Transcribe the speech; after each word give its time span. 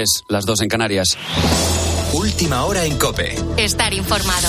Es 0.00 0.22
las 0.28 0.46
dos 0.46 0.60
en 0.60 0.68
Canarias. 0.68 1.18
Última 2.12 2.64
hora 2.66 2.84
en 2.84 2.96
Cope. 2.98 3.34
Estar 3.56 3.92
informado. 3.92 4.46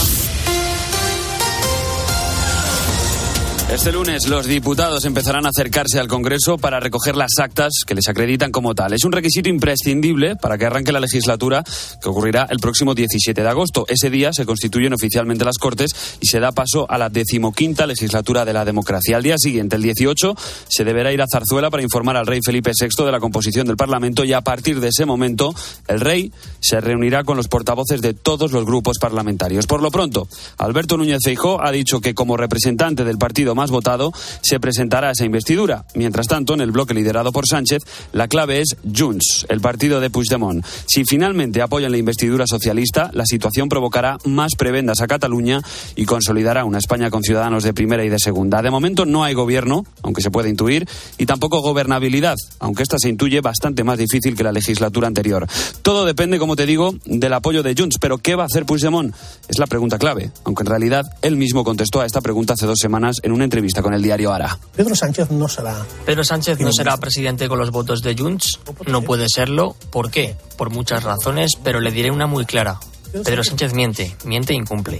Este 3.71 3.91
lunes 3.91 4.27
los 4.27 4.47
diputados 4.47 5.05
empezarán 5.05 5.45
a 5.45 5.49
acercarse 5.49 5.99
al 5.99 6.07
Congreso 6.07 6.57
para 6.57 6.79
recoger 6.79 7.15
las 7.15 7.37
actas 7.37 7.71
que 7.85 7.93
les 7.93 8.07
acreditan 8.09 8.51
como 8.51 8.73
tal. 8.73 8.93
Es 8.93 9.03
un 9.03 9.11
requisito 9.11 9.47
imprescindible 9.47 10.35
para 10.35 10.57
que 10.57 10.65
arranque 10.65 10.91
la 10.91 10.99
legislatura 10.99 11.63
que 12.01 12.09
ocurrirá 12.09 12.47
el 12.49 12.57
próximo 12.57 12.95
17 12.95 13.43
de 13.43 13.47
agosto. 13.47 13.85
Ese 13.87 14.09
día 14.09 14.33
se 14.33 14.47
constituyen 14.47 14.93
oficialmente 14.93 15.45
las 15.45 15.59
Cortes 15.59 16.17
y 16.19 16.25
se 16.25 16.39
da 16.39 16.51
paso 16.51 16.89
a 16.89 16.97
la 16.97 17.09
decimoquinta 17.09 17.85
legislatura 17.85 18.43
de 18.43 18.53
la 18.53 18.65
democracia. 18.65 19.17
Al 19.17 19.23
día 19.23 19.37
siguiente, 19.37 19.75
el 19.75 19.83
18, 19.83 20.35
se 20.67 20.83
deberá 20.83 21.13
ir 21.13 21.21
a 21.21 21.27
Zarzuela 21.31 21.69
para 21.69 21.83
informar 21.83 22.17
al 22.17 22.25
rey 22.25 22.39
Felipe 22.43 22.71
VI 22.71 23.05
de 23.05 23.11
la 23.11 23.19
composición 23.19 23.67
del 23.67 23.77
Parlamento 23.77 24.23
y 24.23 24.33
a 24.33 24.41
partir 24.41 24.79
de 24.79 24.87
ese 24.87 25.05
momento 25.05 25.53
el 25.87 25.99
rey 25.99 26.33
se 26.59 26.81
reunirá 26.81 27.23
con 27.23 27.37
los 27.37 27.47
portavoces 27.47 28.01
de 28.01 28.15
todos 28.15 28.51
los 28.51 28.65
grupos 28.65 28.97
parlamentarios. 28.97 29.67
Por 29.67 29.83
lo 29.83 29.91
pronto, 29.91 30.27
Alberto 30.57 30.97
Núñez 30.97 31.19
Feijó 31.23 31.63
ha 31.63 31.71
dicho 31.71 32.01
que 32.01 32.15
como 32.15 32.35
representante 32.35 33.03
del 33.03 33.19
partido 33.19 33.58
más 33.59 33.71
votado, 33.71 34.13
se 34.41 34.59
presentará 34.59 35.11
esa 35.11 35.25
investidura. 35.25 35.83
Mientras 35.95 36.27
tanto, 36.27 36.53
en 36.53 36.61
el 36.61 36.71
bloque 36.71 36.93
liderado 36.93 37.33
por 37.33 37.45
Sánchez, 37.45 37.83
la 38.13 38.29
clave 38.29 38.61
es 38.61 38.77
Junts, 38.95 39.45
el 39.49 39.59
partido 39.59 39.99
de 39.99 40.09
Puigdemont. 40.09 40.65
Si 40.87 41.03
finalmente 41.03 41.61
apoyan 41.61 41.91
la 41.91 41.97
investidura 41.97 42.45
socialista, 42.47 43.11
la 43.13 43.25
situación 43.25 43.67
provocará 43.67 44.17
más 44.23 44.55
prebendas 44.55 45.01
a 45.01 45.07
Cataluña 45.07 45.61
y 45.97 46.05
consolidará 46.05 46.63
una 46.63 46.77
España 46.77 47.09
con 47.09 47.21
ciudadanos 47.21 47.63
de 47.63 47.73
primera 47.73 48.05
y 48.05 48.09
de 48.09 48.19
segunda. 48.19 48.61
De 48.61 48.71
momento 48.71 49.05
no 49.05 49.25
hay 49.25 49.33
gobierno, 49.33 49.83
aunque 50.03 50.21
se 50.21 50.31
puede 50.31 50.49
intuir, 50.49 50.87
y 51.17 51.25
tampoco 51.25 51.61
gobernabilidad, 51.61 52.35
aunque 52.59 52.83
esta 52.83 52.97
se 52.97 53.09
intuye 53.09 53.41
bastante 53.41 53.83
más 53.83 53.97
difícil 53.97 54.35
que 54.35 54.43
la 54.43 54.53
legislatura 54.53 55.07
anterior. 55.07 55.45
Todo 55.81 56.05
depende, 56.05 56.39
como 56.39 56.55
te 56.55 56.65
digo, 56.65 56.95
del 57.05 57.33
apoyo 57.33 57.63
de 57.63 57.75
Junts. 57.77 57.97
Pero 57.99 58.17
¿qué 58.17 58.35
va 58.35 58.43
a 58.43 58.45
hacer 58.45 58.65
Puigdemont? 58.65 59.13
Es 59.47 59.59
la 59.59 59.67
pregunta 59.67 59.97
clave, 59.97 60.31
aunque 60.45 60.63
en 60.63 60.67
realidad 60.67 61.05
él 61.21 61.35
mismo 61.35 61.63
contestó 61.63 62.01
a 62.01 62.05
esta 62.05 62.21
pregunta 62.21 62.53
hace 62.53 62.65
dos 62.65 62.79
semanas 62.79 63.17
en 63.23 63.31
una 63.31 63.43
entrevista 63.49 63.81
con 63.81 63.95
el 63.95 64.01
diario 64.03 64.31
Ara. 64.31 64.57
Pedro 64.75 64.95
Sánchez 64.95 65.31
no 65.31 65.47
será. 65.47 65.75
Pedro 66.05 66.23
Sánchez 66.23 66.59
no 66.59 66.71
será 66.71 66.97
presidente 66.97 67.49
con 67.49 67.57
los 67.57 67.71
votos 67.71 68.01
de 68.03 68.15
Junts. 68.15 68.59
No 68.85 69.01
puede 69.01 69.25
serlo. 69.27 69.75
¿Por 69.91 70.11
qué? 70.11 70.35
Por 70.55 70.69
muchas 70.69 71.03
razones, 71.03 71.53
pero 71.63 71.79
le 71.79 71.91
diré 71.91 72.11
una 72.11 72.27
muy 72.27 72.45
clara. 72.45 72.79
Pedro 73.11 73.43
Sánchez 73.43 73.73
miente, 73.73 74.15
miente 74.25 74.53
e 74.53 74.55
incumple. 74.55 74.99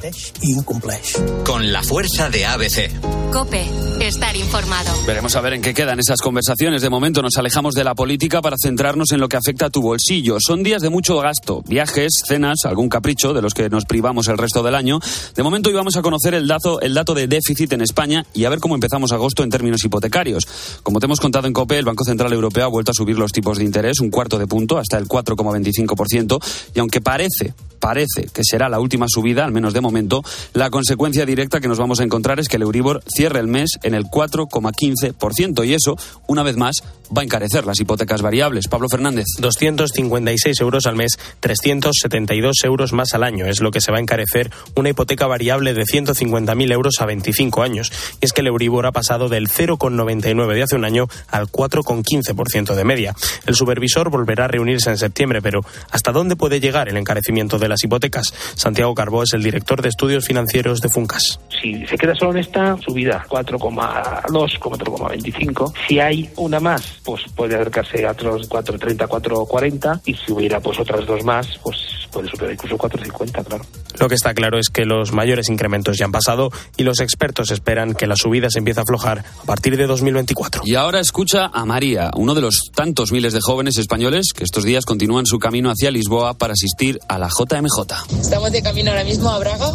Con 1.45 1.71
la 1.71 1.83
fuerza 1.83 2.29
de 2.29 2.43
ABC. 2.43 2.89
Cope, 3.31 3.63
estar 3.99 4.35
informado. 4.35 4.91
Veremos 5.05 5.35
a 5.35 5.41
ver 5.41 5.53
en 5.53 5.61
qué 5.61 5.75
quedan 5.75 5.99
esas 5.99 6.19
conversaciones. 6.19 6.81
De 6.81 6.89
momento 6.89 7.21
nos 7.21 7.37
alejamos 7.37 7.75
de 7.75 7.83
la 7.83 7.93
política 7.93 8.41
para 8.41 8.55
centrarnos 8.59 9.11
en 9.11 9.19
lo 9.19 9.29
que 9.29 9.37
afecta 9.37 9.67
a 9.67 9.69
tu 9.69 9.83
bolsillo. 9.83 10.37
Son 10.39 10.63
días 10.63 10.81
de 10.81 10.89
mucho 10.89 11.19
gasto, 11.19 11.61
viajes, 11.67 12.23
cenas, 12.27 12.65
algún 12.65 12.89
capricho 12.89 13.33
de 13.33 13.43
los 13.43 13.53
que 13.53 13.69
nos 13.69 13.85
privamos 13.85 14.27
el 14.27 14.39
resto 14.39 14.63
del 14.63 14.73
año. 14.73 14.99
De 15.35 15.43
momento 15.43 15.69
hoy 15.69 15.75
vamos 15.75 15.95
a 15.95 16.01
conocer 16.01 16.33
el 16.33 16.47
dato, 16.47 16.81
el 16.81 16.95
dato 16.95 17.13
de 17.13 17.27
déficit 17.27 17.73
en 17.73 17.81
España 17.81 18.25
y 18.33 18.45
a 18.45 18.49
ver 18.49 18.59
cómo 18.59 18.73
empezamos 18.73 19.11
agosto 19.11 19.43
en 19.43 19.51
términos 19.51 19.85
hipotecarios. 19.85 20.47
Como 20.81 20.99
te 20.99 21.05
hemos 21.05 21.19
contado 21.19 21.45
en 21.45 21.53
COPE, 21.53 21.77
el 21.77 21.85
Banco 21.85 22.03
Central 22.03 22.33
Europeo 22.33 22.65
ha 22.65 22.69
vuelto 22.69 22.89
a 22.89 22.95
subir 22.95 23.19
los 23.19 23.31
tipos 23.31 23.59
de 23.59 23.65
interés 23.65 23.99
un 23.99 24.09
cuarto 24.09 24.39
de 24.39 24.47
punto 24.47 24.79
hasta 24.79 24.97
el 24.97 25.07
4,25% 25.07 26.39
y 26.73 26.79
aunque 26.79 27.01
parece 27.01 27.53
parece 27.79 27.98
que 28.33 28.43
será 28.43 28.69
la 28.69 28.79
última 28.79 29.07
subida, 29.07 29.45
al 29.45 29.51
menos 29.51 29.73
de 29.73 29.81
momento, 29.81 30.23
la 30.53 30.69
consecuencia 30.69 31.25
directa 31.25 31.59
que 31.59 31.67
nos 31.67 31.79
vamos 31.79 31.99
a 31.99 32.03
encontrar 32.03 32.39
es 32.39 32.47
que 32.47 32.57
el 32.57 32.63
Euribor 32.63 33.03
cierre 33.07 33.39
el 33.39 33.47
mes 33.47 33.71
en 33.83 33.93
el 33.93 34.05
4,15% 34.05 35.67
y 35.67 35.73
eso, 35.73 35.97
una 36.27 36.43
vez 36.43 36.57
más, 36.57 36.83
va 37.15 37.21
a 37.21 37.25
encarecer 37.25 37.65
las 37.65 37.79
hipotecas 37.79 38.21
variables. 38.21 38.67
Pablo 38.67 38.87
Fernández. 38.89 39.25
256 39.39 40.59
euros 40.61 40.85
al 40.85 40.95
mes, 40.95 41.17
372 41.39 42.63
euros 42.63 42.93
más 42.93 43.13
al 43.13 43.23
año 43.23 43.45
es 43.45 43.61
lo 43.61 43.71
que 43.71 43.81
se 43.81 43.91
va 43.91 43.97
a 43.97 44.01
encarecer 44.01 44.51
una 44.75 44.89
hipoteca 44.89 45.27
variable 45.27 45.73
de 45.73 45.83
150.000 45.83 46.71
euros 46.71 46.95
a 46.99 47.05
25 47.05 47.63
años. 47.63 47.91
Y 48.21 48.25
es 48.25 48.33
que 48.33 48.41
el 48.41 48.47
Euribor 48.47 48.85
ha 48.85 48.91
pasado 48.91 49.29
del 49.29 49.47
0,99 49.47 50.53
de 50.53 50.63
hace 50.63 50.75
un 50.75 50.85
año 50.85 51.07
al 51.29 51.47
4,15% 51.47 52.75
de 52.75 52.83
media. 52.83 53.15
El 53.45 53.55
supervisor 53.55 54.09
volverá 54.09 54.45
a 54.45 54.47
reunirse 54.47 54.89
en 54.89 54.97
septiembre, 54.97 55.41
pero 55.41 55.61
¿hasta 55.91 56.11
dónde 56.11 56.35
puede 56.35 56.59
llegar 56.59 56.89
el 56.89 56.97
encarecimiento 56.97 57.59
de 57.59 57.69
las 57.69 57.83
hipotecas? 57.83 58.33
Santiago 58.55 58.95
Carbó 58.95 59.23
es 59.23 59.33
el 59.33 59.43
director 59.43 59.81
de 59.81 59.89
estudios 59.89 60.25
financieros 60.25 60.81
de 60.81 60.89
Funcas. 60.89 61.39
Si 61.61 61.85
se 61.85 61.97
queda 61.97 62.15
solo 62.15 62.31
en 62.31 62.37
esta 62.37 62.77
subida, 62.77 63.25
4,2, 63.29 64.59
4,25. 64.59 65.73
Si 65.87 65.99
hay 65.99 66.29
una 66.35 66.59
más, 66.59 66.98
pues 67.09 67.23
puede 67.35 67.55
acercarse 67.55 68.05
a 68.05 68.11
otros 68.11 68.47
4,30, 68.47 69.07
4,40. 69.07 70.01
Y 70.05 70.13
si 70.13 70.31
hubiera 70.31 70.59
pues 70.59 70.79
otras 70.79 71.07
dos 71.07 71.23
más, 71.23 71.47
pues 71.63 71.75
puede 72.11 72.29
superar 72.29 72.53
incluso 72.53 72.77
4,50, 72.77 73.45
claro. 73.45 73.65
Lo 73.99 74.07
que 74.07 74.13
está 74.13 74.35
claro 74.35 74.59
es 74.59 74.69
que 74.69 74.85
los 74.85 75.11
mayores 75.11 75.49
incrementos 75.49 75.97
ya 75.97 76.05
han 76.05 76.11
pasado 76.11 76.51
y 76.77 76.83
los 76.83 76.99
expertos 76.99 77.49
esperan 77.49 77.95
que 77.95 78.05
la 78.05 78.15
subida 78.15 78.49
se 78.51 78.59
empiece 78.59 78.79
a 78.79 78.83
aflojar 78.83 79.19
a 79.19 79.45
partir 79.45 79.75
de 79.75 79.87
2024. 79.87 80.61
Y 80.65 80.75
ahora 80.75 80.99
escucha 80.99 81.49
a 81.51 81.65
María, 81.65 82.11
uno 82.15 82.35
de 82.35 82.41
los 82.41 82.69
tantos 82.75 83.11
miles 83.11 83.33
de 83.33 83.39
jóvenes 83.41 83.77
españoles 83.77 84.27
que 84.33 84.43
estos 84.43 84.63
días 84.63 84.85
continúan 84.85 85.25
su 85.25 85.39
camino 85.39 85.71
hacia 85.71 85.89
Lisboa 85.89 86.35
para 86.35 86.53
asistir 86.53 86.99
a 87.07 87.17
la 87.17 87.27
JMJ. 87.27 88.19
Estamos 88.21 88.51
de 88.51 88.61
camino 88.61 88.91
ahora 88.91 89.03
mismo 89.03 89.29
a 89.29 89.39
Braga, 89.39 89.71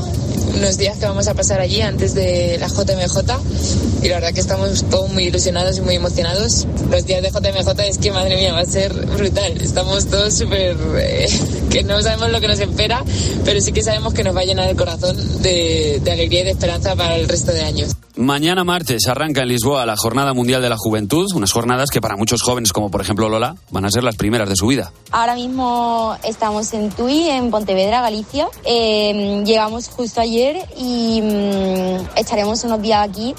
unos 0.56 0.78
días 0.78 0.98
que 0.98 1.06
vamos 1.06 1.26
a 1.26 1.34
pasar 1.34 1.60
allí 1.60 1.80
antes 1.80 2.14
de 2.14 2.58
la 2.58 2.68
JMJ 2.68 4.02
y 4.02 4.08
la 4.08 4.14
verdad 4.16 4.32
que 4.32 4.40
estamos 4.40 4.84
todos 4.88 5.12
muy 5.12 5.24
ilusionados 5.24 5.78
y 5.78 5.80
muy 5.80 5.96
emocionados. 5.96 6.66
Los 6.90 7.06
días 7.06 7.22
de 7.24 7.30
JMJ 7.30 7.80
es 7.88 7.98
que 7.98 8.12
madre 8.12 8.36
mía 8.36 8.52
va 8.52 8.60
a 8.60 8.66
ser 8.66 8.92
brutal. 8.92 9.52
Estamos 9.58 10.06
todos 10.08 10.34
súper 10.34 10.76
eh, 10.98 11.26
que 11.70 11.82
no 11.82 12.00
sabemos 12.02 12.30
lo 12.30 12.40
que 12.40 12.48
nos 12.48 12.58
espera, 12.58 13.02
pero 13.44 13.60
sí 13.62 13.72
que 13.72 13.82
sabemos 13.82 14.12
que 14.12 14.22
nos 14.22 14.36
va 14.36 14.40
a 14.40 14.44
llenar 14.44 14.68
el 14.68 14.76
corazón 14.76 15.16
de, 15.40 16.00
de 16.04 16.12
alegría 16.12 16.42
y 16.42 16.44
de 16.44 16.50
esperanza 16.50 16.94
para 16.94 17.16
el 17.16 17.26
resto 17.26 17.52
de 17.52 17.62
años. 17.62 17.96
Mañana 18.16 18.62
martes 18.62 19.08
arranca 19.08 19.42
en 19.42 19.48
Lisboa 19.48 19.86
la 19.86 19.96
Jornada 19.96 20.34
Mundial 20.34 20.60
de 20.60 20.68
la 20.68 20.76
Juventud, 20.76 21.26
unas 21.34 21.50
jornadas 21.50 21.90
que 21.90 22.00
para 22.00 22.16
muchos 22.16 22.42
jóvenes 22.42 22.72
como 22.72 22.90
por 22.90 23.00
ejemplo 23.00 23.28
Lola 23.28 23.56
van 23.70 23.86
a 23.86 23.90
ser 23.90 24.04
las 24.04 24.16
primeras 24.16 24.48
de 24.48 24.54
su 24.56 24.66
vida. 24.66 24.92
Ahora 25.10 25.34
mismo 25.34 26.16
estamos 26.24 26.72
en 26.74 26.90
Tui, 26.90 27.28
en 27.28 27.50
Pontevedra, 27.50 28.02
Galicia. 28.02 28.48
Eh, 28.64 29.42
llegamos 29.46 29.88
justo 29.88 30.20
ayer 30.20 30.58
y 30.76 31.22
mm, 31.22 32.16
estaremos 32.16 32.62
unos 32.64 32.82
días 32.82 33.08
aquí 33.08 33.34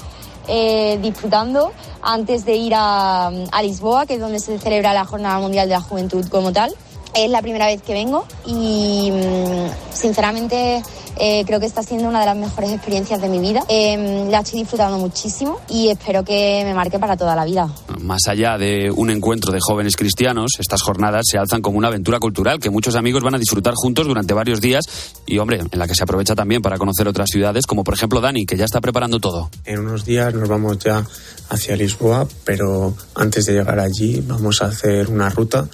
eh, 0.48 0.98
disfrutando 1.02 1.72
antes 2.02 2.44
de 2.44 2.56
ir 2.56 2.72
a, 2.74 3.28
a 3.28 3.62
Lisboa, 3.62 4.06
que 4.06 4.14
es 4.14 4.20
donde 4.20 4.38
se 4.38 4.58
celebra 4.58 4.92
la 4.92 5.04
Jornada 5.04 5.38
Mundial 5.38 5.68
de 5.68 5.74
la 5.74 5.80
Juventud 5.80 6.26
como 6.28 6.52
tal. 6.52 6.74
Es 7.16 7.30
la 7.30 7.40
primera 7.40 7.66
vez 7.66 7.80
que 7.80 7.94
vengo 7.94 8.26
y 8.44 9.10
mm, 9.10 9.94
sinceramente 9.94 10.82
eh, 11.18 11.44
creo 11.46 11.58
que 11.58 11.64
está 11.64 11.82
siendo 11.82 12.08
una 12.08 12.20
de 12.20 12.26
las 12.26 12.36
mejores 12.36 12.70
experiencias 12.72 13.22
de 13.22 13.28
mi 13.30 13.38
vida. 13.38 13.64
Eh, 13.70 14.26
la 14.30 14.40
estoy 14.40 14.60
disfrutando 14.60 14.98
muchísimo 14.98 15.58
y 15.70 15.88
espero 15.88 16.24
que 16.24 16.60
me 16.64 16.74
marque 16.74 16.98
para 16.98 17.16
toda 17.16 17.34
la 17.34 17.46
vida. 17.46 17.70
Más 18.02 18.28
allá 18.28 18.58
de 18.58 18.90
un 18.90 19.08
encuentro 19.08 19.50
de 19.50 19.60
jóvenes 19.62 19.96
cristianos, 19.96 20.52
estas 20.58 20.82
jornadas 20.82 21.24
se 21.30 21.38
alzan 21.38 21.62
como 21.62 21.78
una 21.78 21.88
aventura 21.88 22.18
cultural 22.18 22.58
que 22.60 22.68
muchos 22.68 22.96
amigos 22.96 23.22
van 23.22 23.34
a 23.34 23.38
disfrutar 23.38 23.72
juntos 23.74 24.06
durante 24.06 24.34
varios 24.34 24.60
días 24.60 24.84
y, 25.24 25.38
hombre, 25.38 25.60
en 25.70 25.78
la 25.78 25.86
que 25.88 25.94
se 25.94 26.02
aprovecha 26.02 26.34
también 26.34 26.60
para 26.60 26.76
conocer 26.76 27.08
otras 27.08 27.30
ciudades, 27.30 27.64
como 27.66 27.82
por 27.82 27.94
ejemplo 27.94 28.20
Dani, 28.20 28.44
que 28.44 28.58
ya 28.58 28.66
está 28.66 28.82
preparando 28.82 29.20
todo. 29.20 29.48
En 29.64 29.78
unos 29.78 30.04
días 30.04 30.34
nos 30.34 30.50
vamos 30.50 30.78
ya 30.80 31.02
hacia 31.48 31.76
Lisboa, 31.76 32.28
pero 32.44 32.94
antes 33.14 33.46
de 33.46 33.54
llegar 33.54 33.80
allí 33.80 34.20
vamos 34.20 34.60
a 34.60 34.66
hacer 34.66 35.08
una 35.08 35.30
ruta 35.30 35.66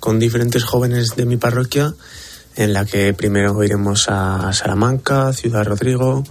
con 0.00 0.18
diferentes 0.18 0.64
jóvenes 0.64 1.16
de 1.16 1.26
mi 1.26 1.36
parroquia 1.36 1.94
en 2.56 2.72
la 2.72 2.84
que 2.84 3.12
primero 3.12 3.62
iremos 3.62 4.06
a 4.08 4.52
Salamanca, 4.52 5.32
Ciudad 5.32 5.64
Rodrigo, 5.64 6.24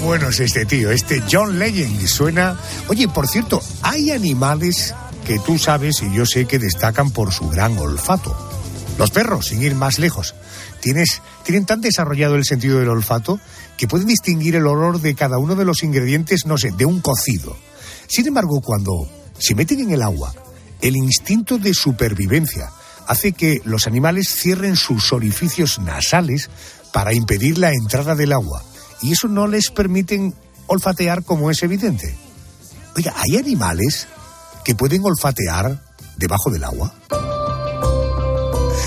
bueno 0.07 0.30
es 0.30 0.39
este 0.39 0.65
tío, 0.65 0.89
este 0.89 1.21
John 1.30 1.59
Legend. 1.59 2.07
Suena. 2.07 2.57
Oye, 2.88 3.09
por 3.09 3.27
cierto, 3.27 3.62
hay 3.81 4.12
animales 4.12 4.95
que 5.25 5.38
tú 5.39 5.57
sabes 5.57 6.01
y 6.01 6.15
yo 6.15 6.25
sé 6.25 6.45
que 6.45 6.59
destacan 6.59 7.12
por 7.12 7.33
su 7.33 7.50
gran 7.50 7.77
olfato. 7.77 8.33
Los 8.98 9.12
perros, 9.12 9.48
sin 9.48 9.62
ir 9.62 9.75
más 9.75 10.00
lejos, 10.00 10.33
tienes, 10.80 11.21
tienen 11.44 11.65
tan 11.65 11.81
desarrollado 11.81 12.36
el 12.36 12.45
sentido 12.45 12.80
del 12.80 12.88
olfato 12.88 13.42
que 13.75 13.89
pueden 13.89 14.07
distinguir 14.07 14.56
el 14.56 14.68
olor 14.68 15.01
de 15.01 15.13
cada 15.13 15.39
uno 15.39 15.56
de 15.56 15.65
los 15.65 15.83
ingredientes, 15.83 16.45
no 16.45 16.57
sé, 16.57 16.71
de 16.71 16.86
un 16.86 17.01
cocido. 17.01 17.57
Sin 18.07 18.27
embargo, 18.27 18.62
cuando 18.62 19.09
se 19.38 19.56
meten 19.56 19.81
en 19.81 19.92
el 19.92 20.04
agua, 20.04 20.33
el 20.80 20.95
instinto 20.95 21.57
de 21.57 21.74
supervivencia 21.74 22.71
hace 23.07 23.33
que 23.33 23.62
los 23.65 23.88
animales 23.88 24.33
cierren 24.33 24.77
sus 24.77 25.12
orificios 25.12 25.80
nasales 25.80 26.50
para 26.94 27.13
impedir 27.13 27.57
la 27.57 27.71
entrada 27.71 28.15
del 28.15 28.31
agua 28.31 28.63
y 29.02 29.12
eso 29.12 29.28
no 29.28 29.48
les 29.48 29.70
permiten 29.70 30.34
olfatear 30.68 31.24
como 31.24 31.50
es 31.52 31.64
evidente. 31.64 32.16
Oiga, 32.96 33.14
¿hay 33.16 33.38
animales 33.38 34.08
que 34.64 34.76
pueden 34.76 35.04
olfatear 35.06 35.82
debajo 36.18 36.50
del 36.50 36.64
agua? 36.64 36.94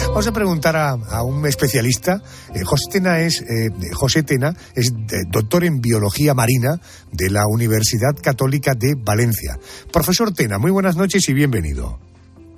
Vamos 0.09 0.27
a 0.27 0.33
preguntar 0.33 0.77
a, 0.77 1.23
un 1.23 1.47
especialista. 1.47 2.21
Eh, 2.53 2.65
José 2.65 2.85
Tena 2.91 3.21
es, 3.21 3.43
eh, 3.43 3.71
José 3.93 4.25
Tena 4.25 4.55
es 4.75 4.89
eh, 4.89 5.17
doctor 5.31 5.65
en 5.65 5.81
biología 5.81 6.35
marina 6.35 6.81
de 7.13 7.31
la 7.31 7.47
Universidad 7.47 8.17
Católica 8.21 8.73
de 8.75 8.97
Valencia. 8.97 9.59
Profesor 9.93 10.35
Tena, 10.35 10.59
muy 10.59 10.73
buenas 10.73 10.97
noches 10.97 11.29
y 11.29 11.33
bienvenido. 11.33 12.10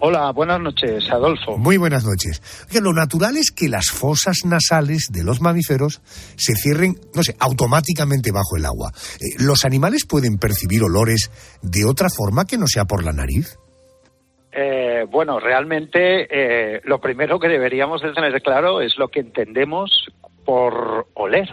Hola, 0.05 0.33
buenas 0.33 0.59
noches, 0.59 1.09
Adolfo. 1.13 1.57
Muy 1.59 1.77
buenas 1.77 2.05
noches. 2.05 2.43
lo 2.83 2.93
natural 2.93 3.37
es 3.37 3.53
que 3.53 3.69
las 3.69 3.89
fosas 3.89 4.39
nasales 4.45 5.13
de 5.13 5.23
los 5.23 5.41
mamíferos 5.41 6.03
se 6.35 6.55
cierren, 6.57 6.97
no 7.15 7.23
sé, 7.23 7.37
automáticamente 7.39 8.33
bajo 8.33 8.57
el 8.57 8.67
agua. 8.67 8.91
Eh, 9.21 9.37
¿Los 9.39 9.65
animales 9.65 10.05
pueden 10.05 10.39
percibir 10.39 10.83
olores 10.83 11.31
de 11.63 11.85
otra 11.85 12.09
forma 12.11 12.47
que 12.47 12.59
no 12.59 12.67
sea 12.67 12.85
por 12.85 13.05
la 13.05 13.13
nariz? 13.13 13.57
Eh, 14.51 15.07
bueno, 15.09 15.39
realmente 15.39 16.27
eh, 16.29 16.81
lo 16.83 17.01
primero 17.01 17.39
que 17.39 17.47
deberíamos 17.47 18.03
tener 18.03 18.43
claro 18.43 18.81
es 18.81 18.99
lo 18.99 19.07
que 19.07 19.21
entendemos 19.21 20.09
por 20.45 21.07
oler 21.15 21.49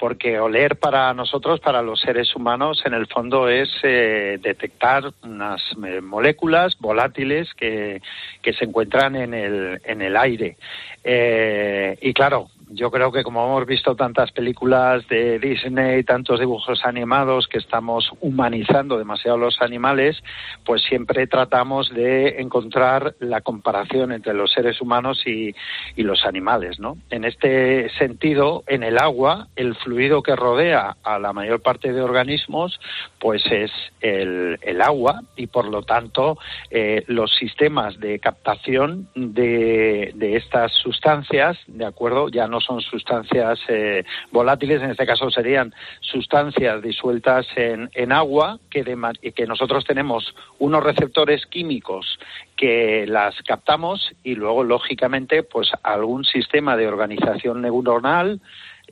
porque 0.00 0.40
oler 0.40 0.76
para 0.76 1.12
nosotros, 1.12 1.60
para 1.60 1.82
los 1.82 2.00
seres 2.00 2.34
humanos, 2.34 2.82
en 2.86 2.94
el 2.94 3.06
fondo 3.06 3.50
es 3.50 3.68
eh, 3.82 4.38
detectar 4.40 5.12
unas 5.22 5.60
eh, 5.86 6.00
moléculas 6.00 6.78
volátiles 6.80 7.52
que, 7.52 8.00
que, 8.40 8.54
se 8.54 8.64
encuentran 8.64 9.14
en 9.14 9.34
el, 9.34 9.78
en 9.84 10.00
el 10.00 10.16
aire. 10.16 10.56
Eh, 11.04 11.98
y 12.00 12.14
claro, 12.14 12.48
yo 12.72 12.90
creo 12.90 13.10
que 13.10 13.24
como 13.24 13.44
hemos 13.44 13.66
visto 13.66 13.96
tantas 13.96 14.30
películas 14.30 15.06
de 15.08 15.40
Disney, 15.40 16.04
tantos 16.04 16.38
dibujos 16.38 16.84
animados 16.84 17.48
que 17.48 17.58
estamos 17.58 18.12
humanizando 18.20 18.96
demasiado 18.96 19.38
los 19.38 19.60
animales, 19.60 20.22
pues 20.64 20.82
siempre 20.82 21.26
tratamos 21.26 21.90
de 21.90 22.40
encontrar 22.40 23.16
la 23.18 23.40
comparación 23.40 24.12
entre 24.12 24.34
los 24.34 24.52
seres 24.52 24.80
humanos 24.80 25.22
y, 25.26 25.54
los 25.96 26.24
animales, 26.24 26.80
¿no? 26.80 26.96
En 27.10 27.24
este 27.24 27.90
sentido, 27.90 28.64
en 28.66 28.82
el 28.82 28.98
agua, 28.98 29.48
el 29.54 29.76
fluido 29.76 30.22
que 30.22 30.34
rodea 30.34 30.96
a 31.04 31.18
la 31.18 31.34
mayor 31.34 31.60
parte 31.60 31.92
de 31.92 32.00
organismos, 32.00 32.80
pues 33.18 33.42
es 33.52 33.70
el, 34.00 34.58
agua 34.80 35.20
y 35.36 35.46
por 35.46 35.68
lo 35.68 35.82
tanto 35.82 36.38
eh, 36.70 37.04
los 37.06 37.34
sistemas 37.36 38.00
de 38.00 38.18
captación 38.18 39.08
de, 39.14 40.12
de 40.14 40.36
estas 40.36 40.72
sustancias, 40.72 41.58
de 41.66 41.84
acuerdo, 41.84 42.30
ya 42.30 42.46
no 42.48 42.59
son 42.60 42.80
sustancias 42.80 43.58
eh, 43.68 44.04
volátiles, 44.30 44.82
en 44.82 44.90
este 44.90 45.06
caso 45.06 45.30
serían 45.30 45.74
sustancias 46.00 46.82
disueltas 46.82 47.46
en, 47.56 47.90
en 47.94 48.12
agua, 48.12 48.58
que, 48.70 48.84
que 49.34 49.46
nosotros 49.46 49.84
tenemos 49.84 50.34
unos 50.58 50.82
receptores 50.82 51.46
químicos 51.46 52.18
que 52.56 53.06
las 53.06 53.34
captamos 53.42 54.12
y 54.22 54.34
luego, 54.34 54.64
lógicamente, 54.64 55.42
pues 55.42 55.70
algún 55.82 56.24
sistema 56.24 56.76
de 56.76 56.88
organización 56.88 57.62
neuronal, 57.62 58.40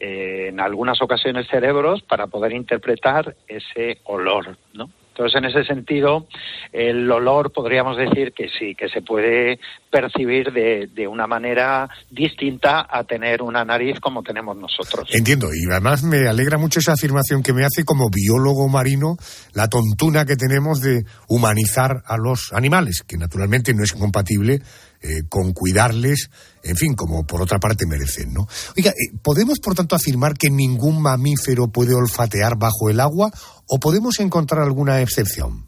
eh, 0.00 0.46
en 0.48 0.60
algunas 0.60 1.02
ocasiones 1.02 1.48
cerebros, 1.48 2.02
para 2.02 2.28
poder 2.28 2.52
interpretar 2.52 3.34
ese 3.46 3.98
olor, 4.04 4.56
¿no? 4.72 4.88
Entonces, 5.18 5.37
en 5.37 5.44
ese 5.46 5.64
sentido, 5.64 6.28
el 6.72 7.10
olor 7.10 7.50
podríamos 7.50 7.96
decir 7.96 8.32
que 8.32 8.48
sí, 8.56 8.76
que 8.76 8.88
se 8.88 9.02
puede 9.02 9.58
percibir 9.90 10.52
de, 10.52 10.88
de, 10.94 11.08
una 11.08 11.26
manera 11.26 11.88
distinta 12.08 12.87
a 12.88 13.02
tener 13.02 13.42
una 13.42 13.64
nariz 13.64 13.98
como 13.98 14.22
tenemos 14.22 14.56
nosotros. 14.56 15.08
Entiendo, 15.12 15.48
y 15.52 15.68
además 15.72 16.04
me 16.04 16.28
alegra 16.28 16.56
mucho 16.56 16.78
esa 16.78 16.92
afirmación 16.92 17.42
que 17.42 17.52
me 17.52 17.64
hace 17.64 17.84
como 17.84 18.10
biólogo 18.10 18.68
marino, 18.68 19.16
la 19.54 19.66
tontuna 19.66 20.25
que 20.25 20.37
tenemos 20.37 20.80
de 20.80 21.02
humanizar 21.26 21.96
a 22.06 22.16
los 22.16 22.52
animales, 22.52 23.02
que 23.02 23.16
naturalmente 23.16 23.75
no 23.75 23.82
es 23.82 23.94
compatible 23.94 24.60
eh, 25.00 25.22
con 25.28 25.52
cuidarles, 25.52 26.30
en 26.62 26.76
fin, 26.76 26.94
como 26.94 27.24
por 27.24 27.40
otra 27.40 27.58
parte 27.58 27.86
merecen, 27.86 28.32
¿no? 28.32 28.48
Oiga, 28.76 28.90
eh, 28.90 29.16
¿podemos 29.22 29.58
por 29.60 29.74
tanto 29.74 29.94
afirmar 29.94 30.34
que 30.34 30.50
ningún 30.50 31.00
mamífero 31.00 31.68
puede 31.68 31.94
olfatear 31.94 32.58
bajo 32.58 32.90
el 32.90 33.00
agua 33.00 33.30
o 33.66 33.78
podemos 33.78 34.18
encontrar 34.18 34.64
alguna 34.64 35.00
excepción? 35.00 35.67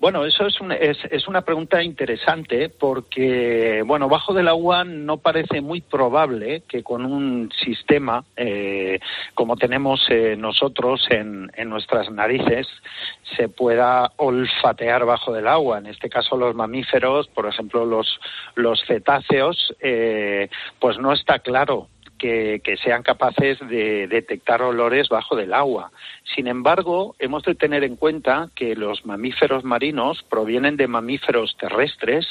Bueno, 0.00 0.24
eso 0.24 0.46
es, 0.46 0.56
es, 0.80 0.96
es, 1.10 1.28
una 1.28 1.42
pregunta 1.42 1.82
interesante 1.82 2.70
porque, 2.70 3.82
bueno, 3.84 4.08
bajo 4.08 4.32
del 4.32 4.48
agua 4.48 4.82
no 4.82 5.18
parece 5.18 5.60
muy 5.60 5.82
probable 5.82 6.62
que 6.66 6.82
con 6.82 7.04
un 7.04 7.52
sistema 7.62 8.24
eh, 8.34 8.98
como 9.34 9.56
tenemos 9.56 10.00
eh, 10.08 10.36
nosotros 10.38 11.06
en, 11.10 11.50
en, 11.54 11.68
nuestras 11.68 12.10
narices 12.10 12.66
se 13.36 13.50
pueda 13.50 14.10
olfatear 14.16 15.04
bajo 15.04 15.34
del 15.34 15.46
agua. 15.46 15.76
En 15.76 15.86
este 15.86 16.08
caso, 16.08 16.38
los 16.38 16.54
mamíferos, 16.54 17.28
por 17.28 17.46
ejemplo, 17.46 17.84
los, 17.84 18.20
los 18.54 18.82
cetáceos, 18.86 19.74
eh, 19.80 20.48
pues 20.78 20.96
no 20.96 21.12
está 21.12 21.40
claro 21.40 21.88
que, 22.20 22.78
sean 22.82 23.02
capaces 23.02 23.58
de 23.68 24.06
detectar 24.06 24.62
olores 24.62 25.08
bajo 25.08 25.36
del 25.36 25.52
agua. 25.54 25.90
Sin 26.34 26.46
embargo, 26.46 27.16
hemos 27.18 27.42
de 27.42 27.54
tener 27.54 27.82
en 27.82 27.96
cuenta 27.96 28.48
que 28.54 28.76
los 28.76 29.04
mamíferos 29.04 29.64
marinos 29.64 30.22
provienen 30.28 30.76
de 30.76 30.86
mamíferos 30.86 31.56
terrestres 31.58 32.26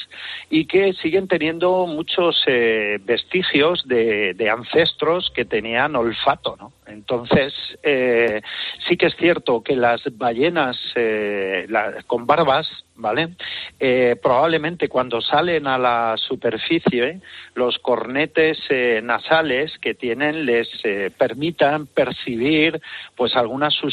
y 0.48 0.66
que 0.66 0.94
siguen 0.94 1.28
teniendo 1.28 1.86
muchos 1.86 2.42
eh, 2.46 2.98
vestigios 3.04 3.86
de, 3.86 4.34
ancestros 4.50 5.30
que 5.34 5.44
tenían 5.44 5.94
olfato, 5.96 6.56
¿no? 6.58 6.72
Entonces, 6.86 7.54
eh, 7.82 8.42
sí 8.88 8.96
que 8.96 9.06
es 9.06 9.16
cierto 9.16 9.62
que 9.62 9.76
las 9.76 10.02
ballenas 10.16 10.76
eh, 10.96 11.68
con 12.06 12.26
barbas 12.26 12.68
¿vale? 12.96 13.30
Eh, 13.78 14.16
probablemente 14.22 14.88
cuando 14.88 15.22
salen 15.22 15.66
a 15.66 15.78
la 15.78 16.16
superficie, 16.18 17.20
los 17.54 17.78
cornetes 17.78 18.58
nasales 19.02 19.78
que 19.78 19.94
tienen 19.94 20.44
les 20.44 20.68
permitan 21.16 21.86
percibir 21.86 22.78
pues 23.16 23.34
algunas 23.36 23.72
sustancias 23.72 23.89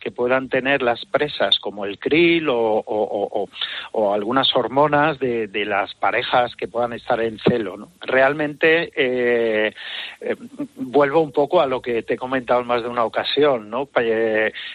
que 0.00 0.10
puedan 0.10 0.48
tener 0.48 0.82
las 0.82 1.04
presas, 1.06 1.58
como 1.58 1.84
el 1.84 1.98
krill 1.98 2.46
o, 2.48 3.48
algunas 4.12 4.54
hormonas 4.54 5.18
de, 5.18 5.64
las 5.64 5.94
parejas 5.94 6.54
que 6.56 6.68
puedan 6.68 6.92
estar 6.92 7.20
en 7.20 7.38
celo. 7.38 7.76
¿no? 7.76 7.88
Realmente 8.00 9.72
vuelvo 10.76 11.20
un 11.20 11.32
poco 11.32 11.60
a 11.60 11.66
lo 11.66 11.80
que 11.80 12.02
te 12.02 12.14
he 12.14 12.16
comentado 12.18 12.60
en 12.60 12.66
más 12.66 12.82
de 12.82 12.88
una 12.88 13.04
ocasión, 13.04 13.70
¿no? 13.70 13.88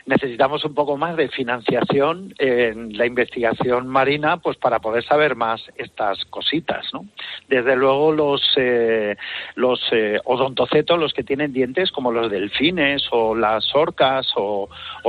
necesitamos 0.05 0.65
un 0.65 0.73
poco 0.73 0.97
más 0.97 1.15
de 1.15 1.29
financiación 1.29 2.33
en 2.37 2.97
la 2.97 3.05
investigación 3.05 3.87
marina, 3.87 4.37
pues 4.37 4.57
para 4.57 4.79
poder 4.79 5.03
saber 5.03 5.35
más 5.35 5.61
estas 5.75 6.23
cositas, 6.25 6.85
¿no? 6.93 7.05
Desde 7.47 7.75
luego 7.75 8.11
los 8.11 8.41
eh, 8.57 9.15
los 9.55 9.79
eh, 9.91 10.19
odontocetos, 10.23 10.99
los 10.99 11.13
que 11.13 11.23
tienen 11.23 11.53
dientes, 11.53 11.91
como 11.91 12.11
los 12.11 12.29
delfines 12.29 13.03
o 13.11 13.35
las 13.35 13.73
orcas 13.75 14.27
o, 14.35 14.48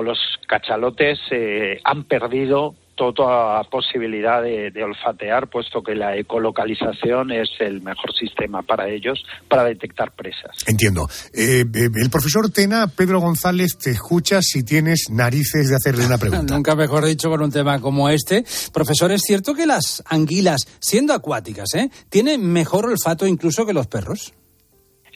los 0.02 0.18
cachalotes, 0.46 1.18
eh, 1.30 1.80
han 1.84 2.04
perdido 2.04 2.74
toda 3.14 3.62
posibilidad 3.64 4.42
de, 4.42 4.84
olfatear, 4.84 5.48
puesto 5.48 5.82
que 5.82 5.94
la 5.94 6.16
ecolocalización 6.16 7.32
es 7.32 7.48
el 7.60 7.80
mejor 7.80 8.12
sistema 8.14 8.62
para 8.62 8.88
ellos 8.88 9.24
para 9.48 9.64
detectar 9.64 10.12
presas. 10.12 10.52
Entiendo. 10.66 11.08
Eh, 11.32 11.64
eh, 11.74 11.88
el 11.94 12.10
profesor 12.10 12.50
Tena, 12.50 12.88
Pedro 12.88 13.20
González, 13.20 13.78
te 13.78 13.90
escucha 13.90 14.42
si 14.42 14.62
tienes 14.62 15.08
narices 15.10 15.70
de 15.70 15.76
hacerle 15.76 16.04
una 16.04 16.18
pregunta. 16.18 16.54
Nunca 16.54 16.76
mejor 16.76 17.06
dicho 17.06 17.30
con 17.30 17.42
un 17.42 17.50
tema 17.50 17.80
como 17.80 18.08
este. 18.10 18.44
Profesor, 18.72 19.10
¿es 19.12 19.22
cierto 19.24 19.54
que 19.54 19.66
las 19.66 20.02
anguilas, 20.06 20.66
siendo 20.80 21.14
acuáticas, 21.14 21.74
¿eh? 21.74 21.90
tienen 22.10 22.52
mejor 22.52 22.86
olfato 22.86 23.26
incluso 23.26 23.64
que 23.64 23.72
los 23.72 23.86
perros? 23.86 24.34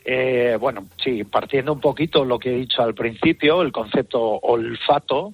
Eh, 0.04 0.58
bueno, 0.60 0.86
sí, 1.02 1.24
partiendo 1.24 1.72
un 1.72 1.80
poquito 1.80 2.24
lo 2.24 2.38
que 2.38 2.50
he 2.50 2.56
dicho 2.58 2.82
al 2.82 2.94
principio, 2.94 3.62
el 3.62 3.72
concepto 3.72 4.20
olfato, 4.20 5.32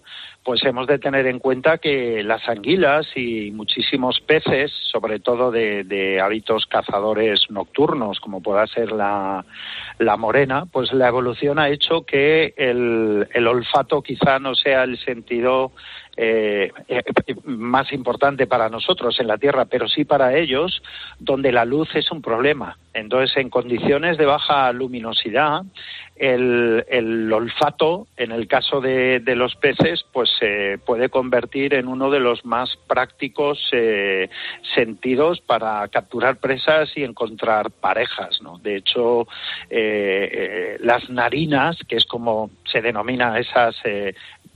pues 0.50 0.64
hemos 0.64 0.88
de 0.88 0.98
tener 0.98 1.28
en 1.28 1.38
cuenta 1.38 1.78
que 1.78 2.24
las 2.24 2.48
anguilas 2.48 3.06
y 3.14 3.52
muchísimos 3.52 4.18
peces, 4.18 4.72
sobre 4.90 5.20
todo 5.20 5.52
de, 5.52 6.20
hábitos 6.20 6.66
cazadores 6.66 7.48
nocturnos, 7.50 8.18
como 8.18 8.42
pueda 8.42 8.66
ser 8.66 8.90
la, 8.90 9.44
morena, 10.18 10.64
pues 10.66 10.92
la 10.92 11.06
evolución 11.06 11.60
ha 11.60 11.68
hecho 11.68 12.02
que 12.02 12.52
el, 12.56 13.46
olfato 13.46 14.02
quizá 14.02 14.40
no 14.40 14.56
sea 14.56 14.82
el 14.82 14.98
sentido 14.98 15.70
eh, 16.16 16.72
eh, 16.88 17.02
más 17.44 17.92
importante 17.92 18.48
para 18.48 18.68
nosotros 18.68 19.20
en 19.20 19.28
la 19.28 19.38
Tierra, 19.38 19.66
pero 19.66 19.86
sí 19.86 20.04
para 20.04 20.36
ellos, 20.36 20.82
donde 21.20 21.52
la 21.52 21.64
luz 21.64 21.94
es 21.94 22.10
un 22.10 22.22
problema. 22.22 22.76
Entonces, 22.92 23.36
en 23.36 23.50
condiciones 23.50 24.18
de 24.18 24.26
baja 24.26 24.72
luminosidad, 24.72 25.62
el, 26.20 27.32
olfato, 27.32 28.06
en 28.16 28.30
el 28.30 28.46
caso 28.46 28.80
de, 28.80 29.22
los 29.34 29.56
peces, 29.56 30.04
pues 30.12 30.28
se 30.38 30.78
puede 30.84 31.08
convertir 31.08 31.74
en 31.74 31.88
uno 31.88 32.10
de 32.10 32.20
los 32.20 32.44
más 32.44 32.76
prácticos 32.86 33.58
eh, 33.72 34.28
sentidos 34.74 35.40
para 35.40 35.88
capturar 35.88 36.36
presas 36.36 36.90
y 36.94 37.04
encontrar 37.04 37.70
parejas. 37.70 38.42
¿no? 38.42 38.58
De 38.58 38.76
hecho, 38.76 39.26
las 40.80 41.08
narinas, 41.08 41.78
que 41.88 41.96
es 41.96 42.04
como 42.04 42.50
se 42.70 42.82
denomina 42.82 43.38
esas 43.38 43.76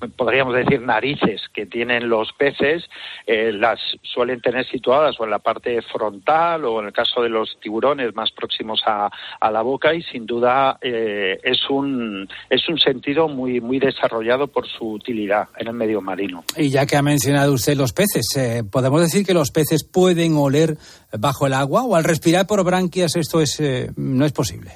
podríamos 0.09 0.55
decir, 0.55 0.81
narices 0.81 1.43
que 1.53 1.67
tienen 1.67 2.09
los 2.09 2.33
peces, 2.33 2.85
eh, 3.27 3.53
las 3.53 3.79
suelen 4.03 4.41
tener 4.41 4.67
situadas 4.67 5.17
o 5.19 5.25
en 5.25 5.31
la 5.31 5.39
parte 5.39 5.81
frontal 5.83 6.65
o 6.65 6.81
en 6.81 6.87
el 6.87 6.93
caso 6.93 7.23
de 7.23 7.29
los 7.29 7.59
tiburones 7.61 8.15
más 8.15 8.31
próximos 8.33 8.83
a, 8.87 9.11
la 9.51 9.63
boca 9.63 9.95
y 9.95 10.03
sin 10.03 10.27
duda 10.27 10.79
eh, 10.81 11.39
es, 11.45 11.71
un, 11.71 12.29
es 12.51 12.69
un 12.69 12.79
sentido 12.79 13.29
muy, 13.29 13.61
muy 13.61 13.79
desarrollado 13.79 14.49
por 14.49 14.67
su 14.67 14.91
utilidad 14.91 15.49
en 15.57 15.69
el 15.69 15.75
medio 15.75 16.01
marino. 16.01 16.43
Y 16.57 16.71
ya 16.71 16.87
que 16.87 16.97
ha 16.97 17.03
mencionado 17.03 17.53
usted 17.53 17.77
los 17.77 17.93
peces, 17.93 18.27
eh, 18.37 18.65
¿podemos 18.69 19.01
decir 19.01 19.25
que 19.25 19.33
los 19.33 19.53
peces 19.53 19.85
pueden 19.85 20.37
oler 20.37 20.77
bajo 21.17 21.47
el 21.47 21.53
agua 21.55 21.85
o 21.85 21.95
al 21.95 22.03
respirar 22.03 22.47
por 22.47 22.65
branquias 22.65 23.15
esto 23.15 23.41
es, 23.41 23.63
no 23.97 24.25
es 24.25 24.33
posible? 24.33 24.73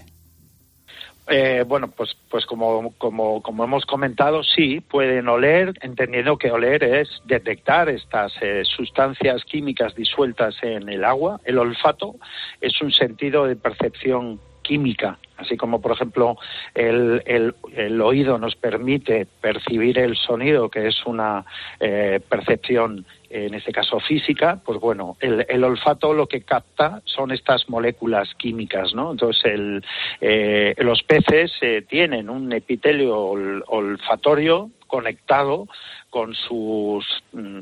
Eh, 1.31 1.63
bueno, 1.67 1.89
pues, 1.89 2.17
pues 2.31 2.47
como, 2.47 2.95
como, 2.97 3.43
como 3.43 3.65
hemos 3.65 3.85
comentado, 3.85 4.43
sí, 4.43 4.81
pueden 4.81 5.29
oler, 5.29 5.75
entendiendo 5.83 6.39
que 6.39 6.51
oler 6.51 6.83
es 6.83 7.09
detectar 7.27 7.91
estas 7.91 8.33
eh, 8.41 8.63
sustancias 8.65 9.45
químicas 9.45 9.95
disueltas 9.95 10.57
en 10.63 10.89
el 10.89 11.05
agua. 11.05 11.39
El 11.45 11.59
olfato 11.59 12.15
es 12.63 12.81
un 12.81 12.93
sentido 12.93 13.45
de 13.45 13.57
percepción 13.57 14.41
química, 14.69 15.19
así 15.39 15.57
como 15.57 15.81
por 15.81 15.93
ejemplo 15.93 16.37
el, 16.75 17.23
el, 17.25 18.01
oído 18.03 18.37
nos 18.37 18.55
permite 18.55 19.27
percibir 19.41 19.99
el 19.99 20.15
sonido, 20.15 20.69
que 20.69 20.89
es 20.89 21.07
una 21.07 21.47
eh, 21.81 22.21
percepción 22.29 23.07
en 23.31 23.55
este 23.55 23.73
caso 23.73 23.99
física, 24.01 24.61
pues 24.65 24.79
bueno, 24.79 25.17
el, 25.21 25.45
el, 25.49 25.65
olfato 25.65 26.13
lo 26.13 26.27
que 26.27 26.43
capta 26.43 27.03
son 27.05 27.31
estas 27.31 27.69
moléculas 27.69 28.35
químicas, 28.35 28.95
¿no? 28.95 29.11
Entonces 29.11 29.45
el, 29.45 29.85
eh, 30.21 30.75
los 30.79 31.03
peces 31.03 31.53
eh, 31.61 31.83
tienen 31.89 32.31
un 32.31 32.53
epitelio 32.53 33.19
olfatorio 33.19 34.71
conectado 34.87 35.67
con 36.11 36.35
sus 36.35 37.05
mm, 37.33 37.59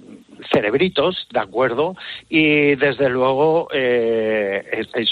cerebritos, 0.53 1.27
¿de 1.33 1.41
acuerdo? 1.41 1.95
Y 2.29 2.77
desde 2.77 3.09
luego 3.09 3.69
eh, 3.75 4.63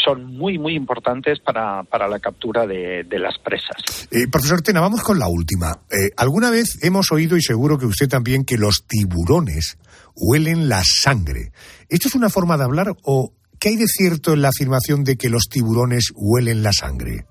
son 0.05 0.25
muy, 0.37 0.59
muy 0.59 0.75
importantes 0.75 1.41
para, 1.41 1.83
para 1.85 2.09
la 2.09 2.19
captura 2.21 2.67
de, 2.67 3.05
las 3.11 3.39
presas. 3.39 4.09
Eh, 4.11 4.27
profesor 4.31 4.61
Tena, 4.63 4.81
vamos 4.81 5.03
con 5.03 5.19
la 5.19 5.29
última. 5.29 5.73
Eh, 5.91 6.11
¿Alguna 6.17 6.51
vez 6.51 6.79
hemos 6.83 7.11
oído, 7.13 7.37
y 7.37 7.43
seguro 7.43 7.79
que 7.79 7.87
usted 7.87 8.09
también, 8.09 8.45
que 8.45 8.59
los 8.59 8.87
tiburones 8.87 9.79
huelen 10.15 10.69
la 10.69 10.83
sangre? 10.85 11.53
¿Esto 11.89 12.09
es 12.09 12.15
una 12.15 12.29
forma 12.29 12.57
de 12.57 12.65
hablar 12.65 12.95
o 13.03 13.33
qué 13.59 13.71
hay 13.71 13.77
de 13.77 13.87
cierto 13.87 14.33
en 14.33 14.43
la 14.43 14.49
afirmación 14.49 15.05
de 15.05 15.17
que 15.17 15.29
los 15.29 15.49
tiburones 15.49 16.13
huelen 16.15 16.63
la 16.63 16.73
sangre? 16.73 17.27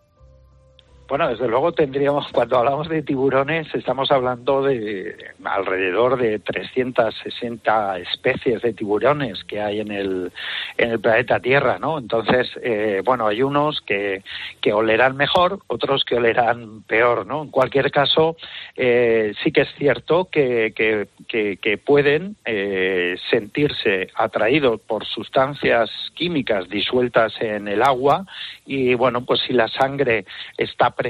Bueno, 1.14 1.30
desde 1.30 1.48
luego 1.48 1.74
tendríamos, 1.74 2.28
cuando 2.34 2.58
hablamos 2.58 2.90
de 2.90 3.04
tiburones, 3.04 3.68
estamos 3.76 4.10
hablando 4.10 4.64
de 4.64 5.16
alrededor 5.44 6.18
de 6.18 6.40
360 6.40 8.00
especies 8.00 8.64
de 8.64 8.74
tiburones 8.74 9.44
que 9.44 9.62
hay 9.62 9.80
en 9.82 9.92
el, 9.92 10.32
en 10.76 10.90
el 10.90 11.00
planeta 11.00 11.40
Tierra, 11.40 11.78
¿no? 11.78 12.00
Entonces, 12.00 12.50
eh, 12.64 13.04
bueno, 13.06 13.28
hay 13.28 13.44
unos 13.44 13.82
que, 13.82 14.24
que 14.60 14.74
olerán 14.74 15.16
mejor, 15.16 15.60
otros 15.68 16.04
que 16.04 16.16
olerán 16.16 16.82
peor, 16.82 17.28
¿no? 17.28 17.44
En 17.44 17.52
cualquier 17.52 17.92
caso, 17.92 18.36
eh, 18.76 19.36
sí 19.44 19.52
que 19.52 19.62
es 19.62 19.70
cierto 19.78 20.30
que, 20.32 20.74
que, 20.76 21.78
pueden 21.78 22.38
eh, 22.46 23.18
sentirse 23.30 24.08
atraídos 24.16 24.82
por 24.82 25.06
sustancias 25.06 25.92
químicas 26.16 26.68
disueltas 26.70 27.34
en 27.40 27.68
el 27.68 27.84
agua 27.84 28.26
y, 28.66 28.96
bueno, 28.96 29.26
pues 29.26 29.42
si 29.42 29.54
la 29.54 29.68
sangre 29.68 30.26
está 30.58 30.90
presente, 30.90 31.03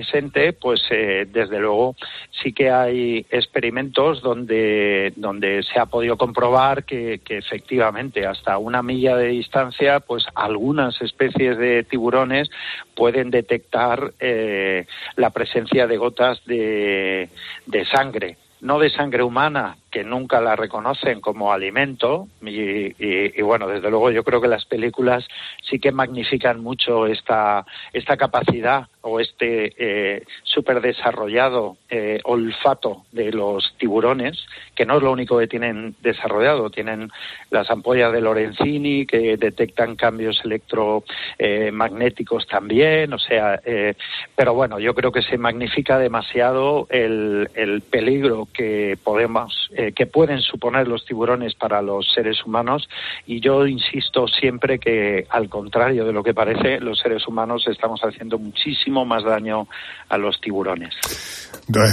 pues 0.60 0.82
eh, 0.90 1.28
desde 1.32 1.60
luego 1.60 1.96
sí 2.42 2.54
que 2.54 2.70
hay 2.70 3.26
experimentos 3.30 4.22
donde, 4.22 5.14
donde 5.16 5.64
se 5.64 5.80
ha 5.80 5.86
podido 5.86 6.18
comprobar 6.18 6.84
que, 6.84 7.22
efectivamente 7.28 8.26
hasta 8.26 8.58
una 8.58 8.82
milla 8.82 9.16
de 9.16 9.28
distancia, 9.28 10.00
pues 10.00 10.26
algunas 10.36 11.02
especies 11.02 11.58
de 11.58 11.84
tiburones 11.84 12.50
pueden 12.96 13.32
detectar 13.32 14.14
eh, 14.20 14.86
la 15.16 15.30
presencia 15.32 15.88
de 15.88 15.98
gotas 15.98 16.44
de, 16.46 17.30
de 17.66 17.86
sangre 17.86 18.38
no 18.64 18.80
de 18.80 18.90
sangre 18.90 19.24
humana, 19.24 19.76
que 19.94 20.04
nunca 20.04 20.42
la 20.42 20.56
reconocen 20.56 21.22
como 21.22 21.54
alimento, 21.54 22.28
y, 22.42 23.40
bueno, 23.44 23.68
desde 23.68 23.92
luego 23.92 24.10
yo 24.10 24.24
creo 24.24 24.42
que 24.42 24.48
las 24.48 24.66
películas 24.66 25.28
sí 25.70 25.78
que 25.78 25.92
magnifican 25.92 26.62
mucho 26.62 27.06
esta, 27.06 27.64
esta 27.94 28.18
capacidad 28.18 28.88
o 29.02 29.20
este 29.20 29.74
eh, 29.78 30.24
súper 30.42 30.82
desarrollado 30.82 31.78
eh, 31.90 32.20
olfato 32.24 33.04
de 33.12 33.32
los 33.32 33.76
tiburones, 33.78 34.44
que 34.74 34.86
no 34.86 34.98
es 34.98 35.04
lo 35.04 35.12
único 35.12 35.38
que 35.38 35.48
tienen 35.48 35.96
desarrollado, 36.02 36.72
tienen 36.72 37.12
las 37.52 37.70
ampollas 37.70 38.12
de 38.14 38.22
Lorenzini 38.22 39.06
que 39.06 39.38
detectan 39.38 39.96
cambios 39.96 40.42
electromagnéticos 40.44 42.48
también, 42.48 43.14
o 43.14 43.20
sea, 43.20 43.60
eh, 43.64 43.94
pero 44.36 44.56
bueno, 44.56 44.80
yo 44.80 44.96
creo 44.96 45.12
que 45.12 45.22
se 45.22 45.38
magnifica 45.38 46.00
demasiado 46.00 46.88
el, 46.90 47.50
el 47.54 47.82
peligro 47.82 48.48
que 48.52 48.98
podemos, 49.04 49.70
eh, 49.76 49.83
que 49.92 50.06
pueden 50.06 50.40
suponer 50.40 50.88
los 50.88 51.06
tiburones 51.06 51.56
para 51.56 51.82
los 51.82 52.08
seres 52.14 52.38
humanos 52.46 52.88
y 53.26 53.42
yo 53.42 53.68
insisto 53.68 54.28
siempre 54.28 54.80
que 54.80 55.26
al 55.30 55.50
contrario 55.50 56.06
de 56.06 56.14
lo 56.14 56.24
que 56.24 56.34
parece, 56.34 56.80
los 56.80 57.00
seres 57.00 57.28
humanos 57.28 57.66
estamos 57.68 58.00
haciendo 58.02 58.38
muchísimo 58.38 59.06
más 59.06 59.24
daño 59.24 59.68
a 60.10 60.18
los 60.18 60.40
tiburones. 60.40 60.94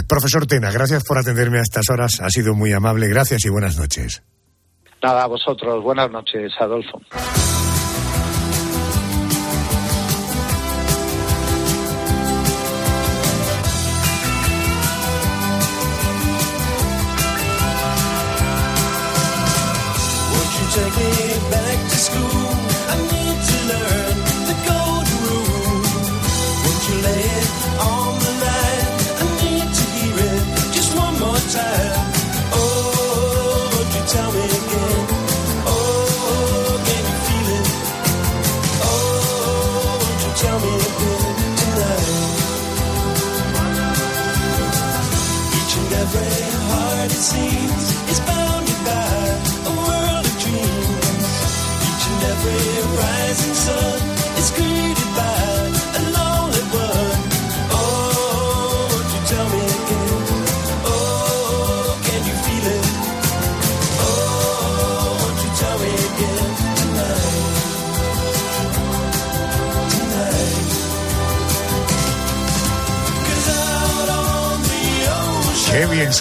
Profesor 0.08 0.46
Tena, 0.46 0.70
gracias 0.70 1.04
por 1.04 1.18
atenderme 1.18 1.58
a 1.58 1.62
estas 1.62 1.88
horas. 1.90 2.20
Ha 2.20 2.30
sido 2.30 2.54
muy 2.54 2.72
amable. 2.72 3.08
Gracias 3.08 3.44
y 3.44 3.48
buenas 3.48 3.78
noches. 3.78 4.22
Nada, 5.02 5.24
a 5.24 5.26
vosotros. 5.26 5.82
Buenas 5.82 6.10
noches, 6.10 6.52
Adolfo. 6.58 7.00
And 76.00 76.12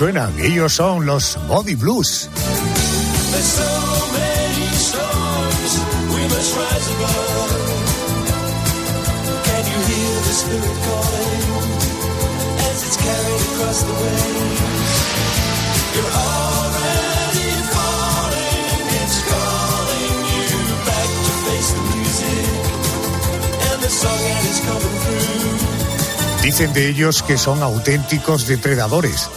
the 23.82 23.90
song 23.90 24.20
that 24.20 24.44
is 24.44 24.60
coming 24.62 24.98
through. 25.02 26.44
Dicen 26.44 26.74
de 26.74 26.90
ellos 26.90 27.22
que 27.22 27.38
son 27.38 27.62
auténticos 27.64 28.48
depredadores, 28.48 29.30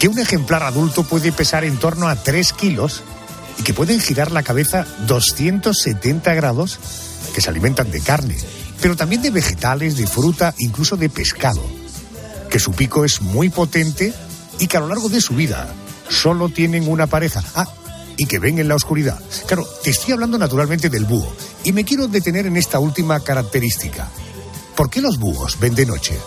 que 0.00 0.08
un 0.08 0.18
ejemplar 0.18 0.62
adulto 0.62 1.04
puede 1.04 1.30
pesar 1.30 1.62
en 1.62 1.76
torno 1.76 2.08
a 2.08 2.16
3 2.16 2.54
kilos 2.54 3.02
y 3.58 3.62
que 3.62 3.74
pueden 3.74 4.00
girar 4.00 4.32
la 4.32 4.42
cabeza 4.42 4.86
270 5.06 6.32
grados, 6.32 6.78
que 7.34 7.42
se 7.42 7.50
alimentan 7.50 7.90
de 7.90 8.00
carne, 8.00 8.38
pero 8.80 8.96
también 8.96 9.20
de 9.20 9.30
vegetales, 9.30 9.98
de 9.98 10.06
fruta, 10.06 10.54
incluso 10.56 10.96
de 10.96 11.10
pescado, 11.10 11.62
que 12.48 12.58
su 12.58 12.72
pico 12.72 13.04
es 13.04 13.20
muy 13.20 13.50
potente 13.50 14.14
y 14.58 14.68
que 14.68 14.78
a 14.78 14.80
lo 14.80 14.88
largo 14.88 15.10
de 15.10 15.20
su 15.20 15.34
vida 15.34 15.68
solo 16.08 16.48
tienen 16.48 16.88
una 16.88 17.06
pareja. 17.06 17.44
Ah, 17.54 17.68
y 18.16 18.24
que 18.24 18.38
ven 18.38 18.58
en 18.58 18.68
la 18.68 18.76
oscuridad. 18.76 19.20
Claro, 19.46 19.66
te 19.82 19.90
estoy 19.90 20.14
hablando 20.14 20.38
naturalmente 20.38 20.88
del 20.88 21.04
búho 21.04 21.30
y 21.62 21.72
me 21.72 21.84
quiero 21.84 22.08
detener 22.08 22.46
en 22.46 22.56
esta 22.56 22.78
última 22.78 23.20
característica. 23.20 24.08
¿Por 24.76 24.88
qué 24.88 25.02
los 25.02 25.18
búhos 25.18 25.58
ven 25.60 25.74
de 25.74 25.84
noche? 25.84 26.18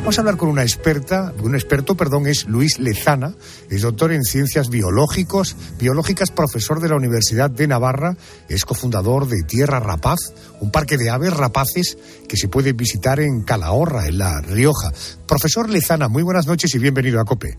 Vamos 0.00 0.16
a 0.18 0.22
hablar 0.22 0.38
con 0.38 0.48
una 0.48 0.62
experta, 0.62 1.32
un 1.42 1.54
experto, 1.54 1.94
perdón, 1.94 2.26
es 2.26 2.46
Luis 2.48 2.78
Lezana, 2.80 3.34
es 3.68 3.82
doctor 3.82 4.12
en 4.12 4.24
ciencias 4.24 4.68
biológicos, 4.70 5.54
biológicas, 5.78 6.30
profesor 6.30 6.80
de 6.80 6.88
la 6.88 6.96
Universidad 6.96 7.50
de 7.50 7.68
Navarra, 7.68 8.16
es 8.48 8.64
cofundador 8.64 9.28
de 9.28 9.42
Tierra 9.46 9.78
Rapaz, 9.78 10.18
un 10.60 10.72
parque 10.72 10.96
de 10.96 11.10
aves 11.10 11.32
rapaces 11.34 11.96
que 12.28 12.36
se 12.38 12.48
puede 12.48 12.72
visitar 12.72 13.20
en 13.20 13.42
Calahorra, 13.44 14.06
en 14.08 14.18
La 14.18 14.40
Rioja. 14.40 14.90
Profesor 15.28 15.68
Lezana, 15.68 16.08
muy 16.08 16.22
buenas 16.22 16.46
noches 16.46 16.74
y 16.74 16.78
bienvenido 16.78 17.20
a 17.20 17.24
COPE. 17.24 17.58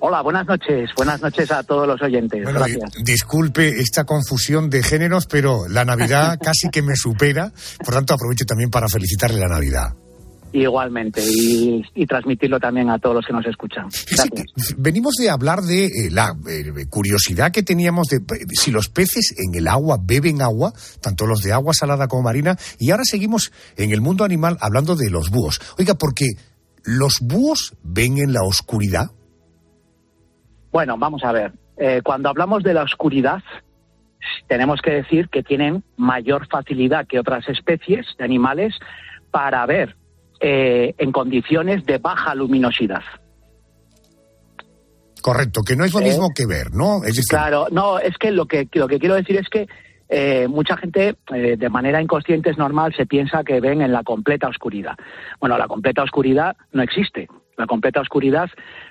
Hola, 0.00 0.20
buenas 0.22 0.46
noches. 0.46 0.90
Buenas 0.96 1.20
noches 1.22 1.50
a 1.50 1.62
todos 1.62 1.86
los 1.86 2.00
oyentes. 2.02 2.42
Bueno, 2.42 2.58
Gracias. 2.60 2.90
di- 2.96 3.04
disculpe 3.04 3.80
esta 3.80 4.04
confusión 4.04 4.70
de 4.70 4.82
géneros, 4.82 5.26
pero 5.26 5.66
la 5.68 5.84
Navidad 5.84 6.36
casi 6.42 6.68
que 6.68 6.82
me 6.82 6.94
supera, 6.96 7.52
por 7.84 7.94
tanto 7.94 8.12
aprovecho 8.14 8.44
también 8.44 8.70
para 8.70 8.88
felicitarle 8.88 9.38
la 9.40 9.48
Navidad. 9.48 9.94
Igualmente, 10.52 11.22
y, 11.24 11.84
y 11.94 12.06
transmitirlo 12.06 12.58
también 12.58 12.88
a 12.88 12.98
todos 12.98 13.16
los 13.16 13.26
que 13.26 13.32
nos 13.32 13.46
escuchan. 13.46 13.88
Gracias. 14.10 14.74
Venimos 14.78 15.14
de 15.16 15.28
hablar 15.28 15.60
de 15.60 15.86
eh, 15.86 15.90
la 16.10 16.34
eh, 16.48 16.86
curiosidad 16.88 17.52
que 17.52 17.62
teníamos 17.62 18.08
de 18.08 18.16
eh, 18.16 18.46
si 18.52 18.70
los 18.70 18.88
peces 18.88 19.34
en 19.36 19.54
el 19.54 19.68
agua 19.68 19.98
beben 20.02 20.40
agua, 20.40 20.72
tanto 21.02 21.26
los 21.26 21.42
de 21.42 21.52
agua 21.52 21.74
salada 21.74 22.08
como 22.08 22.22
marina, 22.22 22.56
y 22.78 22.90
ahora 22.90 23.04
seguimos 23.04 23.52
en 23.76 23.92
el 23.92 24.00
mundo 24.00 24.24
animal 24.24 24.56
hablando 24.60 24.96
de 24.96 25.10
los 25.10 25.30
búhos. 25.30 25.60
Oiga, 25.78 25.94
porque 25.94 26.26
los 26.84 27.18
búhos 27.20 27.74
ven 27.82 28.16
en 28.16 28.32
la 28.32 28.42
oscuridad. 28.42 29.10
Bueno, 30.72 30.96
vamos 30.96 31.22
a 31.24 31.32
ver. 31.32 31.52
Eh, 31.76 32.00
cuando 32.02 32.30
hablamos 32.30 32.62
de 32.62 32.72
la 32.72 32.82
oscuridad, 32.82 33.42
tenemos 34.48 34.80
que 34.80 34.92
decir 34.92 35.28
que 35.28 35.42
tienen 35.42 35.84
mayor 35.96 36.48
facilidad 36.48 37.06
que 37.06 37.20
otras 37.20 37.46
especies 37.48 38.06
de 38.16 38.24
animales 38.24 38.74
para 39.30 39.64
ver 39.66 39.97
eh, 40.40 40.94
en 40.98 41.12
condiciones 41.12 41.84
de 41.84 41.98
baja 41.98 42.34
luminosidad. 42.34 43.02
Correcto, 45.20 45.62
que 45.62 45.76
no 45.76 45.84
es 45.84 45.92
lo 45.92 46.00
Eh, 46.00 46.04
mismo 46.04 46.30
que 46.34 46.46
ver, 46.46 46.72
¿no? 46.72 46.98
Es 46.98 47.16
decir, 47.16 47.24
Claro, 47.28 47.66
no, 47.70 47.98
es 47.98 48.16
que 48.18 48.30
lo 48.30 48.46
que, 48.46 48.68
lo 48.72 48.88
que 48.88 48.98
quiero 48.98 49.14
decir 49.14 49.36
es 49.36 49.48
que 49.48 49.66
eh, 50.08 50.46
mucha 50.48 50.76
gente 50.76 51.16
eh, 51.34 51.56
de 51.58 51.68
manera 51.68 52.00
inconsciente 52.00 52.50
es 52.50 52.58
normal, 52.58 52.94
se 52.96 53.06
piensa 53.06 53.44
que 53.44 53.60
ven 53.60 53.82
en 53.82 53.92
la 53.92 54.02
completa 54.02 54.48
oscuridad. 54.48 54.96
Bueno, 55.40 55.58
la 55.58 55.68
completa 55.68 56.02
oscuridad 56.02 56.56
no 56.72 56.82
existe. 56.82 57.28
La 57.58 57.66
completa 57.66 58.00
oscuridad, 58.00 58.48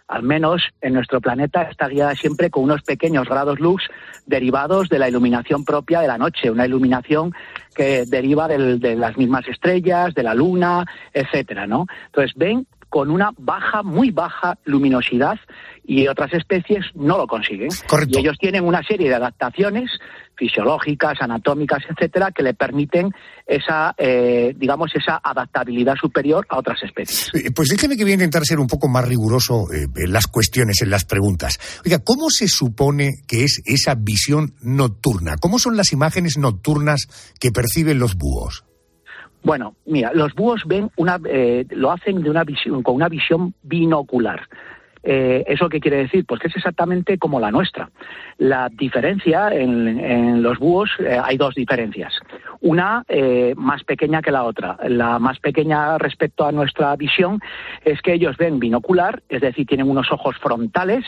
al 0.09 0.23
menos 0.23 0.61
en 0.81 0.93
nuestro 0.93 1.21
planeta, 1.21 1.63
está 1.63 1.87
guiada 1.87 2.13
siempre 2.15 2.49
con 2.49 2.63
unos 2.63 2.81
pequeños 2.83 3.27
grados 3.29 3.61
lux 3.61 3.83
derivados 4.25 4.89
de 4.89 4.99
la 4.99 5.07
iluminación 5.07 5.63
propia 5.63 6.01
de 6.01 6.07
la 6.07 6.17
noche, 6.17 6.51
una 6.51 6.65
iluminación 6.65 7.33
que 7.73 8.03
deriva 8.05 8.49
del- 8.49 8.79
de 8.81 8.95
las 8.97 9.15
mismas 9.17 9.47
estrellas, 9.47 10.13
de 10.13 10.23
la 10.23 10.33
luna, 10.33 10.85
etcétera, 11.13 11.65
¿no? 11.65 11.87
Entonces 12.07 12.33
ven 12.35 12.67
con 12.89 13.09
una 13.09 13.31
baja, 13.37 13.83
muy 13.83 14.11
baja 14.11 14.57
luminosidad 14.65 15.39
y 15.87 16.05
otras 16.07 16.33
especies 16.33 16.85
no 16.95 17.17
lo 17.17 17.25
consiguen. 17.25 17.69
Y 18.07 18.19
ellos 18.19 18.35
tienen 18.37 18.65
una 18.65 18.83
serie 18.83 19.07
de 19.07 19.15
adaptaciones 19.15 19.89
fisiológicas, 20.35 21.17
anatómicas, 21.21 21.79
etcétera, 21.89 22.31
que 22.31 22.43
le 22.43 22.53
permiten 22.53 23.09
esa, 23.47 23.95
eh, 23.97 24.53
digamos, 24.55 24.91
esa 24.93 25.19
adaptabilidad 25.23 25.95
superior 25.95 26.45
a 26.49 26.59
otras 26.59 26.83
especies. 26.83 27.31
Pues 27.55 27.69
déjeme 27.69 27.95
que 27.95 28.03
voy 28.03 28.11
a 28.11 28.15
intentar 28.15 28.43
ser 28.43 28.59
un 28.59 28.67
poco 28.67 28.89
más 28.89 29.07
riguroso 29.07 29.71
eh, 29.73 29.87
en 29.95 30.11
las 30.11 30.27
cuestiones, 30.27 30.81
en 30.81 30.89
las 30.91 31.05
preguntas. 31.05 31.57
Oiga, 31.85 31.99
¿cómo 32.03 32.29
se 32.29 32.49
supone 32.49 33.23
que 33.25 33.45
es 33.45 33.63
esa 33.65 33.95
visión 33.95 34.53
nocturna? 34.61 35.37
¿Cómo 35.39 35.57
son 35.57 35.77
las 35.77 35.93
imágenes 35.93 36.37
nocturnas 36.37 37.07
que 37.39 37.51
perciben 37.51 37.97
los 37.97 38.15
búhos? 38.15 38.65
Bueno, 39.41 39.75
mira, 39.85 40.11
los 40.13 40.33
búhos 40.33 40.63
ven 40.65 40.91
una, 40.97 41.17
eh, 41.29 41.65
lo 41.69 41.91
hacen 41.91 42.21
de 42.21 42.29
una 42.29 42.43
visión, 42.43 42.83
con 42.83 42.95
una 42.95 43.07
visión 43.07 43.53
binocular. 43.63 44.41
Eh, 45.03 45.43
¿Eso 45.47 45.69
qué 45.69 45.79
quiere 45.79 45.97
decir? 45.97 46.25
Pues 46.25 46.41
que 46.41 46.47
es 46.47 46.55
exactamente 46.55 47.17
como 47.17 47.39
la 47.39 47.51
nuestra. 47.51 47.89
La 48.37 48.69
diferencia 48.69 49.49
en, 49.49 49.99
en 49.99 50.43
los 50.43 50.59
búhos, 50.59 50.91
eh, 50.99 51.19
hay 51.23 51.37
dos 51.37 51.55
diferencias. 51.55 52.13
Una 52.61 53.03
eh, 53.07 53.53
más 53.55 53.83
pequeña 53.83 54.21
que 54.21 54.31
la 54.31 54.43
otra. 54.43 54.77
La 54.87 55.19
más 55.19 55.39
pequeña 55.39 55.97
respecto 55.97 56.45
a 56.45 56.51
nuestra 56.51 56.95
visión 56.95 57.39
es 57.83 58.01
que 58.01 58.13
ellos 58.13 58.37
ven 58.37 58.59
binocular, 58.59 59.21
es 59.29 59.41
decir, 59.41 59.65
tienen 59.65 59.89
unos 59.89 60.11
ojos 60.11 60.35
frontales 60.37 61.05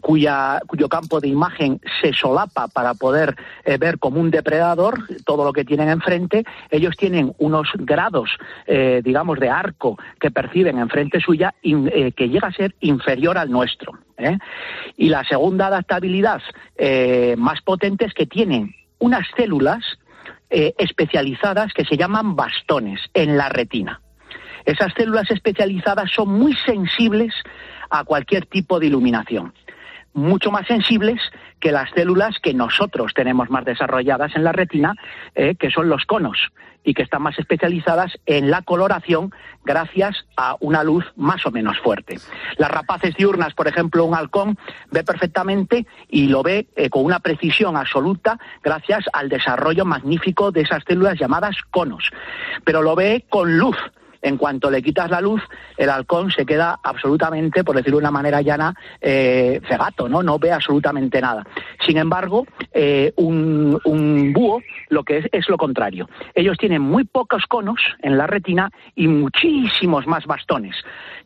cuya, 0.00 0.60
cuyo 0.66 0.88
campo 0.88 1.20
de 1.20 1.28
imagen 1.28 1.80
se 2.00 2.12
solapa 2.12 2.68
para 2.68 2.94
poder 2.94 3.36
eh, 3.64 3.76
ver 3.78 3.98
como 3.98 4.20
un 4.20 4.30
depredador 4.30 5.00
todo 5.24 5.44
lo 5.44 5.52
que 5.52 5.64
tienen 5.64 5.88
enfrente. 5.88 6.44
Ellos 6.70 6.96
tienen 6.96 7.34
unos 7.38 7.68
grados, 7.74 8.30
digamos, 8.66 9.38
de 9.38 9.48
arco 9.48 9.98
que 10.20 10.30
perciben 10.30 10.78
enfrente 10.78 11.20
suya 11.20 11.54
que 11.62 12.28
llega 12.28 12.48
a 12.48 12.52
ser 12.52 12.74
inferior 12.80 13.31
al 13.38 13.50
nuestro. 13.50 13.92
¿eh? 14.16 14.38
Y 14.96 15.08
la 15.08 15.24
segunda 15.24 15.66
adaptabilidad 15.66 16.40
eh, 16.76 17.34
más 17.38 17.60
potente 17.62 18.04
es 18.04 18.14
que 18.14 18.26
tienen 18.26 18.74
unas 18.98 19.26
células 19.36 19.82
eh, 20.50 20.74
especializadas 20.78 21.72
que 21.72 21.84
se 21.84 21.96
llaman 21.96 22.36
bastones 22.36 23.00
en 23.14 23.36
la 23.36 23.48
retina. 23.48 24.00
Esas 24.64 24.92
células 24.94 25.30
especializadas 25.30 26.10
son 26.12 26.28
muy 26.38 26.54
sensibles 26.54 27.34
a 27.90 28.04
cualquier 28.04 28.46
tipo 28.46 28.78
de 28.78 28.86
iluminación. 28.86 29.52
Mucho 30.14 30.50
más 30.50 30.66
sensibles 30.66 31.20
que 31.60 31.72
las 31.72 31.90
células 31.90 32.36
que 32.42 32.54
nosotros 32.54 33.12
tenemos 33.14 33.50
más 33.50 33.64
desarrolladas 33.64 34.34
en 34.36 34.44
la 34.44 34.52
retina, 34.52 34.94
eh, 35.34 35.54
que 35.54 35.70
son 35.70 35.88
los 35.88 36.04
conos, 36.04 36.38
y 36.84 36.94
que 36.94 37.02
están 37.02 37.22
más 37.22 37.38
especializadas 37.38 38.12
en 38.26 38.50
la 38.50 38.62
coloración 38.62 39.32
gracias 39.64 40.26
a 40.36 40.56
una 40.60 40.82
luz 40.82 41.04
más 41.16 41.46
o 41.46 41.50
menos 41.50 41.78
fuerte. 41.78 42.18
Las 42.56 42.70
rapaces 42.70 43.14
diurnas, 43.14 43.54
por 43.54 43.68
ejemplo, 43.68 44.04
un 44.04 44.14
halcón 44.14 44.58
ve 44.90 45.04
perfectamente 45.04 45.86
y 46.08 46.26
lo 46.26 46.42
ve 46.42 46.66
eh, 46.76 46.90
con 46.90 47.04
una 47.04 47.20
precisión 47.20 47.76
absoluta 47.76 48.38
gracias 48.62 49.04
al 49.12 49.28
desarrollo 49.28 49.84
magnífico 49.84 50.50
de 50.50 50.62
esas 50.62 50.82
células 50.84 51.18
llamadas 51.18 51.56
conos, 51.70 52.10
pero 52.64 52.82
lo 52.82 52.96
ve 52.96 53.24
con 53.28 53.58
luz 53.58 53.76
en 54.22 54.36
cuanto 54.36 54.70
le 54.70 54.82
quitas 54.82 55.10
la 55.10 55.20
luz, 55.20 55.42
el 55.76 55.90
halcón 55.90 56.30
se 56.30 56.46
queda 56.46 56.78
absolutamente, 56.82 57.64
por 57.64 57.76
decirlo 57.76 57.98
de 57.98 58.02
una 58.04 58.10
manera 58.10 58.40
llana, 58.40 58.74
eh, 59.00 59.60
cegato, 59.68 60.08
¿no? 60.08 60.22
No 60.22 60.38
ve 60.38 60.52
absolutamente 60.52 61.20
nada. 61.20 61.44
Sin 61.84 61.98
embargo, 61.98 62.46
eh, 62.72 63.12
un, 63.16 63.80
búho 64.32 64.60
lo 64.88 65.02
que 65.02 65.18
es 65.18 65.26
es 65.32 65.48
lo 65.48 65.56
contrario. 65.56 66.08
Ellos 66.34 66.56
tienen 66.58 66.82
muy 66.82 67.04
pocos 67.04 67.44
conos 67.48 67.80
en 68.02 68.16
la 68.16 68.26
retina 68.26 68.70
y 68.94 69.08
muchísimos 69.08 70.06
más 70.06 70.24
bastones, 70.26 70.76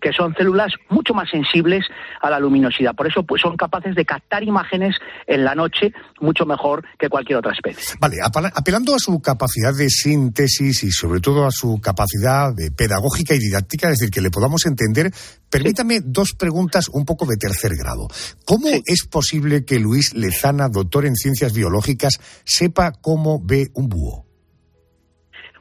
que 0.01 0.13
son 0.13 0.35
células 0.35 0.73
mucho 0.89 1.13
más 1.15 1.29
sensibles 1.29 1.85
a 2.23 2.31
la 2.31 2.41
luminosidad. 2.41 2.95
Por 2.95 3.07
eso 3.07 3.23
pues, 3.25 3.43
son 3.43 3.57
capaces 3.57 3.95
de 3.95 4.05
captar 4.05 4.43
imágenes 4.43 4.97
en 5.27 5.45
la 5.45 5.55
noche 5.55 5.93
mucho 6.21 6.47
mejor 6.47 6.85
que 6.99 7.09
cualquier 7.09 7.39
otra 7.39 7.53
especie. 7.53 7.95
Vale, 8.01 8.17
apela- 8.25 8.53
apelando 8.55 8.95
a 8.95 8.99
su 8.99 9.21
capacidad 9.21 9.75
de 9.77 9.89
síntesis 9.91 10.83
y 10.85 10.91
sobre 10.91 11.21
todo 11.21 11.47
a 11.47 11.51
su 11.51 11.81
capacidad 11.81 12.55
de 12.55 12.71
pedagógica 12.87 13.35
y 13.35 13.39
didáctica, 13.39 13.89
es 13.91 13.99
decir, 13.99 14.11
que 14.11 14.21
le 14.21 14.31
podamos 14.31 14.65
entender, 14.67 15.11
permítame 15.51 15.99
dos 16.05 16.35
preguntas 16.39 16.89
un 16.93 17.05
poco 17.05 17.27
de 17.27 17.37
tercer 17.37 17.73
grado. 17.77 18.07
¿Cómo 18.45 18.69
es 18.69 19.07
posible 19.11 19.65
que 19.65 19.81
Luis 19.81 20.15
Lezana, 20.15 20.69
doctor 20.69 21.05
en 21.05 21.17
ciencias 21.17 21.53
biológicas, 21.53 22.19
sepa 22.45 22.93
cómo 22.93 23.41
ve 23.43 23.69
un 23.75 23.89
búho? 23.89 24.25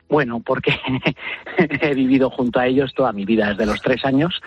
Bueno, 0.08 0.40
porque 0.46 0.72
he 1.58 1.96
vivido 1.96 2.30
junto 2.30 2.60
a 2.60 2.68
ellos 2.68 2.94
toda 2.96 3.12
mi 3.12 3.26
vida, 3.26 3.50
desde 3.50 3.66
los 3.66 3.82
tres 3.82 4.06
años 4.06 4.40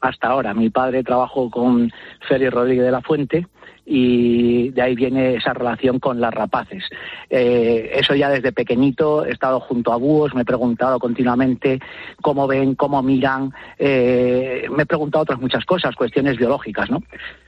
hasta 0.00 0.28
ahora. 0.28 0.54
Mi 0.54 0.70
padre 0.70 1.04
trabajó 1.04 1.50
con 1.50 1.90
Félix 2.28 2.52
Rodríguez 2.52 2.84
de 2.84 2.90
la 2.90 3.00
Fuente 3.00 3.46
y 3.86 4.70
de 4.70 4.82
ahí 4.82 4.94
viene 4.94 5.36
esa 5.36 5.52
relación 5.52 5.98
con 5.98 6.20
las 6.20 6.32
rapaces. 6.32 6.84
Eh, 7.28 7.92
eso 7.94 8.14
ya 8.14 8.30
desde 8.30 8.52
pequeñito 8.52 9.24
he 9.24 9.30
estado 9.30 9.60
junto 9.60 9.92
a 9.92 9.96
búhos, 9.96 10.34
me 10.34 10.42
he 10.42 10.46
preguntado 10.46 10.98
continuamente 10.98 11.80
cómo 12.22 12.46
ven, 12.46 12.74
cómo 12.74 13.02
miran, 13.02 13.52
eh, 13.78 14.66
me 14.70 14.84
he 14.84 14.86
preguntado 14.86 15.22
otras 15.22 15.40
muchas 15.40 15.64
cosas, 15.64 15.94
cuestiones 15.96 16.36
biológicas, 16.36 16.90
¿no? 16.90 17.02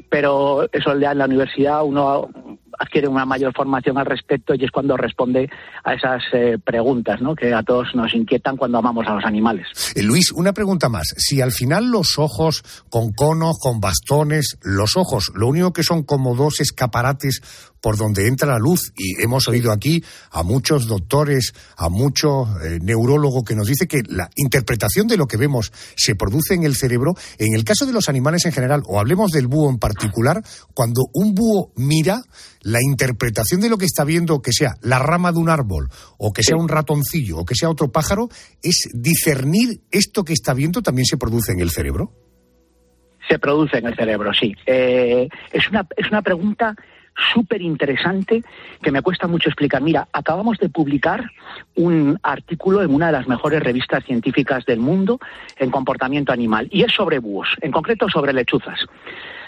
Pero 0.09 0.69
eso 0.73 0.99
ya 0.99 1.13
en 1.13 1.19
la 1.19 1.25
universidad 1.25 1.85
uno 1.85 2.31
adquiere 2.79 3.09
una 3.09 3.25
mayor 3.25 3.53
formación 3.55 3.99
al 3.99 4.07
respecto 4.07 4.55
y 4.55 4.65
es 4.65 4.71
cuando 4.71 4.97
responde 4.97 5.49
a 5.85 5.95
esas 5.95 6.23
eh, 6.33 6.59
preguntas 6.63 7.21
¿no? 7.21 7.35
que 7.35 7.53
a 7.53 7.63
todos 7.63 7.95
nos 7.95 8.15
inquietan 8.15 8.57
cuando 8.57 8.79
amamos 8.79 9.07
a 9.07 9.15
los 9.15 9.25
animales. 9.25 9.67
Eh, 9.95 10.03
Luis, 10.03 10.33
una 10.33 10.53
pregunta 10.53 10.89
más. 10.89 11.15
Si 11.17 11.41
al 11.41 11.53
final 11.53 11.91
los 11.91 12.19
ojos 12.19 12.63
con 12.91 13.13
conos, 13.13 13.59
con 13.61 13.81
bastones, 13.81 14.59
los 14.63 14.97
ojos, 14.97 15.31
lo 15.35 15.49
único 15.49 15.73
que 15.73 15.83
son 15.83 16.03
como 16.03 16.35
dos 16.35 16.61
escaparates 16.61 17.41
por 17.81 17.97
donde 17.97 18.27
entra 18.27 18.49
la 18.49 18.59
luz, 18.59 18.93
y 18.97 19.23
hemos 19.23 19.49
oído 19.49 19.73
aquí 19.73 20.03
a 20.31 20.43
muchos 20.43 20.87
doctores, 20.87 21.55
a 21.77 21.89
muchos 21.89 22.49
eh, 22.63 22.79
neurólogos 22.83 23.45
que 23.45 23.55
nos 23.55 23.69
dice 23.69 23.87
que 23.87 24.03
la 24.09 24.29
interpretación 24.37 25.07
de 25.07 25.17
lo 25.17 25.27
que 25.27 25.37
vemos 25.37 25.73
se 25.97 26.15
produce 26.15 26.55
en 26.55 26.65
el 26.65 26.75
cerebro. 26.75 27.15
En 27.39 27.55
el 27.55 27.65
caso 27.65 27.87
de 27.87 27.93
los 27.93 28.09
animales 28.09 28.45
en 28.47 28.53
general, 28.53 28.83
o 28.87 28.99
hablemos 28.99 29.31
del 29.31 29.47
búho 29.47 29.71
en 29.71 29.79
particular, 29.79 30.43
cuando 30.75 31.03
un 31.13 31.35
búho 31.35 31.73
mira, 31.77 32.23
la 32.63 32.79
interpretación 32.83 33.61
de 33.61 33.69
lo 33.69 33.79
que 33.79 33.85
está 33.85 34.05
viendo, 34.05 34.43
que 34.43 34.53
sea 34.53 34.75
la 34.83 34.99
rama 34.99 35.33
de 35.33 35.39
un 35.39 35.49
árbol, 35.49 35.89
o 36.19 36.33
que 36.33 36.43
sea 36.43 36.57
un 36.57 36.69
ratoncillo, 36.69 37.39
o 37.39 37.45
que 37.45 37.55
sea 37.55 37.71
otro 37.71 37.93
pájaro, 37.93 38.29
es 38.63 38.89
discernir 38.93 39.83
esto 39.91 40.25
que 40.25 40.33
está 40.33 40.55
viendo 40.55 40.83
también 40.83 41.07
se 41.07 41.17
produce 41.17 41.53
en 41.53 41.61
el 41.61 41.71
cerebro. 41.71 42.13
Se 43.29 43.39
produce 43.39 43.79
en 43.79 43.87
el 43.87 43.97
cerebro, 43.97 44.33
sí. 44.33 44.55
Eh, 44.67 45.29
es, 45.53 45.69
una, 45.69 45.87
es 45.97 46.09
una 46.09 46.23
pregunta 46.23 46.75
súper 47.33 47.63
interesante 47.63 48.43
que 48.83 48.93
me 48.93 49.03
cuesta 49.03 49.27
mucho 49.27 49.49
explicar. 49.49 49.83
Mira, 49.83 50.09
acabamos 50.13 50.59
de 50.59 50.69
publicar 50.69 51.31
un 51.75 52.19
artículo 52.23 52.83
en 52.83 52.95
una 52.95 53.07
de 53.07 53.13
las 53.13 53.29
mejores 53.29 53.63
revistas 53.63 54.05
científicas 54.05 54.65
del 54.67 54.81
mundo 54.81 55.19
en 55.57 55.71
comportamiento 55.71 56.33
animal 56.33 56.69
y 56.71 56.83
es 56.83 56.93
sobre 56.93 57.19
búhos, 57.19 57.49
en 57.61 57.73
concreto 57.73 58.09
sobre 58.09 58.33
lechuzas. 58.33 58.81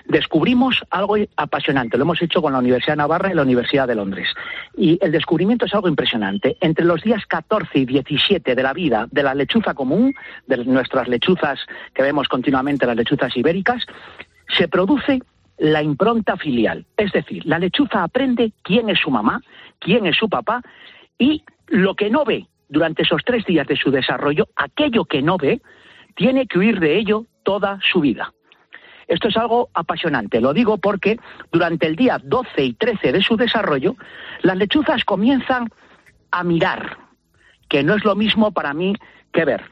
Descubrimos 0.06 0.82
algo 0.88 1.16
apasionante, 1.36 1.98
lo 1.98 2.04
hemos 2.04 2.22
hecho 2.22 2.40
con 2.40 2.54
la 2.54 2.60
Universidad 2.60 2.94
de 2.94 2.98
Navarra 2.98 3.30
y 3.30 3.34
la 3.34 3.42
Universidad 3.42 3.86
de 3.86 3.94
Londres. 3.94 4.28
Y 4.74 4.98
el 5.02 5.12
descubrimiento 5.12 5.66
es 5.66 5.74
algo 5.74 5.86
impresionante. 5.86 6.56
Entre 6.62 6.86
los 6.86 7.02
días 7.02 7.26
14 7.26 7.80
y 7.80 7.84
17 7.84 8.54
de 8.54 8.62
la 8.62 8.72
vida 8.72 9.06
de 9.10 9.22
la 9.22 9.34
lechuza 9.34 9.74
común, 9.74 10.14
de 10.46 10.64
nuestras 10.64 11.08
lechuzas 11.08 11.60
que 11.92 12.02
vemos 12.02 12.26
continuamente, 12.26 12.86
las 12.86 12.96
lechuzas 12.96 13.36
ibéricas, 13.36 13.84
se 14.56 14.66
produce 14.66 15.20
la 15.58 15.82
impronta 15.82 16.36
filial. 16.36 16.86
Es 16.96 17.12
decir, 17.12 17.44
la 17.44 17.58
lechuza 17.58 18.02
aprende 18.02 18.52
quién 18.62 18.88
es 18.88 19.00
su 19.00 19.10
mamá, 19.10 19.40
quién 19.78 20.06
es 20.06 20.16
su 20.16 20.28
papá 20.28 20.62
y 21.18 21.42
lo 21.66 21.94
que 21.94 22.10
no 22.10 22.24
ve 22.24 22.46
durante 22.68 23.02
esos 23.02 23.22
tres 23.24 23.44
días 23.44 23.66
de 23.66 23.76
su 23.76 23.90
desarrollo, 23.90 24.48
aquello 24.56 25.04
que 25.04 25.22
no 25.22 25.36
ve, 25.36 25.60
tiene 26.14 26.46
que 26.46 26.58
huir 26.58 26.80
de 26.80 26.98
ello 26.98 27.26
toda 27.42 27.78
su 27.92 28.00
vida. 28.00 28.32
Esto 29.06 29.28
es 29.28 29.36
algo 29.36 29.70
apasionante. 29.72 30.40
Lo 30.40 30.52
digo 30.52 30.76
porque 30.76 31.18
durante 31.50 31.86
el 31.86 31.96
día 31.96 32.20
12 32.22 32.62
y 32.62 32.74
13 32.74 33.12
de 33.12 33.22
su 33.22 33.36
desarrollo, 33.36 33.96
las 34.42 34.56
lechuzas 34.56 35.04
comienzan 35.04 35.68
a 36.30 36.44
mirar, 36.44 36.98
que 37.68 37.82
no 37.82 37.94
es 37.94 38.04
lo 38.04 38.14
mismo 38.14 38.52
para 38.52 38.74
mí 38.74 38.94
que 39.32 39.46
ver. 39.46 39.64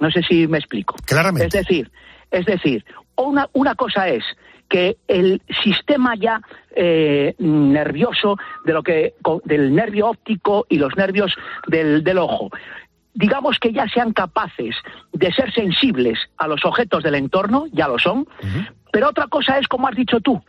No 0.00 0.10
sé 0.10 0.22
si 0.22 0.48
me 0.48 0.58
explico. 0.58 0.96
Claramente. 1.06 1.46
Es 1.46 1.66
decir, 1.66 1.90
es 2.32 2.46
decir, 2.46 2.84
una, 3.16 3.48
una 3.52 3.76
cosa 3.76 4.08
es 4.08 4.24
que 4.70 4.96
el 5.08 5.42
sistema 5.62 6.14
ya 6.16 6.40
eh, 6.74 7.34
nervioso 7.38 8.38
de 8.64 8.72
lo 8.72 8.82
que 8.82 9.14
del 9.44 9.74
nervio 9.74 10.08
óptico 10.08 10.64
y 10.70 10.78
los 10.78 10.96
nervios 10.96 11.36
del, 11.66 12.02
del 12.02 12.18
ojo 12.18 12.50
digamos 13.12 13.58
que 13.58 13.72
ya 13.72 13.88
sean 13.88 14.12
capaces 14.12 14.76
de 15.12 15.32
ser 15.32 15.52
sensibles 15.52 16.18
a 16.38 16.46
los 16.46 16.64
objetos 16.64 17.02
del 17.02 17.16
entorno, 17.16 17.66
ya 17.72 17.88
lo 17.88 17.98
son, 17.98 18.26
pero 18.92 19.08
otra 19.08 19.26
cosa 19.26 19.58
es, 19.58 19.68
como 19.68 19.88
has 19.88 19.96
dicho 19.96 20.20
tú, 20.20 20.40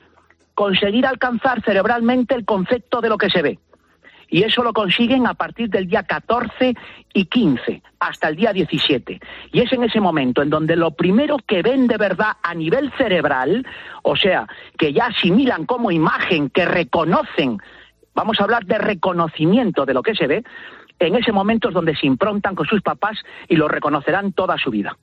conseguir 0.54 1.06
alcanzar 1.06 1.64
cerebralmente 1.64 2.36
el 2.36 2.46
concepto 2.46 3.02
de 3.02 3.10
lo 3.10 3.18
que 3.18 3.30
se 3.30 3.42
ve. 3.42 3.60
Y 4.32 4.44
eso 4.44 4.64
lo 4.64 4.72
consiguen 4.72 5.28
a 5.28 5.34
partir 5.34 5.70
del 5.70 5.88
día 5.88 6.04
14 6.04 6.74
y 7.14 7.26
15 7.26 7.84
hasta 8.00 8.30
el 8.30 8.38
día 8.38 8.54
17. 8.54 9.20
Y 9.52 9.60
es 9.60 9.72
en 9.74 9.84
ese 9.84 10.00
momento 10.00 10.42
en 10.42 10.50
donde 10.50 10.78
lo 10.78 10.92
primero 10.92 11.38
que 11.46 11.62
ven 11.62 11.86
de 11.86 11.98
verdad 11.98 12.32
a 12.42 12.56
nivel 12.56 12.94
cerebral, 12.98 13.68
o 14.04 14.16
sea, 14.16 14.48
que 14.78 14.94
ya 14.94 15.08
asimilan 15.08 15.66
como 15.66 15.92
imagen, 15.92 16.50
que 16.50 16.66
reconocen, 16.66 17.58
vamos 18.16 18.40
a 18.40 18.46
hablar 18.46 18.66
de 18.66 18.78
reconocimiento 18.78 19.86
de 19.86 19.94
lo 19.94 20.02
que 20.02 20.16
se 20.16 20.28
ve, 20.28 20.44
en 20.98 21.16
ese 21.16 21.34
momento 21.34 21.68
es 21.68 21.74
donde 21.74 21.96
se 21.98 22.08
improntan 22.08 22.56
con 22.56 22.66
sus 22.66 22.82
papás 22.82 23.18
y 23.50 23.58
lo 23.58 23.68
reconocerán 23.68 24.32
toda 24.32 24.58
su 24.58 24.72
vida. 24.72 24.98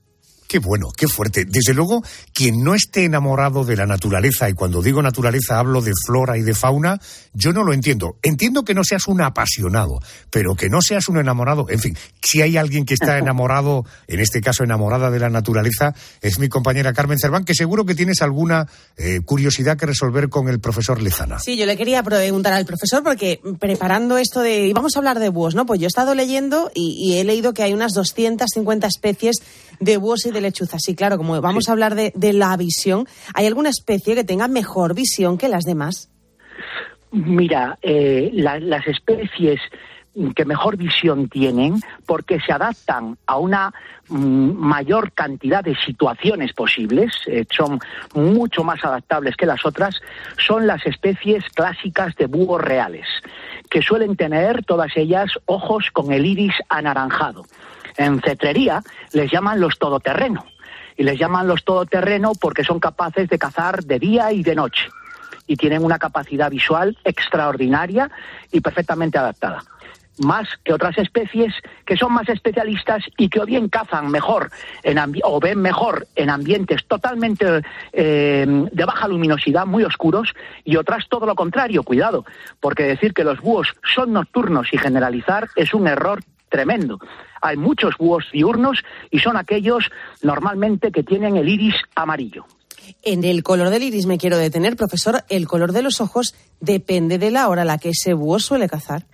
Qué 0.48 0.60
bueno, 0.60 0.88
qué 0.96 1.06
fuerte. 1.06 1.44
Desde 1.44 1.74
luego, 1.74 2.02
quien 2.32 2.64
no 2.64 2.74
esté 2.74 3.04
enamorado 3.04 3.66
de 3.66 3.76
la 3.76 3.84
naturaleza, 3.84 4.48
y 4.48 4.54
cuando 4.54 4.80
digo 4.80 5.02
naturaleza 5.02 5.58
hablo 5.58 5.82
de 5.82 5.92
flora 6.06 6.38
y 6.38 6.42
de 6.42 6.54
fauna, 6.54 6.98
yo 7.34 7.52
no 7.52 7.64
lo 7.64 7.74
entiendo. 7.74 8.16
Entiendo 8.22 8.64
que 8.64 8.72
no 8.72 8.82
seas 8.82 9.08
un 9.08 9.20
apasionado, 9.20 10.00
pero 10.30 10.54
que 10.54 10.70
no 10.70 10.80
seas 10.80 11.06
un 11.08 11.18
enamorado. 11.18 11.66
En 11.68 11.80
fin, 11.80 11.98
si 12.22 12.40
hay 12.40 12.56
alguien 12.56 12.86
que 12.86 12.94
está 12.94 13.18
enamorado, 13.18 13.84
en 14.06 14.20
este 14.20 14.40
caso 14.40 14.64
enamorada 14.64 15.10
de 15.10 15.18
la 15.18 15.28
naturaleza, 15.28 15.94
es 16.22 16.38
mi 16.38 16.48
compañera 16.48 16.94
Carmen 16.94 17.18
Cerván, 17.18 17.44
que 17.44 17.54
seguro 17.54 17.84
que 17.84 17.94
tienes 17.94 18.22
alguna 18.22 18.66
eh, 18.96 19.20
curiosidad 19.22 19.76
que 19.76 19.84
resolver 19.84 20.30
con 20.30 20.48
el 20.48 20.60
profesor 20.60 21.02
Lezana. 21.02 21.40
Sí, 21.40 21.58
yo 21.58 21.66
le 21.66 21.76
quería 21.76 22.02
preguntar 22.02 22.54
al 22.54 22.64
profesor 22.64 23.02
porque 23.02 23.38
preparando 23.58 24.16
esto 24.16 24.40
de... 24.40 24.68
Y 24.68 24.72
vamos 24.72 24.96
a 24.96 25.00
hablar 25.00 25.18
de 25.18 25.28
búhos, 25.28 25.54
¿no? 25.54 25.66
Pues 25.66 25.78
yo 25.78 25.84
he 25.84 25.88
estado 25.88 26.14
leyendo 26.14 26.70
y, 26.74 26.96
y 26.98 27.18
he 27.18 27.24
leído 27.24 27.52
que 27.52 27.64
hay 27.64 27.74
unas 27.74 27.92
250 27.92 28.86
especies 28.86 29.36
de 29.80 29.98
búhos 29.98 30.24
y 30.24 30.30
de 30.30 30.37
lechuzas. 30.40 30.80
Y 30.88 30.94
claro, 30.94 31.16
como 31.18 31.40
vamos 31.40 31.68
a 31.68 31.72
hablar 31.72 31.94
de, 31.94 32.12
de 32.14 32.32
la 32.32 32.56
visión, 32.56 33.06
¿hay 33.34 33.46
alguna 33.46 33.70
especie 33.70 34.14
que 34.14 34.24
tenga 34.24 34.48
mejor 34.48 34.94
visión 34.94 35.38
que 35.38 35.48
las 35.48 35.64
demás? 35.64 36.10
Mira, 37.10 37.78
eh, 37.82 38.30
la- 38.34 38.60
las 38.60 38.86
especies 38.86 39.60
que 40.34 40.44
mejor 40.44 40.76
visión 40.76 41.28
tienen, 41.28 41.80
porque 42.04 42.40
se 42.40 42.52
adaptan 42.52 43.16
a 43.26 43.38
una 43.38 43.72
mm, 44.08 44.50
mayor 44.56 45.12
cantidad 45.12 45.62
de 45.62 45.76
situaciones 45.76 46.52
posibles, 46.54 47.12
eh, 47.28 47.44
son 47.54 47.78
mucho 48.14 48.64
más 48.64 48.84
adaptables 48.84 49.36
que 49.36 49.46
las 49.46 49.64
otras, 49.64 49.94
son 50.44 50.66
las 50.66 50.84
especies 50.86 51.44
clásicas 51.54 52.16
de 52.16 52.26
búhos 52.26 52.60
reales, 52.60 53.06
que 53.70 53.80
suelen 53.80 54.16
tener 54.16 54.64
todas 54.64 54.90
ellas 54.96 55.30
ojos 55.46 55.90
con 55.92 56.10
el 56.12 56.26
iris 56.26 56.54
anaranjado. 56.68 57.44
En 57.98 58.22
cetrería 58.22 58.82
les 59.12 59.30
llaman 59.30 59.60
los 59.60 59.78
todoterreno, 59.78 60.46
y 60.98 61.04
les 61.04 61.18
llaman 61.18 61.46
los 61.46 61.64
todoterreno 61.64 62.32
porque 62.38 62.64
son 62.64 62.80
capaces 62.80 63.28
de 63.28 63.38
cazar 63.38 63.84
de 63.84 63.98
día 63.98 64.32
y 64.32 64.42
de 64.42 64.54
noche. 64.54 64.88
Y 65.46 65.56
tienen 65.56 65.84
una 65.84 65.98
capacidad 65.98 66.50
visual 66.50 66.98
extraordinaria 67.04 68.10
y 68.52 68.60
perfectamente 68.60 69.16
adaptada. 69.16 69.62
Más 70.18 70.48
que 70.64 70.72
otras 70.72 70.98
especies 70.98 71.54
que 71.86 71.96
son 71.96 72.12
más 72.12 72.28
especialistas 72.28 73.04
y 73.16 73.28
que 73.28 73.40
o 73.40 73.46
bien 73.46 73.68
cazan 73.68 74.10
mejor 74.10 74.50
en 74.82 74.98
o 75.22 75.38
ven 75.38 75.60
mejor 75.60 76.08
en 76.16 76.28
ambientes 76.28 76.84
totalmente 76.88 77.62
eh, 77.92 78.44
de 78.72 78.84
baja 78.84 79.06
luminosidad, 79.06 79.64
muy 79.64 79.84
oscuros, 79.84 80.34
y 80.64 80.74
otras 80.74 81.08
todo 81.08 81.24
lo 81.24 81.36
contrario, 81.36 81.84
cuidado, 81.84 82.24
porque 82.58 82.82
decir 82.82 83.14
que 83.14 83.22
los 83.22 83.40
búhos 83.40 83.74
son 83.94 84.12
nocturnos 84.12 84.72
y 84.72 84.78
generalizar 84.78 85.48
es 85.54 85.72
un 85.72 85.86
error 85.86 86.20
tremendo. 86.48 86.98
Hay 87.40 87.56
muchos 87.56 87.94
búhos 87.98 88.24
diurnos 88.32 88.82
y 89.10 89.18
son 89.20 89.36
aquellos 89.36 89.90
normalmente 90.22 90.90
que 90.92 91.02
tienen 91.02 91.36
el 91.36 91.48
iris 91.48 91.74
amarillo. 91.94 92.44
En 93.02 93.22
el 93.24 93.42
color 93.42 93.70
del 93.70 93.82
iris 93.82 94.06
me 94.06 94.18
quiero 94.18 94.38
detener, 94.38 94.74
profesor. 94.76 95.22
El 95.28 95.46
color 95.46 95.72
de 95.72 95.82
los 95.82 96.00
ojos 96.00 96.34
depende 96.60 97.18
de 97.18 97.30
la 97.30 97.48
hora 97.48 97.62
a 97.62 97.64
la 97.66 97.78
que 97.78 97.90
ese 97.90 98.14
búho 98.14 98.38
suele 98.38 98.68
cazar. 98.68 99.04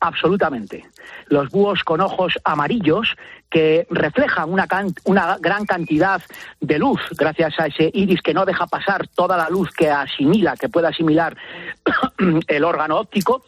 Absolutamente. 0.00 0.84
Los 1.26 1.50
búhos 1.50 1.82
con 1.82 2.00
ojos 2.00 2.34
amarillos 2.44 3.16
que 3.50 3.86
reflejan 3.90 4.52
una, 4.52 4.66
can- 4.68 4.94
una 5.04 5.36
gran 5.40 5.66
cantidad 5.66 6.22
de 6.60 6.78
luz 6.78 7.00
gracias 7.18 7.54
a 7.58 7.66
ese 7.66 7.90
iris 7.92 8.20
que 8.22 8.32
no 8.32 8.44
deja 8.44 8.66
pasar 8.68 9.08
toda 9.08 9.36
la 9.36 9.48
luz 9.50 9.70
que 9.76 9.90
asimila, 9.90 10.56
que 10.56 10.68
puede 10.68 10.86
asimilar 10.86 11.36
el 12.46 12.64
órgano 12.64 12.98
óptico. 12.98 13.42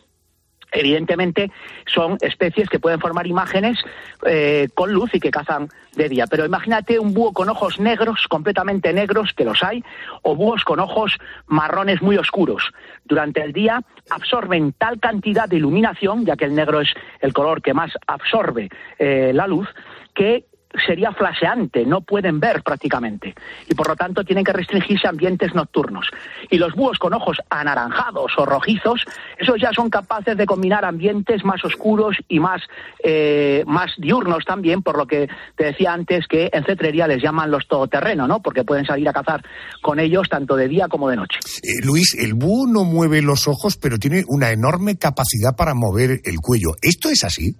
Evidentemente 0.72 1.50
son 1.86 2.16
especies 2.20 2.68
que 2.68 2.78
pueden 2.78 3.00
formar 3.00 3.26
imágenes 3.26 3.78
eh, 4.26 4.68
con 4.74 4.92
luz 4.92 5.10
y 5.14 5.20
que 5.20 5.30
cazan 5.30 5.68
de 5.96 6.08
día. 6.08 6.26
Pero 6.26 6.44
imagínate 6.44 6.98
un 6.98 7.12
búho 7.12 7.32
con 7.32 7.48
ojos 7.48 7.80
negros, 7.80 8.26
completamente 8.28 8.92
negros, 8.92 9.32
que 9.32 9.44
los 9.44 9.62
hay, 9.62 9.82
o 10.22 10.36
búhos 10.36 10.64
con 10.64 10.80
ojos 10.80 11.18
marrones 11.46 12.02
muy 12.02 12.16
oscuros. 12.16 12.72
Durante 13.04 13.42
el 13.42 13.52
día 13.52 13.82
absorben 14.10 14.72
tal 14.72 15.00
cantidad 15.00 15.48
de 15.48 15.56
iluminación, 15.56 16.24
ya 16.24 16.36
que 16.36 16.44
el 16.44 16.54
negro 16.54 16.80
es 16.80 16.88
el 17.20 17.32
color 17.32 17.62
que 17.62 17.74
más 17.74 17.92
absorbe 18.06 18.68
eh, 18.98 19.32
la 19.34 19.46
luz, 19.46 19.68
que 20.14 20.44
sería 20.86 21.12
flaseante, 21.12 21.84
no 21.84 22.00
pueden 22.00 22.38
ver 22.40 22.62
prácticamente 22.62 23.34
y 23.68 23.74
por 23.74 23.88
lo 23.88 23.96
tanto 23.96 24.24
tienen 24.24 24.44
que 24.44 24.52
restringirse 24.52 25.06
a 25.06 25.10
ambientes 25.10 25.54
nocturnos. 25.54 26.08
Y 26.50 26.58
los 26.58 26.74
búhos 26.74 26.98
con 26.98 27.12
ojos 27.12 27.38
anaranjados 27.48 28.32
o 28.38 28.46
rojizos, 28.46 29.04
esos 29.38 29.60
ya 29.60 29.72
son 29.72 29.90
capaces 29.90 30.36
de 30.36 30.46
combinar 30.46 30.84
ambientes 30.84 31.44
más 31.44 31.64
oscuros 31.64 32.16
y 32.28 32.38
más, 32.38 32.62
eh, 33.02 33.64
más 33.66 33.92
diurnos 33.98 34.44
también, 34.44 34.82
por 34.82 34.96
lo 34.96 35.06
que 35.06 35.28
te 35.56 35.64
decía 35.64 35.92
antes 35.92 36.26
que 36.28 36.50
en 36.52 36.64
cetrería 36.64 37.06
les 37.06 37.22
llaman 37.22 37.50
los 37.50 37.66
todoterreno, 37.66 38.26
¿no? 38.26 38.40
Porque 38.40 38.64
pueden 38.64 38.84
salir 38.84 39.08
a 39.08 39.12
cazar 39.12 39.42
con 39.82 39.98
ellos 39.98 40.28
tanto 40.28 40.56
de 40.56 40.68
día 40.68 40.88
como 40.88 41.08
de 41.08 41.16
noche. 41.16 41.38
Eh, 41.62 41.84
Luis, 41.84 42.14
el 42.18 42.34
búho 42.34 42.66
no 42.66 42.84
mueve 42.84 43.22
los 43.22 43.48
ojos, 43.48 43.76
pero 43.76 43.98
tiene 43.98 44.24
una 44.28 44.50
enorme 44.50 44.96
capacidad 44.96 45.56
para 45.56 45.74
mover 45.74 46.20
el 46.24 46.36
cuello. 46.40 46.70
¿Esto 46.82 47.08
es 47.08 47.24
así? 47.24 47.56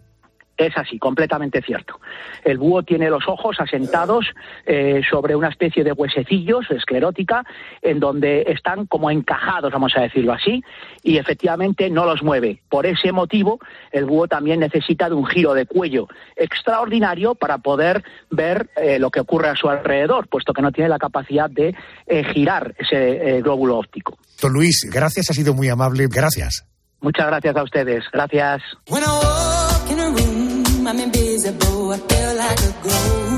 Es 0.61 0.77
así, 0.77 0.99
completamente 0.99 1.62
cierto. 1.62 1.99
El 2.44 2.59
búho 2.59 2.83
tiene 2.83 3.09
los 3.09 3.27
ojos 3.27 3.57
asentados 3.61 4.27
eh, 4.66 5.01
sobre 5.11 5.35
una 5.35 5.49
especie 5.49 5.83
de 5.83 5.92
huesecillos, 5.92 6.70
esclerótica, 6.70 7.46
en 7.81 7.99
donde 7.99 8.42
están 8.46 8.85
como 8.85 9.11
encajados, 9.11 9.73
vamos 9.73 9.94
a 9.96 10.03
decirlo 10.03 10.35
así, 10.35 10.62
y 11.03 11.16
efectivamente 11.16 11.88
no 11.88 12.05
los 12.05 12.23
mueve. 12.23 12.61
Por 12.68 12.85
ese 12.85 13.11
motivo, 13.11 13.59
el 13.90 14.05
búho 14.05 14.29
también 14.29 14.61
necesita 14.61 15.09
de 15.09 15.14
un 15.14 15.25
giro 15.25 15.55
de 15.55 15.64
cuello 15.64 16.09
extraordinario 16.37 17.35
para 17.35 17.57
poder 17.57 18.05
ver 18.31 18.68
eh, 18.77 18.99
lo 18.99 19.11
que 19.11 19.20
ocurre 19.20 19.49
a 19.49 19.57
su 19.57 19.70
alrededor, 19.70 20.29
puesto 20.29 20.53
que 20.53 20.61
no 20.61 20.73
tiene 20.73 20.90
la 20.90 20.99
capacidad 20.99 21.49
de 21.49 21.75
eh, 22.07 22.25
girar 22.35 22.75
ese 22.77 23.37
eh, 23.38 23.40
glóbulo 23.40 23.79
óptico. 23.79 24.18
Don 24.42 24.53
Luis, 24.53 24.87
gracias, 24.92 25.31
ha 25.31 25.33
sido 25.33 25.55
muy 25.55 25.70
amable. 25.70 26.07
Gracias. 26.12 26.66
Muchas 27.01 27.29
gracias 27.29 27.57
a 27.57 27.62
ustedes. 27.62 28.05
Gracias. 28.12 28.61
I 28.90 29.80
I'm 30.87 30.99
invisible. 30.99 31.93
I 31.93 31.99
feel 31.99 32.37
like 32.37 32.61
a 32.61 32.73
ghost. 32.83 33.31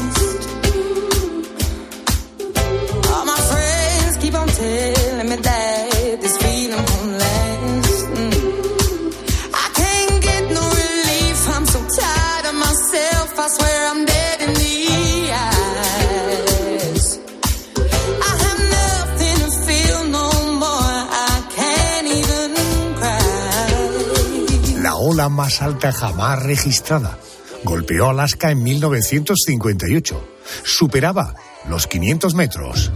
Ola 25.04 25.28
más 25.28 25.60
alta 25.60 25.92
jamás 25.92 26.42
registrada 26.42 27.18
golpeó 27.64 28.10
Alaska 28.10 28.50
en 28.50 28.62
1958. 28.62 30.28
Superaba 30.64 31.34
los 31.68 31.86
500 31.86 32.34
metros. 32.34 32.90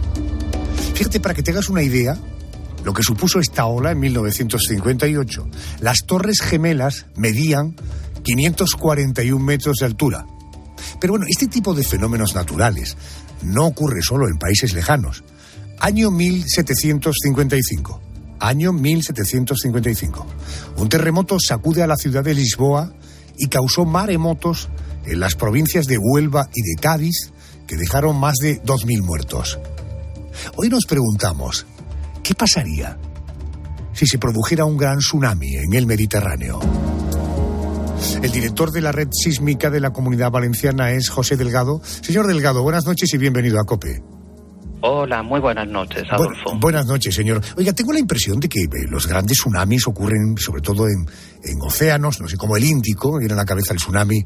Fíjate, 0.93 1.19
para 1.19 1.35
que 1.35 1.43
te 1.43 1.51
hagas 1.51 1.69
una 1.69 1.83
idea, 1.83 2.17
lo 2.83 2.93
que 2.93 3.03
supuso 3.03 3.39
esta 3.39 3.65
ola 3.65 3.91
en 3.91 3.99
1958. 3.99 5.47
Las 5.81 6.05
Torres 6.05 6.41
Gemelas 6.41 7.05
medían 7.15 7.75
541 8.23 9.43
metros 9.43 9.77
de 9.79 9.85
altura. 9.85 10.25
Pero 10.99 11.13
bueno, 11.13 11.25
este 11.29 11.47
tipo 11.47 11.73
de 11.73 11.83
fenómenos 11.83 12.35
naturales 12.35 12.97
no 13.43 13.65
ocurre 13.65 14.01
solo 14.01 14.27
en 14.27 14.37
países 14.37 14.73
lejanos. 14.73 15.23
Año 15.79 16.11
1755. 16.11 18.01
Año 18.39 18.73
1755. 18.73 20.27
Un 20.77 20.89
terremoto 20.89 21.37
sacude 21.39 21.83
a 21.83 21.87
la 21.87 21.97
ciudad 21.97 22.23
de 22.23 22.33
Lisboa 22.33 22.93
y 23.37 23.47
causó 23.47 23.85
maremotos 23.85 24.69
en 25.05 25.19
las 25.19 25.35
provincias 25.35 25.85
de 25.85 25.97
Huelva 25.97 26.49
y 26.53 26.61
de 26.61 26.75
Cádiz 26.81 27.31
que 27.65 27.77
dejaron 27.77 28.19
más 28.19 28.35
de 28.41 28.61
2.000 28.63 29.03
muertos. 29.03 29.59
Hoy 30.55 30.69
nos 30.69 30.85
preguntamos, 30.85 31.65
¿qué 32.23 32.33
pasaría 32.35 32.97
si 33.93 34.05
se 34.05 34.17
produjera 34.17 34.65
un 34.65 34.77
gran 34.77 34.99
tsunami 34.99 35.55
en 35.55 35.73
el 35.73 35.85
Mediterráneo? 35.85 36.59
El 38.21 38.31
director 38.31 38.71
de 38.71 38.81
la 38.81 38.91
red 38.91 39.09
sísmica 39.11 39.69
de 39.69 39.79
la 39.79 39.91
Comunidad 39.91 40.31
Valenciana 40.31 40.91
es 40.91 41.09
José 41.09 41.35
Delgado. 41.35 41.81
Señor 41.83 42.27
Delgado, 42.27 42.61
buenas 42.61 42.85
noches 42.85 43.13
y 43.13 43.17
bienvenido 43.17 43.59
a 43.59 43.65
COPE. 43.65 44.16
Hola, 44.81 45.23
muy 45.23 45.39
buenas 45.39 45.67
noches, 45.67 46.03
Adolfo. 46.11 46.51
Bu- 46.51 46.59
buenas 46.59 46.85
noches, 46.85 47.13
señor. 47.15 47.41
Oiga, 47.57 47.73
tengo 47.73 47.93
la 47.93 47.99
impresión 47.99 48.39
de 48.39 48.47
que 48.47 48.61
eh, 48.61 48.67
los 48.89 49.07
grandes 49.07 49.37
tsunamis 49.37 49.87
ocurren 49.87 50.35
sobre 50.37 50.61
todo 50.61 50.85
en, 50.87 51.05
en 51.43 51.59
océanos, 51.65 52.21
no 52.21 52.27
sé, 52.27 52.37
como 52.37 52.55
el 52.57 52.63
Índico, 52.63 53.13
me 53.13 53.19
viene 53.19 53.33
a 53.33 53.37
la 53.37 53.45
cabeza 53.45 53.73
el 53.73 53.79
tsunami 53.79 54.21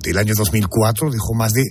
del 0.00 0.18
año 0.18 0.34
2004, 0.36 1.10
dejó 1.10 1.34
más 1.34 1.52
de 1.52 1.64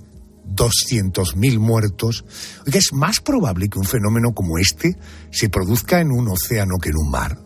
200.000 0.53 1.59
muertos. 1.59 2.25
Oiga, 2.65 2.79
¿es 2.79 2.91
más 2.93 3.19
probable 3.21 3.69
que 3.69 3.79
un 3.79 3.85
fenómeno 3.85 4.33
como 4.33 4.57
este 4.57 4.95
se 5.31 5.49
produzca 5.49 6.01
en 6.01 6.11
un 6.11 6.27
océano 6.27 6.75
que 6.81 6.89
en 6.89 6.97
un 6.97 7.09
mar? 7.09 7.37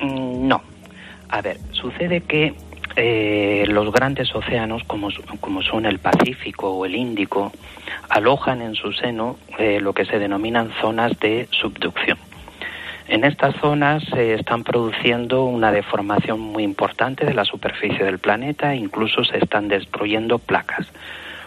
Mm, 0.00 0.46
No. 0.48 0.60
A 1.30 1.40
ver, 1.42 1.58
sucede 1.72 2.20
que 2.28 2.54
eh, 2.96 3.64
los 3.66 3.92
grandes 3.92 4.34
océanos, 4.34 4.84
como, 4.84 5.08
como 5.40 5.62
son 5.62 5.86
el 5.86 5.98
Pacífico 5.98 6.70
o 6.70 6.86
el 6.86 6.94
Índico, 6.94 7.52
alojan 8.08 8.62
en 8.62 8.74
su 8.74 8.92
seno 8.92 9.36
eh, 9.58 9.80
lo 9.80 9.92
que 9.92 10.04
se 10.04 10.18
denominan 10.18 10.72
zonas 10.80 11.18
de 11.18 11.48
subducción. 11.50 12.18
En 13.06 13.24
estas 13.24 13.54
zonas 13.56 14.02
se 14.04 14.34
están 14.34 14.64
produciendo 14.64 15.44
una 15.44 15.70
deformación 15.70 16.40
muy 16.40 16.62
importante 16.62 17.26
de 17.26 17.34
la 17.34 17.44
superficie 17.44 18.04
del 18.04 18.18
planeta, 18.18 18.74
incluso 18.74 19.24
se 19.24 19.38
están 19.38 19.68
destruyendo 19.68 20.38
placas. 20.38 20.86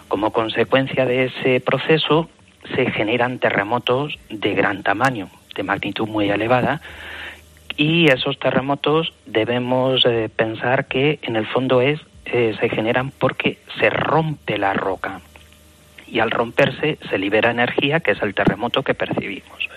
Como 0.07 0.31
consecuencia 0.31 1.05
de 1.05 1.25
ese 1.25 1.59
proceso 1.59 2.29
se 2.75 2.91
generan 2.91 3.39
terremotos 3.39 4.19
de 4.29 4.53
gran 4.53 4.83
tamaño, 4.83 5.29
de 5.55 5.63
magnitud 5.63 6.07
muy 6.07 6.29
elevada, 6.29 6.81
y 7.77 8.11
esos 8.11 8.39
terremotos 8.39 9.13
debemos 9.25 10.03
eh, 10.05 10.29
pensar 10.35 10.87
que 10.87 11.19
en 11.21 11.35
el 11.35 11.45
fondo 11.45 11.81
es 11.81 11.99
eh, 12.25 12.55
se 12.59 12.69
generan 12.69 13.11
porque 13.11 13.59
se 13.79 13.89
rompe 13.89 14.57
la 14.57 14.73
roca 14.73 15.21
y 16.07 16.19
al 16.19 16.31
romperse 16.31 16.97
se 17.09 17.17
libera 17.17 17.51
energía 17.51 17.99
que 17.99 18.11
es 18.11 18.21
el 18.21 18.33
terremoto 18.33 18.83
que 18.83 18.95
percibimos. 18.95 19.69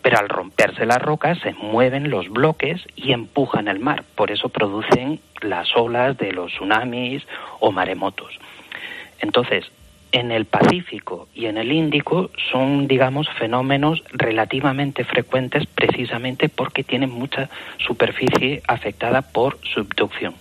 Pero 0.00 0.18
al 0.18 0.28
romperse 0.28 0.86
la 0.86 0.98
roca 0.98 1.34
se 1.34 1.52
mueven 1.52 2.10
los 2.10 2.28
bloques 2.28 2.82
y 2.96 3.12
empujan 3.12 3.68
el 3.68 3.78
mar, 3.78 4.04
por 4.14 4.30
eso 4.30 4.48
producen 4.48 5.20
las 5.40 5.76
olas 5.76 6.16
de 6.18 6.32
los 6.32 6.52
tsunamis 6.52 7.26
o 7.60 7.72
maremotos. 7.72 8.38
Entonces, 9.20 9.70
en 10.12 10.30
el 10.30 10.44
Pacífico 10.44 11.28
y 11.34 11.46
en 11.46 11.56
el 11.56 11.72
Índico 11.72 12.30
son, 12.50 12.86
digamos, 12.86 13.26
fenómenos 13.38 14.02
relativamente 14.12 15.04
frecuentes 15.04 15.64
precisamente 15.74 16.48
porque 16.48 16.84
tienen 16.84 17.10
mucha 17.10 17.48
superficie 17.78 18.62
afectada 18.68 19.22
por 19.22 19.58
subducción. 19.74 20.34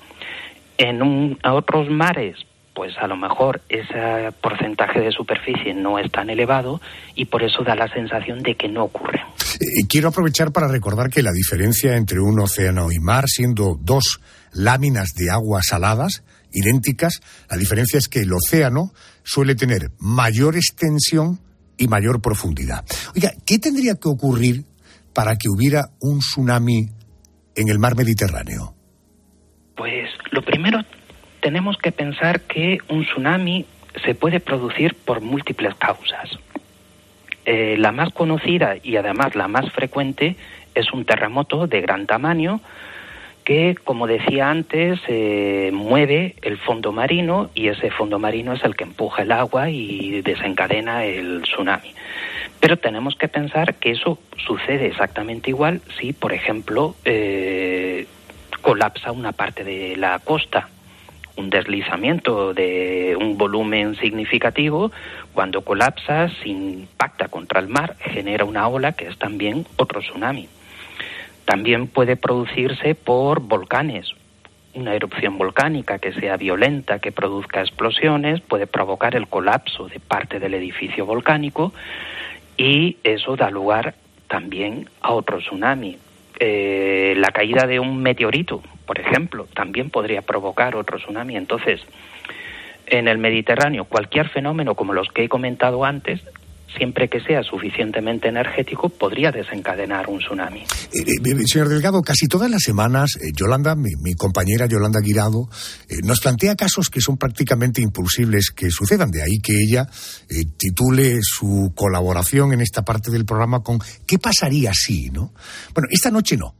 En 0.78 1.02
un- 1.02 1.40
otros 1.44 1.90
mares, 1.90 2.36
pues 2.74 2.98
a 2.98 3.08
lo 3.08 3.16
mejor 3.18 3.62
ese 3.70 4.32
porcentaje 4.42 5.00
de 5.02 5.12
superficie 5.12 5.74
no 5.74 6.00
es 6.00 6.12
tan 6.12 6.30
elevado 6.30 6.82
y 7.16 7.26
por 7.26 7.44
eso 7.44 7.64
da 7.64 7.76
la 7.76 7.88
sensación 7.90 8.42
de 8.44 8.56
que 8.56 8.68
no 8.68 8.84
ocurre. 8.86 9.22
Quiero 9.90 10.08
aprovechar 10.10 10.52
para 10.52 10.68
recordar 10.68 11.10
que 11.10 11.22
la 11.22 11.32
diferencia 11.32 11.96
entre 11.98 12.20
un 12.20 12.40
océano 12.40 12.92
y 12.92 13.00
mar, 13.00 13.26
siendo 13.28 13.76
dos 13.80 14.20
láminas 14.54 15.10
de 15.16 15.30
agua 15.30 15.60
saladas, 15.62 16.24
idénticas, 16.54 17.22
la 17.50 17.58
diferencia 17.58 17.98
es 17.98 18.08
que 18.08 18.22
el 18.22 18.34
océano 18.34 18.92
suele 19.24 19.56
tener 19.56 19.92
mayor 20.00 20.56
extensión 20.56 21.40
y 21.78 21.88
mayor 21.88 22.22
profundidad. 22.22 22.86
Oiga, 23.16 23.32
¿qué 23.46 23.60
tendría 23.60 23.96
que 23.96 24.10
ocurrir 24.10 24.64
para 25.14 25.36
que 25.36 25.50
hubiera 25.50 25.90
un 26.00 26.20
tsunami 26.20 26.90
en 27.56 27.70
el 27.70 27.80
mar 27.80 27.96
Mediterráneo? 27.96 28.76
Pues 29.76 30.10
lo 30.32 30.42
primero 30.44 30.80
tenemos 31.42 31.78
que 31.78 31.92
pensar 31.92 32.42
que 32.42 32.78
un 32.90 33.04
tsunami 33.06 33.66
se 34.06 34.16
puede 34.16 34.40
producir 34.40 34.96
por 34.96 35.22
múltiples 35.22 35.76
causas. 35.76 36.30
Eh, 37.46 37.76
la 37.78 37.92
más 37.92 38.14
conocida 38.14 38.76
y 38.82 38.96
además 38.98 39.36
la 39.36 39.48
más 39.48 39.72
frecuente 39.72 40.36
es 40.76 40.94
un 40.94 41.06
terremoto 41.06 41.68
de 41.68 41.82
gran 41.82 42.06
tamaño 42.06 42.62
que, 43.52 43.76
como 43.84 44.08
decía 44.08 44.50
antes, 44.50 45.02
eh, 45.10 45.72
mueve 45.74 46.36
el 46.42 46.58
fondo 46.58 46.94
marino 46.94 47.50
y 47.54 47.68
ese 47.68 47.92
fondo 47.92 48.18
marino 48.18 48.54
es 48.54 48.64
el 48.64 48.78
que 48.78 48.86
empuja 48.86 49.24
el 49.24 49.32
agua 49.34 49.70
y 49.70 50.22
desencadena 50.22 51.04
el 51.04 51.42
tsunami. 51.42 51.94
Pero 52.62 52.78
tenemos 52.78 53.18
que 53.18 53.28
pensar 53.28 53.76
que 53.76 53.92
eso 53.92 54.20
sucede 54.38 54.86
exactamente 54.86 55.50
igual 55.50 55.82
si, 56.00 56.14
por 56.14 56.32
ejemplo, 56.32 56.96
eh, 57.04 58.06
colapsa 58.62 59.12
una 59.12 59.34
parte 59.34 59.66
de 59.66 59.98
la 59.98 60.18
costa 60.20 60.70
un 61.36 61.50
deslizamiento 61.50 62.54
de 62.54 63.18
un 63.20 63.38
volumen 63.38 63.96
significativo, 63.96 64.92
cuando 65.34 65.62
colapsa, 65.62 66.30
se 66.42 66.50
impacta 66.50 67.30
contra 67.30 67.60
el 67.60 67.68
mar, 67.68 67.96
genera 68.00 68.46
una 68.46 68.68
ola 68.68 68.92
que 68.92 69.08
es 69.08 69.18
también 69.18 69.66
otro 69.78 70.02
tsunami. 70.02 70.48
También 71.52 71.88
puede 71.88 72.16
producirse 72.16 72.96
por 72.96 73.42
volcanes. 73.42 74.08
Una 74.74 74.96
erupción 74.96 75.38
volcánica 75.38 76.00
que 76.00 76.14
sea 76.14 76.38
violenta, 76.38 77.00
que 77.00 77.12
produzca 77.12 77.60
explosiones, 77.60 78.40
puede 78.40 78.68
provocar 78.68 79.18
el 79.18 79.28
colapso 79.28 79.90
de 79.90 80.00
parte 80.00 80.40
del 80.40 80.54
edificio 80.54 81.06
volcánico 81.06 81.74
y 82.56 82.96
eso 83.04 83.36
da 83.36 83.50
lugar 83.50 83.96
también 84.30 84.90
a 85.02 85.12
otro 85.12 85.40
tsunami. 85.40 85.98
Eh, 86.40 87.16
la 87.18 87.32
caída 87.32 87.68
de 87.68 87.82
un 87.82 88.02
meteorito, 88.02 88.64
por 88.86 88.98
ejemplo, 88.98 89.46
también 89.54 89.90
podría 89.90 90.22
provocar 90.22 90.78
otro 90.78 91.00
tsunami. 91.00 91.36
Entonces, 91.36 91.82
en 92.88 93.10
el 93.10 93.18
Mediterráneo, 93.18 93.84
cualquier 93.84 94.30
fenómeno 94.30 94.76
como 94.76 94.94
los 94.94 95.10
que 95.10 95.26
he 95.26 95.28
comentado 95.28 95.84
antes, 95.84 96.22
siempre 96.78 97.10
que 97.10 97.20
sea 97.20 97.44
suficientemente 97.44 98.30
energético, 98.30 98.90
podría 98.90 99.32
desencadenar 99.32 100.10
un 100.10 100.20
tsunami. 100.20 100.62
Eh, 100.62 101.04
eh, 101.08 101.48
señor 101.48 101.70
Delgado, 101.70 102.02
casi 102.02 102.28
todas 102.28 102.50
las 102.50 102.62
semanas, 102.64 103.18
eh, 103.22 103.32
Yolanda, 103.36 103.76
mi, 103.76 103.92
mi, 104.02 104.14
compañera 104.14 104.66
Yolanda 104.66 105.00
Guirado, 105.02 105.50
nos 106.04 106.20
plantea 106.20 106.56
casos 106.56 106.90
que 106.90 107.02
son 107.02 107.18
prácticamente 107.18 107.82
impulsibles 107.82 108.52
que 108.52 108.70
sucedan. 108.70 109.12
De 109.12 109.22
ahí 109.22 109.40
que 109.40 109.54
ella 109.54 109.88
titule 110.58 111.20
su 111.22 111.74
colaboración 111.76 112.54
en 112.54 112.62
esta 112.62 112.84
parte 112.84 113.12
del 113.12 113.26
programa 113.26 113.62
con 113.62 113.80
¿Qué 114.06 114.20
pasaría 114.20 114.72
si? 114.74 115.10
¿no? 115.10 115.34
Bueno, 115.74 115.88
esta 115.92 116.12
noche 116.12 116.38
no. 116.38 116.56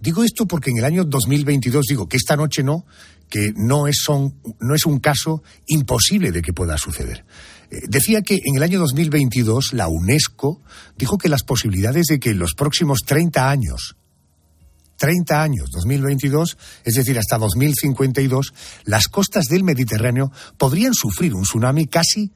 Digo 0.00 0.24
esto 0.24 0.46
porque 0.46 0.70
en 0.70 0.78
el 0.78 0.84
año 0.84 1.04
2022 1.04 1.86
digo 1.86 2.08
que 2.08 2.16
esta 2.16 2.36
noche 2.36 2.62
no, 2.62 2.86
que 3.28 3.52
no 3.54 3.86
es, 3.86 3.98
son, 4.02 4.34
no 4.60 4.74
es 4.74 4.86
un 4.86 4.98
caso 4.98 5.42
imposible 5.66 6.32
de 6.32 6.42
que 6.42 6.52
pueda 6.52 6.78
suceder. 6.78 7.24
Decía 7.70 8.22
que 8.22 8.40
en 8.44 8.56
el 8.56 8.62
año 8.64 8.80
2022 8.80 9.74
la 9.74 9.86
UNESCO 9.86 10.60
dijo 10.96 11.18
que 11.18 11.28
las 11.28 11.44
posibilidades 11.44 12.06
de 12.06 12.18
que 12.18 12.30
en 12.30 12.38
los 12.40 12.54
próximos 12.54 13.00
30 13.06 13.48
años, 13.48 13.96
30 14.96 15.40
años, 15.40 15.70
2022, 15.70 16.58
es 16.84 16.94
decir, 16.94 17.16
hasta 17.16 17.38
2052, 17.38 18.52
las 18.84 19.06
costas 19.06 19.44
del 19.46 19.62
Mediterráneo 19.62 20.32
podrían 20.58 20.94
sufrir 20.94 21.32
un 21.32 21.42
tsunami 21.42 21.86
casi 21.86 22.32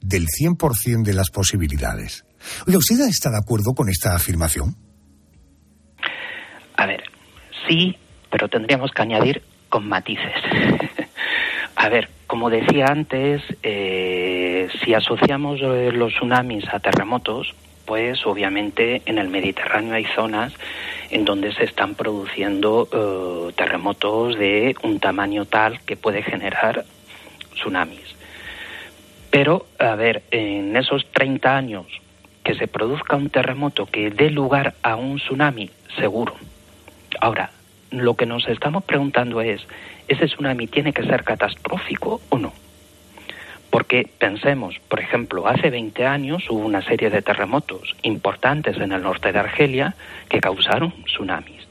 del 0.00 0.26
100% 0.26 1.02
de 1.02 1.14
las 1.14 1.30
posibilidades. 1.30 2.26
Oiga, 2.66 2.78
¿usted 2.78 3.00
está 3.08 3.30
de 3.30 3.38
acuerdo 3.38 3.72
con 3.74 3.88
esta 3.88 4.14
afirmación? 4.14 4.76
A 6.76 6.86
ver, 6.86 7.02
sí, 7.66 7.96
pero 8.30 8.48
tendríamos 8.48 8.90
que 8.94 9.02
añadir 9.02 9.42
con 9.70 9.88
matices. 9.88 10.32
a 11.76 11.88
ver, 11.88 12.10
como 12.26 12.50
decía 12.50 12.86
antes, 12.86 13.42
eh, 13.62 14.68
si 14.82 14.94
asociamos 14.94 15.60
eh, 15.62 15.90
los 15.92 16.12
tsunamis 16.12 16.64
a 16.72 16.80
terremotos, 16.80 17.54
pues 17.84 18.24
obviamente 18.26 19.02
en 19.06 19.18
el 19.18 19.28
Mediterráneo 19.28 19.94
hay 19.94 20.06
zonas 20.06 20.54
en 21.10 21.24
donde 21.24 21.52
se 21.52 21.64
están 21.64 21.94
produciendo 21.94 22.88
eh, 22.90 23.52
terremotos 23.56 24.38
de 24.38 24.74
un 24.82 25.00
tamaño 25.00 25.44
tal 25.44 25.80
que 25.80 25.96
puede 25.96 26.22
generar 26.22 26.84
tsunamis. 27.54 28.14
Pero, 29.30 29.66
a 29.78 29.94
ver, 29.96 30.22
en 30.30 30.76
esos 30.76 31.06
30 31.12 31.56
años 31.56 31.86
que 32.44 32.54
se 32.54 32.68
produzca 32.68 33.16
un 33.16 33.30
terremoto 33.30 33.86
que 33.86 34.10
dé 34.10 34.30
lugar 34.30 34.74
a 34.82 34.96
un 34.96 35.16
tsunami, 35.16 35.70
seguro. 35.98 36.34
Ahora, 37.20 37.50
lo 37.90 38.14
que 38.14 38.26
nos 38.26 38.46
estamos 38.48 38.84
preguntando 38.84 39.40
es, 39.40 39.66
¿ese 40.14 40.26
tsunami 40.26 40.66
tiene 40.66 40.92
que 40.92 41.04
ser 41.04 41.24
catastrófico 41.24 42.20
o 42.28 42.38
no? 42.38 42.52
Porque 43.70 44.08
pensemos, 44.18 44.78
por 44.88 45.00
ejemplo, 45.00 45.48
hace 45.48 45.68
20 45.70 46.06
años 46.06 46.48
hubo 46.48 46.64
una 46.64 46.82
serie 46.82 47.10
de 47.10 47.22
terremotos 47.22 47.96
importantes 48.02 48.76
en 48.76 48.92
el 48.92 49.02
norte 49.02 49.32
de 49.32 49.38
Argelia 49.38 49.94
que 50.28 50.40
causaron 50.40 50.92
tsunamis. 51.04 51.66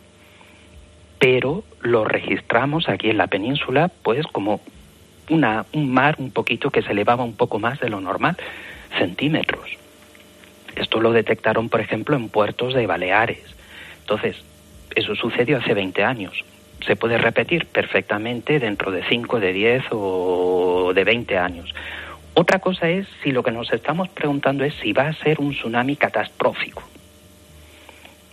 Pero 1.17 1.63
lo 1.82 2.03
registramos 2.03 2.89
aquí 2.89 3.10
en 3.10 3.17
la 3.17 3.27
península, 3.27 3.89
pues 4.03 4.27
como 4.27 4.60
una, 5.29 5.65
un 5.71 5.91
mar 5.91 6.15
un 6.17 6.32
poquito 6.32 6.69
que 6.69 6.82
se 6.82 6.91
elevaba 6.91 7.23
un 7.23 7.38
poco 7.38 7.60
más 7.60 7.79
de 7.79 7.89
lo 7.89 8.01
normal, 8.01 8.36
centímetros. 8.97 9.77
Esto 10.75 10.99
lo 10.99 11.13
detectaron, 11.13 11.69
por 11.69 11.79
ejemplo, 11.79 12.17
en 12.17 12.27
puertos 12.27 12.73
de 12.73 12.86
Baleares. 12.86 13.56
Entonces, 14.01 14.36
eso 14.95 15.15
sucedió 15.15 15.60
hace 15.60 15.73
20 15.73 16.03
años. 16.03 16.43
Se 16.86 16.96
puede 16.96 17.17
repetir 17.17 17.65
perfectamente 17.67 18.60
dentro 18.60 18.91
de 18.91 19.04
5, 19.08 19.39
de 19.39 19.54
10 19.54 19.84
o 19.91 20.91
de 20.93 21.04
20 21.04 21.38
años. 21.38 21.74
Otra 22.34 22.60
cosa 22.60 22.89
es 22.89 23.08
si 23.24 23.32
lo 23.32 23.43
que 23.43 23.52
nos 23.52 23.72
estamos 23.72 24.10
preguntando 24.10 24.63
es 24.63 24.74
si 24.82 24.91
va 24.91 25.08
a 25.08 25.13
ser 25.13 25.39
un 25.39 25.52
tsunami 25.52 25.96
catastrófico. 25.96 26.84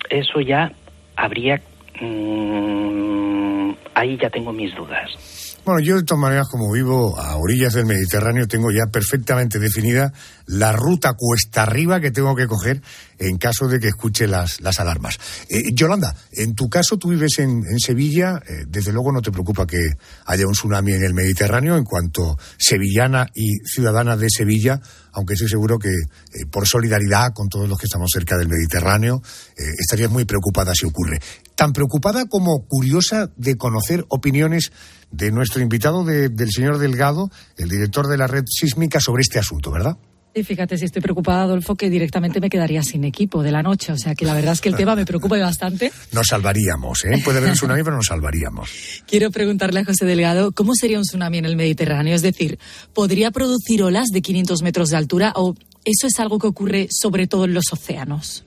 Eso 0.09 0.41
ya 0.41 0.73
habría... 1.17 1.61
Mmm, 2.01 3.73
ahí 3.95 4.19
ya 4.21 4.31
tengo 4.31 4.53
mis 4.53 4.75
dudas. 4.75 5.61
Bueno, 5.65 5.81
yo 5.81 5.97
de 5.97 6.05
todas 6.05 6.23
maneras, 6.23 6.49
como 6.51 6.73
vivo 6.73 7.19
a 7.21 7.37
orillas 7.37 7.75
del 7.75 7.85
Mediterráneo, 7.85 8.49
tengo 8.49 8.71
ya 8.71 8.91
perfectamente 8.91 9.59
definida 9.59 10.13
la 10.47 10.73
ruta 10.73 11.13
cuesta 11.17 11.63
arriba 11.63 12.01
que 12.01 12.11
tengo 12.11 12.35
que 12.35 12.47
coger 12.47 12.81
en 13.20 13.37
caso 13.37 13.68
de 13.68 13.78
que 13.78 13.88
escuche 13.88 14.26
las, 14.26 14.61
las 14.61 14.80
alarmas. 14.80 15.18
Eh, 15.48 15.72
Yolanda, 15.74 16.16
en 16.33 16.54
tu 16.54 16.68
caso 16.68 16.96
tú 16.96 17.11
vives 17.11 17.38
en, 17.38 17.62
en 17.70 17.78
Sevilla, 17.78 18.40
eh, 18.48 18.64
desde 18.66 18.92
luego 18.92 19.12
no 19.12 19.20
te 19.20 19.30
preocupa 19.30 19.66
que 19.66 19.78
haya 20.24 20.46
un 20.46 20.54
tsunami 20.54 20.94
en 20.94 21.04
el 21.04 21.14
Mediterráneo 21.14 21.76
en 21.76 21.85
cuanto 21.85 22.38
sevillana 22.56 23.28
y 23.35 23.59
ciudadana 23.64 24.16
de 24.16 24.28
Sevilla, 24.30 24.80
aunque 25.12 25.35
estoy 25.35 25.50
seguro 25.50 25.78
que 25.78 25.90
eh, 25.90 26.46
por 26.50 26.66
solidaridad 26.66 27.35
con 27.35 27.48
todos 27.48 27.68
los 27.68 27.78
que 27.78 27.87
estamos 27.87 28.11
cerca 28.12 28.38
del 28.38 28.48
Mediterráneo, 28.48 29.22
estarías 29.56 30.11
muy 30.11 30.24
preocupada 30.24 30.72
si 30.74 30.87
ocurre. 30.87 31.20
Tan 31.54 31.72
preocupada 31.72 32.24
como 32.26 32.66
curiosa 32.66 33.30
de 33.37 33.56
conocer 33.56 34.06
opiniones 34.09 34.72
de 35.11 35.30
nuestro 35.30 35.61
invitado, 35.61 36.04
de, 36.04 36.30
del 36.30 36.50
señor 36.50 36.78
Delgado, 36.78 37.30
el 37.59 37.68
director 37.68 38.06
de 38.06 38.16
la 38.16 38.26
red 38.26 38.44
sísmica, 38.46 39.00
sobre 39.00 39.20
este 39.20 39.38
asunto, 39.38 39.71
¿verdad? 39.71 39.98
Y 40.33 40.44
fíjate, 40.44 40.78
si 40.78 40.85
estoy 40.85 41.02
preocupada, 41.02 41.42
Adolfo, 41.42 41.74
que 41.74 41.90
directamente 41.90 42.40
me 42.40 42.48
quedaría 42.48 42.83
sin 42.83 43.02
equipo 43.02 43.42
de 43.42 43.50
la 43.50 43.62
noche. 43.62 43.92
O 43.92 43.96
sea, 43.96 44.14
que 44.14 44.24
la 44.24 44.35
verdad 44.35 44.52
es 44.52 44.60
que 44.60 44.68
el 44.68 44.76
tema 44.76 44.94
me 44.94 45.04
preocupa 45.04 45.37
bastante. 45.40 45.90
Nos 46.12 46.28
salvaríamos, 46.28 47.04
¿eh? 47.04 47.20
Puede 47.24 47.38
haber 47.38 47.50
un 47.50 47.56
tsunami, 47.56 47.83
pero 47.83 47.96
nos 47.96 48.06
salvaríamos. 48.06 48.70
Quiero 49.08 49.31
preguntarle 49.33 49.81
a 49.81 49.85
José 49.85 50.06
Delgado, 50.06 50.52
¿cómo 50.52 50.74
sería 50.74 50.98
un 50.98 51.04
tsunami 51.04 51.38
en 51.38 51.46
el 51.46 51.56
Mediterráneo? 51.56 52.14
Es 52.14 52.22
decir, 52.22 52.58
¿podría 52.94 53.33
producir 53.33 53.83
olas 53.83 54.06
de 54.12 54.22
500 54.22 54.62
metros 54.62 54.90
de 54.90 54.96
altura 54.96 55.33
o 55.35 55.54
eso 55.85 56.06
es 56.06 56.20
algo 56.20 56.38
que 56.38 56.46
ocurre 56.46 56.87
sobre 56.90 57.26
todo 57.26 57.46
en 57.46 57.54
los 57.54 57.72
océanos? 57.72 58.44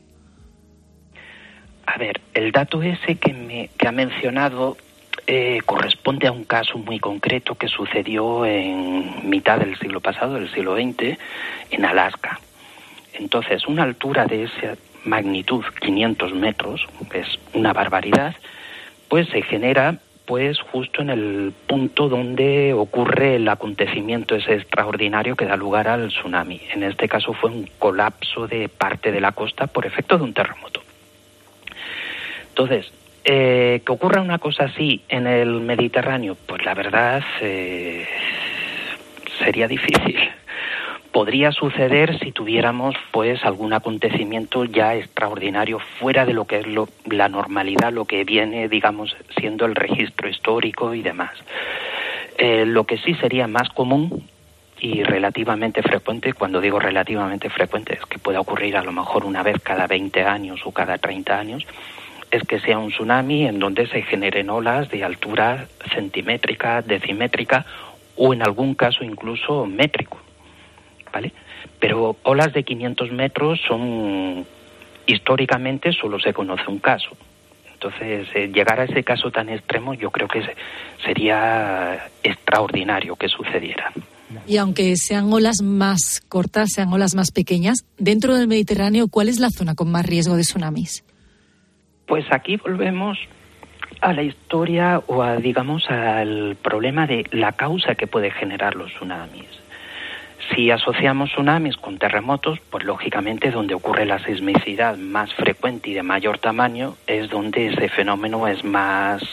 A 1.86 1.97
ver, 1.97 2.21
el 2.34 2.51
dato 2.53 2.81
ese 2.81 3.17
que, 3.17 3.34
me, 3.34 3.69
que 3.77 3.88
ha 3.88 3.91
mencionado 3.91 4.77
eh, 5.28 5.59
corresponde 5.65 6.28
a 6.28 6.32
un 6.32 6.43
caso 6.43 6.78
muy 6.78 6.99
concreto 6.99 7.55
que 7.55 7.67
sucedió 7.67 8.45
en 8.45 9.30
mitad 9.30 9.59
del 9.59 9.78
siglo 9.80 10.01
pasado, 10.01 10.36
del 10.36 10.51
siglo 10.51 10.76
XX, 10.76 11.17
en 11.71 11.86
Alaska. 11.86 12.39
Entonces, 13.13 13.67
una 13.67 13.84
altura 13.84 14.26
de 14.26 14.43
esa 14.43 14.76
magnitud, 15.05 15.63
500 15.80 16.34
metros, 16.34 16.88
es 17.13 17.39
una 17.53 17.74
barbaridad, 17.74 18.36
pues 19.07 19.28
se 19.30 19.41
genera 19.43 19.99
pues 20.26 20.59
justo 20.61 21.01
en 21.01 21.09
el 21.09 21.53
punto 21.67 22.07
donde 22.07 22.74
ocurre 22.74 23.36
el 23.36 23.47
acontecimiento 23.49 24.36
ese 24.36 24.53
extraordinario 24.55 25.36
que 25.36 25.45
da 25.45 25.57
lugar 25.57 25.88
al 25.88 26.09
tsunami. 26.09 26.61
En 26.74 26.84
este 26.84 27.09
caso 27.09 27.34
fue 27.34 27.49
un 27.49 27.69
colapso 27.78 28.47
de 28.47 28.69
parte 28.69 29.11
de 29.11 29.19
la 29.19 29.34
costa 29.34 29.67
por 29.67 29.86
efecto 29.86 30.17
de 30.17 30.24
un 30.24 30.34
terremoto. 30.34 30.82
Entonces, 32.49 32.93
eh, 33.26 33.82
que 33.86 33.91
ocurra 33.91 34.21
una 34.21 34.38
cosa 34.39 34.65
así 34.65 35.01
en 35.09 35.28
el 35.28 35.61
Mediterráneo, 35.61 36.36
pues 36.45 36.63
la 36.65 36.74
verdad 36.74 37.24
eh, 37.41 38.05
sería 39.39 39.67
difícil. 39.67 40.17
Podría 41.11 41.51
suceder 41.51 42.17
si 42.19 42.32
tuviéramos 42.32 42.95
pues 43.11 43.45
algún 43.45 43.74
acontecimiento 43.74 44.65
ya 44.65 44.95
extraordinario 44.95 45.78
fuera 45.80 46.26
de 46.26 46.34
lo 46.34 46.45
que 46.45 46.59
es 46.59 46.67
lo- 46.67 46.89
la 47.05 47.30
normalidad, 47.30 47.93
lo 47.93 48.05
que 48.05 48.24
viene, 48.24 48.67
digamos, 48.67 49.15
siendo 49.38 49.65
el 49.65 49.76
registro 49.76 50.28
histórico 50.28 50.93
y 50.95 51.03
demás. 51.03 51.32
Eh, 52.38 52.65
lo 52.65 52.86
que 52.86 52.97
sí 52.97 53.13
sería 53.15 53.47
más 53.47 53.69
común 53.69 54.28
y 54.80 55.03
relativamente 55.03 55.84
frecuente, 55.84 56.34
cuando 56.34 56.59
digo 56.59 56.80
relativamente 56.80 57.47
frecuente, 57.49 57.93
es 57.93 58.05
que 58.07 58.17
pueda 58.17 58.39
ocurrir 58.41 58.76
a 58.76 58.84
lo 58.84 58.91
mejor 58.91 59.24
una 59.24 59.43
vez 59.43 59.57
cada 59.61 59.86
20 59.86 60.24
años 60.24 60.61
o 60.65 60.71
cada 60.71 60.97
30 60.97 61.39
años, 61.39 61.63
es 62.38 62.43
que 62.43 62.59
sea 62.59 62.77
un 62.79 62.89
tsunami 62.91 63.45
en 63.47 63.59
donde 63.59 63.88
se 63.88 64.01
generen 64.03 64.49
olas 64.49 64.89
de 64.89 65.03
altura 65.03 65.67
centimétrica, 65.93 66.81
decimétrica 66.81 67.65
o 68.15 68.34
en 68.34 68.41
algún 68.43 68.75
caso 68.75 69.03
incluso 69.03 69.65
métrico, 69.65 70.19
¿vale? 71.11 71.31
Pero 71.79 72.15
olas 72.23 72.53
de 72.53 72.63
500 72.63 73.11
metros 73.11 73.59
son 73.67 74.45
históricamente 75.05 75.91
solo 75.91 76.19
se 76.19 76.34
conoce 76.34 76.63
un 76.67 76.79
caso. 76.79 77.09
Entonces, 77.73 78.27
eh, 78.34 78.47
llegar 78.53 78.79
a 78.79 78.86
ese 78.86 79.03
caso 79.03 79.29
tan 79.31 79.49
extremo 79.49 79.93
yo 79.93 80.09
creo 80.11 80.27
que 80.29 80.41
se- 80.41 80.55
sería 81.05 82.07
extraordinario 82.23 83.15
que 83.15 83.27
sucediera. 83.27 83.91
Y 84.47 84.57
aunque 84.57 84.95
sean 84.95 85.31
olas 85.31 85.61
más 85.61 86.21
cortas, 86.29 86.69
sean 86.73 86.91
olas 86.93 87.13
más 87.13 87.31
pequeñas, 87.31 87.79
dentro 87.97 88.36
del 88.36 88.47
Mediterráneo, 88.47 89.07
¿cuál 89.07 89.29
es 89.29 89.39
la 89.39 89.49
zona 89.49 89.75
con 89.75 89.91
más 89.91 90.05
riesgo 90.05 90.36
de 90.36 90.41
tsunamis? 90.43 91.03
Pues 92.06 92.26
aquí 92.32 92.58
volvemos 92.58 93.18
a 94.01 94.14
la 94.14 94.24
historia 94.24 95.01
o 95.08 95.24
a, 95.24 95.38
digamos, 95.38 95.89
al 95.89 96.58
problema 96.62 97.08
de 97.08 97.26
la 97.32 97.54
causa 97.54 97.95
que 97.95 98.08
puede 98.08 98.32
generar 98.32 98.76
los 98.76 98.91
tsunamis. 98.93 99.47
Si 100.54 100.70
asociamos 100.72 101.32
tsunamis 101.32 101.78
con 101.78 101.97
terremotos, 101.97 102.60
pues 102.70 102.84
lógicamente 102.84 103.49
donde 103.49 103.76
ocurre 103.76 104.06
la 104.06 104.20
sismicidad 104.20 104.97
más 104.97 105.34
frecuente 105.34 105.89
y 105.89 105.93
de 105.93 106.04
mayor 106.04 106.38
tamaño 106.38 106.95
es 107.08 107.30
donde 107.30 107.68
ese 107.68 107.88
fenómeno 107.88 108.47
es 108.47 108.64
más 108.64 109.24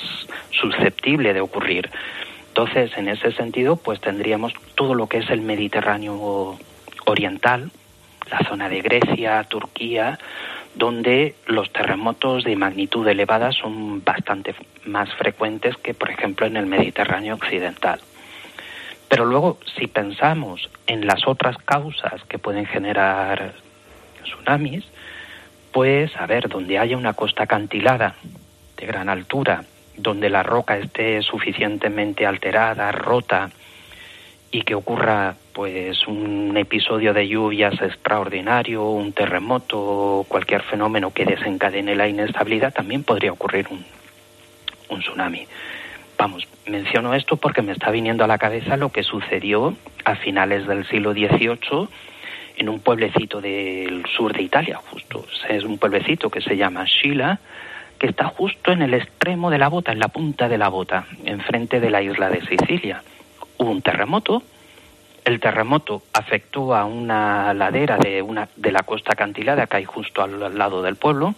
susceptible 0.51 1.35
de 1.35 1.41
ocurrir. 1.41 1.91
Entonces, 2.49 2.97
en 2.97 3.09
ese 3.09 3.33
sentido, 3.33 3.77
pues 3.77 4.01
tendríamos 4.01 4.55
todo 4.77 4.95
lo 4.95 5.09
que 5.09 5.19
es 5.19 5.31
el 5.31 5.41
Mediterráneo 5.41 6.59
oriental, 7.07 7.71
la 8.31 8.39
zona 8.49 8.69
de 8.69 8.81
Grecia, 8.81 9.43
Turquía, 9.45 10.19
donde 10.75 11.35
los 11.47 11.73
terremotos 11.73 12.45
de 12.45 12.57
magnitud 12.57 13.07
elevada 13.07 13.53
son 13.53 14.03
bastante 14.05 14.55
más 14.85 15.13
frecuentes 15.15 15.77
que, 15.77 15.95
por 15.95 16.11
ejemplo, 16.11 16.47
en 16.47 16.57
el 16.57 16.67
Mediterráneo 16.67 17.35
occidental. 17.35 18.01
Pero 19.09 19.25
luego, 19.25 19.59
si 19.77 19.89
pensamos 19.89 20.71
en 20.87 21.07
las 21.07 21.27
otras 21.27 21.57
causas 21.59 22.23
que 22.29 22.39
pueden 22.39 22.67
generar 22.67 23.55
tsunamis, 24.23 24.85
pues, 25.73 26.17
a 26.17 26.27
ver, 26.27 26.49
donde 26.49 26.79
haya 26.79 26.97
una 26.97 27.15
costa 27.15 27.45
acantilada 27.45 28.15
de 28.77 28.87
gran 28.87 29.09
altura, 29.09 29.65
donde 29.97 30.31
la 30.31 30.43
roca 30.43 30.79
esté 30.79 31.21
suficientemente 31.23 32.27
alterada, 32.27 32.93
rota, 32.93 33.51
y 34.51 34.63
que 34.63 34.75
ocurra 34.75 35.37
pues 35.53 36.07
un 36.07 36.57
episodio 36.57 37.13
de 37.13 37.29
lluvias 37.29 37.81
extraordinario, 37.81 38.89
un 38.89 39.13
terremoto 39.13 40.25
cualquier 40.29 40.63
fenómeno 40.63 41.13
que 41.13 41.25
desencadene 41.25 41.95
la 41.95 42.09
inestabilidad, 42.09 42.73
también 42.73 43.05
podría 43.05 43.33
ocurrir 43.33 43.67
un, 43.71 43.85
un 44.89 45.01
tsunami. 45.01 45.47
Vamos, 46.19 46.47
menciono 46.67 47.15
esto 47.15 47.37
porque 47.37 47.63
me 47.63 47.73
está 47.73 47.91
viniendo 47.91 48.25
a 48.25 48.27
la 48.27 48.39
cabeza 48.39 48.77
lo 48.77 48.91
que 48.91 49.03
sucedió 49.03 49.75
a 50.05 50.17
finales 50.17 50.67
del 50.67 50.87
siglo 50.87 51.13
XVIII 51.13 51.89
en 52.57 52.69
un 52.69 52.81
pueblecito 52.81 53.41
del 53.41 54.05
sur 54.07 54.35
de 54.35 54.43
Italia, 54.43 54.79
justo. 54.91 55.25
Es 55.49 55.65
un 55.65 55.79
pueblecito 55.79 56.29
que 56.29 56.43
se 56.43 56.57
llama 56.57 56.87
Scilla, 56.87 57.41
que 57.99 58.07
está 58.07 58.27
justo 58.27 58.71
en 58.71 58.83
el 58.83 58.93
extremo 58.93 59.51
de 59.51 59.59
la 59.59 59.69
bota, 59.69 59.93
en 59.93 59.99
la 59.99 60.09
punta 60.09 60.49
de 60.49 60.59
la 60.59 60.69
bota, 60.69 61.07
enfrente 61.25 61.81
de 61.81 61.91
la 61.91 62.03
isla 62.03 62.29
de 62.29 62.41
Sicilia. 62.43 63.03
Hubo 63.57 63.71
un 63.71 63.81
terremoto, 63.81 64.43
el 65.25 65.41
terremoto 65.41 66.03
afectó 66.13 66.75
a 66.75 66.85
una 66.85 67.55
ladera 67.55 67.99
de, 67.99 68.23
una, 68.23 68.49
de 68.57 68.73
la 68.73 68.83
costa 68.83 69.13
acantilada 69.13 69.67
que 69.67 69.79
hay 69.79 69.85
justo 69.85 70.23
al, 70.23 70.43
al 70.43 70.59
lado 70.59 70.83
del 70.83 70.97
pueblo 70.97 71.35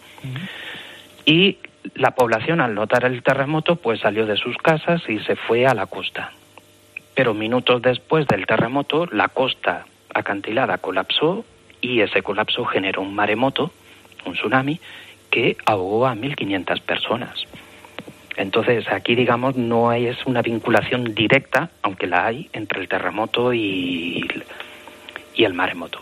y 1.25 1.59
la 1.95 2.13
población 2.13 2.61
al 2.61 2.75
notar 2.75 3.05
el 3.05 3.23
terremoto 3.23 3.77
pues 3.77 4.01
salió 4.01 4.27
de 4.27 4.37
sus 4.37 4.57
casas 4.57 5.03
y 5.09 5.19
se 5.21 5.37
fue 5.37 5.67
a 5.67 5.75
la 5.75 5.87
costa. 5.87 6.33
Pero 7.15 7.35
minutos 7.35 7.83
después 7.83 8.27
del 8.27 8.47
terremoto 8.47 9.07
la 9.07 9.29
costa 9.29 9.87
acantilada 10.15 10.79
colapsó 10.79 11.45
y 11.81 12.01
ese 12.01 12.23
colapso 12.23 12.65
generó 12.65 13.03
un 13.03 13.15
maremoto, 13.15 13.73
un 14.25 14.35
tsunami, 14.35 14.81
que 15.31 15.57
ahogó 15.67 16.07
a 16.07 16.15
1.500 16.15 16.81
personas. 16.83 17.47
Entonces, 18.37 18.85
aquí, 18.91 19.15
digamos, 19.15 19.57
no 19.57 19.91
hay, 19.91 20.07
es 20.07 20.25
una 20.27 20.43
vinculación 20.43 21.15
directa, 21.15 21.71
aunque 21.83 22.07
la 22.07 22.27
hay, 22.27 22.49
entre 22.53 22.81
el 22.81 22.89
terremoto 22.89 23.53
y, 23.53 24.27
y 25.35 25.45
el 25.45 25.55
maremoto. 25.55 26.01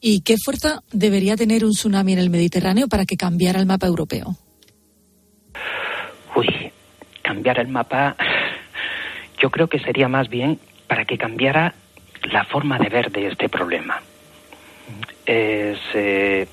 ¿Y 0.00 0.22
qué 0.22 0.36
fuerza 0.42 0.80
debería 0.92 1.36
tener 1.36 1.64
un 1.64 1.72
tsunami 1.72 2.14
en 2.14 2.18
el 2.18 2.30
Mediterráneo 2.30 2.88
para 2.88 3.04
que 3.04 3.16
cambiara 3.16 3.60
el 3.60 3.66
mapa 3.66 3.86
europeo? 3.86 4.34
Uy, 6.34 6.72
cambiar 7.22 7.60
el 7.60 7.68
mapa, 7.68 8.16
yo 9.40 9.50
creo 9.50 9.68
que 9.68 9.78
sería 9.78 10.08
más 10.08 10.28
bien 10.28 10.58
para 10.86 11.04
que 11.04 11.18
cambiara 11.18 11.74
la 12.32 12.44
forma 12.44 12.78
de 12.78 12.88
ver 12.88 13.10
de 13.10 13.28
este 13.28 13.48
problema. 13.48 14.00
Es, 15.26 15.78
eh, 15.94 16.48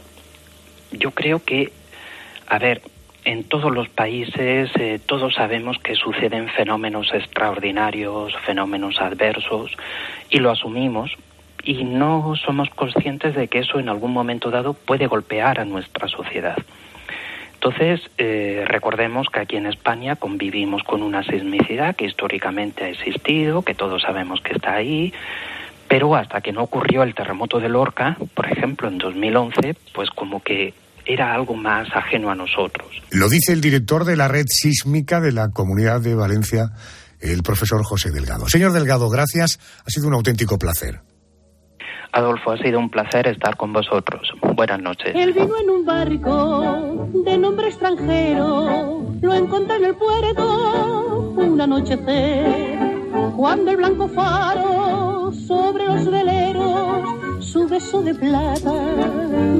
yo 0.92 1.12
creo 1.12 1.44
que, 1.44 1.72
a 2.48 2.60
ver, 2.60 2.82
en 3.28 3.44
todos 3.44 3.74
los 3.74 3.90
países 3.90 4.72
eh, 4.80 5.02
todos 5.06 5.34
sabemos 5.34 5.78
que 5.80 5.96
suceden 5.96 6.48
fenómenos 6.48 7.14
extraordinarios, 7.14 8.34
fenómenos 8.46 9.02
adversos, 9.02 9.76
y 10.30 10.40
lo 10.40 10.50
asumimos 10.50 11.12
y 11.62 11.84
no 11.84 12.38
somos 12.38 12.70
conscientes 12.70 13.36
de 13.36 13.50
que 13.50 13.60
eso 13.60 13.80
en 13.80 13.90
algún 13.90 14.14
momento 14.14 14.50
dado 14.50 14.72
puede 14.74 15.08
golpear 15.08 15.60
a 15.60 15.66
nuestra 15.66 16.08
sociedad. 16.08 16.56
Entonces, 17.56 18.00
eh, 18.18 18.64
recordemos 18.66 19.28
que 19.30 19.42
aquí 19.42 19.58
en 19.58 19.66
España 19.66 20.16
convivimos 20.16 20.84
con 20.84 21.04
una 21.04 21.22
sismicidad 21.24 21.98
que 21.98 22.06
históricamente 22.06 22.86
ha 22.86 22.90
existido, 22.90 23.62
que 23.62 23.76
todos 23.76 24.04
sabemos 24.04 24.40
que 24.40 24.54
está 24.54 24.76
ahí, 24.76 25.14
pero 25.90 26.16
hasta 26.16 26.40
que 26.40 26.54
no 26.54 26.64
ocurrió 26.64 27.04
el 27.04 27.14
terremoto 27.14 27.60
de 27.60 27.68
Lorca, 27.68 28.16
por 28.34 28.50
ejemplo, 28.50 28.88
en 28.88 29.00
2011, 29.00 29.76
pues 29.94 30.12
como 30.12 30.42
que 30.42 30.74
era 31.08 31.34
algo 31.34 31.56
más 31.56 31.88
ajeno 31.94 32.30
a 32.30 32.36
nosotros. 32.36 32.88
Lo 33.12 33.30
dice 33.30 33.54
el 33.54 33.62
director 33.62 34.06
de 34.06 34.18
la 34.18 34.28
red 34.28 34.46
sísmica 34.48 35.20
de 35.22 35.32
la 35.32 35.50
Comunidad 35.50 36.02
de 36.02 36.16
Valencia, 36.16 36.72
el 37.20 37.44
profesor 37.44 37.84
José 37.84 38.12
Delgado. 38.12 38.48
Señor 38.48 38.74
Delgado, 38.74 39.10
gracias. 39.10 39.60
Ha 39.86 39.90
sido 39.90 40.08
un 40.08 40.14
auténtico 40.14 40.58
placer. 40.58 41.02
Adolfo, 42.12 42.52
ha 42.52 42.58
sido 42.58 42.80
un 42.80 42.90
placer 42.90 43.28
estar 43.28 43.56
con 43.58 43.74
vosotros. 43.74 44.32
Buenas 44.56 44.82
noches. 44.82 45.14
Él 45.14 45.34
vino 45.34 45.60
en 45.62 45.70
un 45.70 45.86
barco 45.86 47.10
de 47.14 47.38
nombre 47.38 47.68
extranjero, 47.68 49.06
lo 49.22 49.34
encontré 49.34 49.76
en 49.76 49.86
el 49.86 49.96
puerto 49.96 51.34
un 51.36 51.62
anochecer, 51.62 52.80
cuando 53.36 53.72
el 53.72 53.78
blanco 53.78 54.08
faro 54.10 55.32
sobre 55.48 55.86
los 55.86 56.10
veleros 56.10 57.17
su 57.58 57.68
beso 57.68 58.02
de 58.04 58.14
plata 58.14 58.72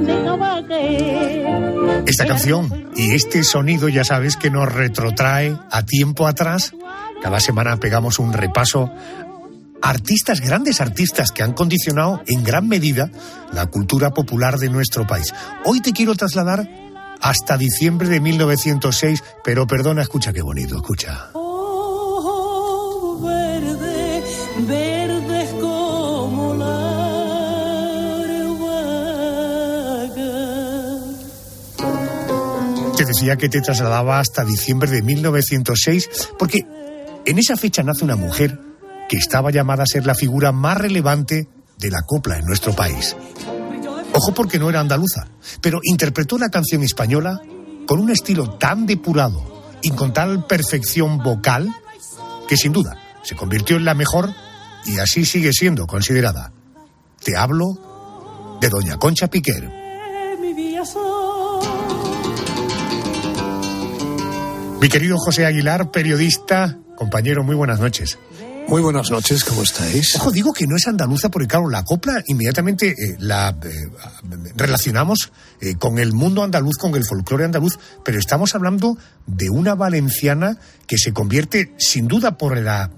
dejaba 0.04 0.64
caer. 0.68 2.04
Esta 2.06 2.26
canción 2.26 2.90
y 2.94 3.14
este 3.14 3.42
sonido 3.42 3.88
ya 3.88 4.04
sabes 4.04 4.36
que 4.36 4.50
nos 4.50 4.72
retrotrae 4.72 5.58
a 5.70 5.82
tiempo 5.82 6.28
atrás. 6.28 6.74
Cada 7.20 7.40
semana 7.40 7.78
pegamos 7.78 8.20
un 8.20 8.32
repaso 8.32 8.88
artistas, 9.82 10.40
grandes 10.40 10.80
artistas 10.80 11.32
que 11.32 11.42
han 11.42 11.54
condicionado 11.54 12.22
en 12.28 12.44
gran 12.44 12.68
medida 12.68 13.10
la 13.52 13.66
cultura 13.66 14.10
popular 14.10 14.58
de 14.58 14.68
nuestro 14.68 15.04
país. 15.04 15.34
Hoy 15.64 15.80
te 15.80 15.92
quiero 15.92 16.14
trasladar 16.14 16.70
hasta 17.20 17.56
diciembre 17.56 18.08
de 18.08 18.20
1906, 18.20 19.24
pero 19.42 19.66
perdona, 19.66 20.02
escucha 20.02 20.32
qué 20.32 20.42
bonito, 20.42 20.76
escucha. 20.76 21.30
Oh, 21.34 23.18
verde, 23.24 24.22
verdes 24.68 24.97
decía 33.08 33.36
que 33.36 33.48
te 33.48 33.60
trasladaba 33.60 34.20
hasta 34.20 34.44
diciembre 34.44 34.90
de 34.90 35.02
1906, 35.02 36.08
porque 36.38 36.66
en 37.24 37.38
esa 37.38 37.56
fecha 37.56 37.82
nace 37.82 38.04
una 38.04 38.16
mujer 38.16 38.60
que 39.08 39.16
estaba 39.16 39.50
llamada 39.50 39.82
a 39.82 39.86
ser 39.86 40.06
la 40.06 40.14
figura 40.14 40.52
más 40.52 40.78
relevante 40.78 41.48
de 41.78 41.90
la 41.90 42.02
copla 42.02 42.38
en 42.38 42.44
nuestro 42.44 42.74
país. 42.74 43.16
Ojo 44.12 44.34
porque 44.34 44.58
no 44.58 44.70
era 44.70 44.80
andaluza, 44.80 45.28
pero 45.60 45.80
interpretó 45.82 46.38
la 46.38 46.50
canción 46.50 46.82
española 46.82 47.40
con 47.86 48.00
un 48.00 48.10
estilo 48.10 48.58
tan 48.58 48.86
depurado 48.86 49.64
y 49.82 49.90
con 49.90 50.12
tal 50.12 50.46
perfección 50.46 51.18
vocal 51.18 51.68
que 52.48 52.56
sin 52.56 52.72
duda 52.72 52.96
se 53.22 53.34
convirtió 53.34 53.76
en 53.76 53.84
la 53.84 53.94
mejor 53.94 54.34
y 54.84 54.98
así 54.98 55.24
sigue 55.24 55.52
siendo 55.52 55.86
considerada. 55.86 56.52
Te 57.22 57.36
hablo 57.36 58.58
de 58.60 58.68
Doña 58.68 58.98
Concha 58.98 59.28
Piquer. 59.28 59.77
Mi 64.80 64.88
querido 64.88 65.18
José 65.18 65.44
Aguilar, 65.44 65.90
periodista, 65.90 66.78
compañero, 66.94 67.42
muy 67.42 67.56
buenas 67.56 67.80
noches. 67.80 68.16
Muy 68.68 68.80
buenas 68.80 69.10
noches, 69.10 69.42
¿cómo 69.44 69.62
estáis? 69.62 70.14
Ojo, 70.14 70.30
digo 70.30 70.52
que 70.52 70.68
no 70.68 70.76
es 70.76 70.86
andaluza 70.86 71.30
porque, 71.30 71.48
claro, 71.48 71.68
la 71.68 71.82
copla 71.82 72.22
inmediatamente 72.26 72.90
eh, 72.90 73.16
la 73.18 73.58
eh, 73.64 73.68
relacionamos 74.54 75.32
eh, 75.60 75.74
con 75.76 75.98
el 75.98 76.12
mundo 76.12 76.44
andaluz, 76.44 76.76
con 76.76 76.94
el 76.94 77.04
folclore 77.04 77.46
andaluz, 77.46 77.76
pero 78.04 78.20
estamos 78.20 78.54
hablando 78.54 78.96
de 79.26 79.50
una 79.50 79.74
valenciana 79.74 80.58
que 80.86 80.96
se 80.96 81.12
convierte, 81.12 81.72
sin 81.78 82.06
duda, 82.06 82.38
por 82.38 82.56
la, 82.56 82.92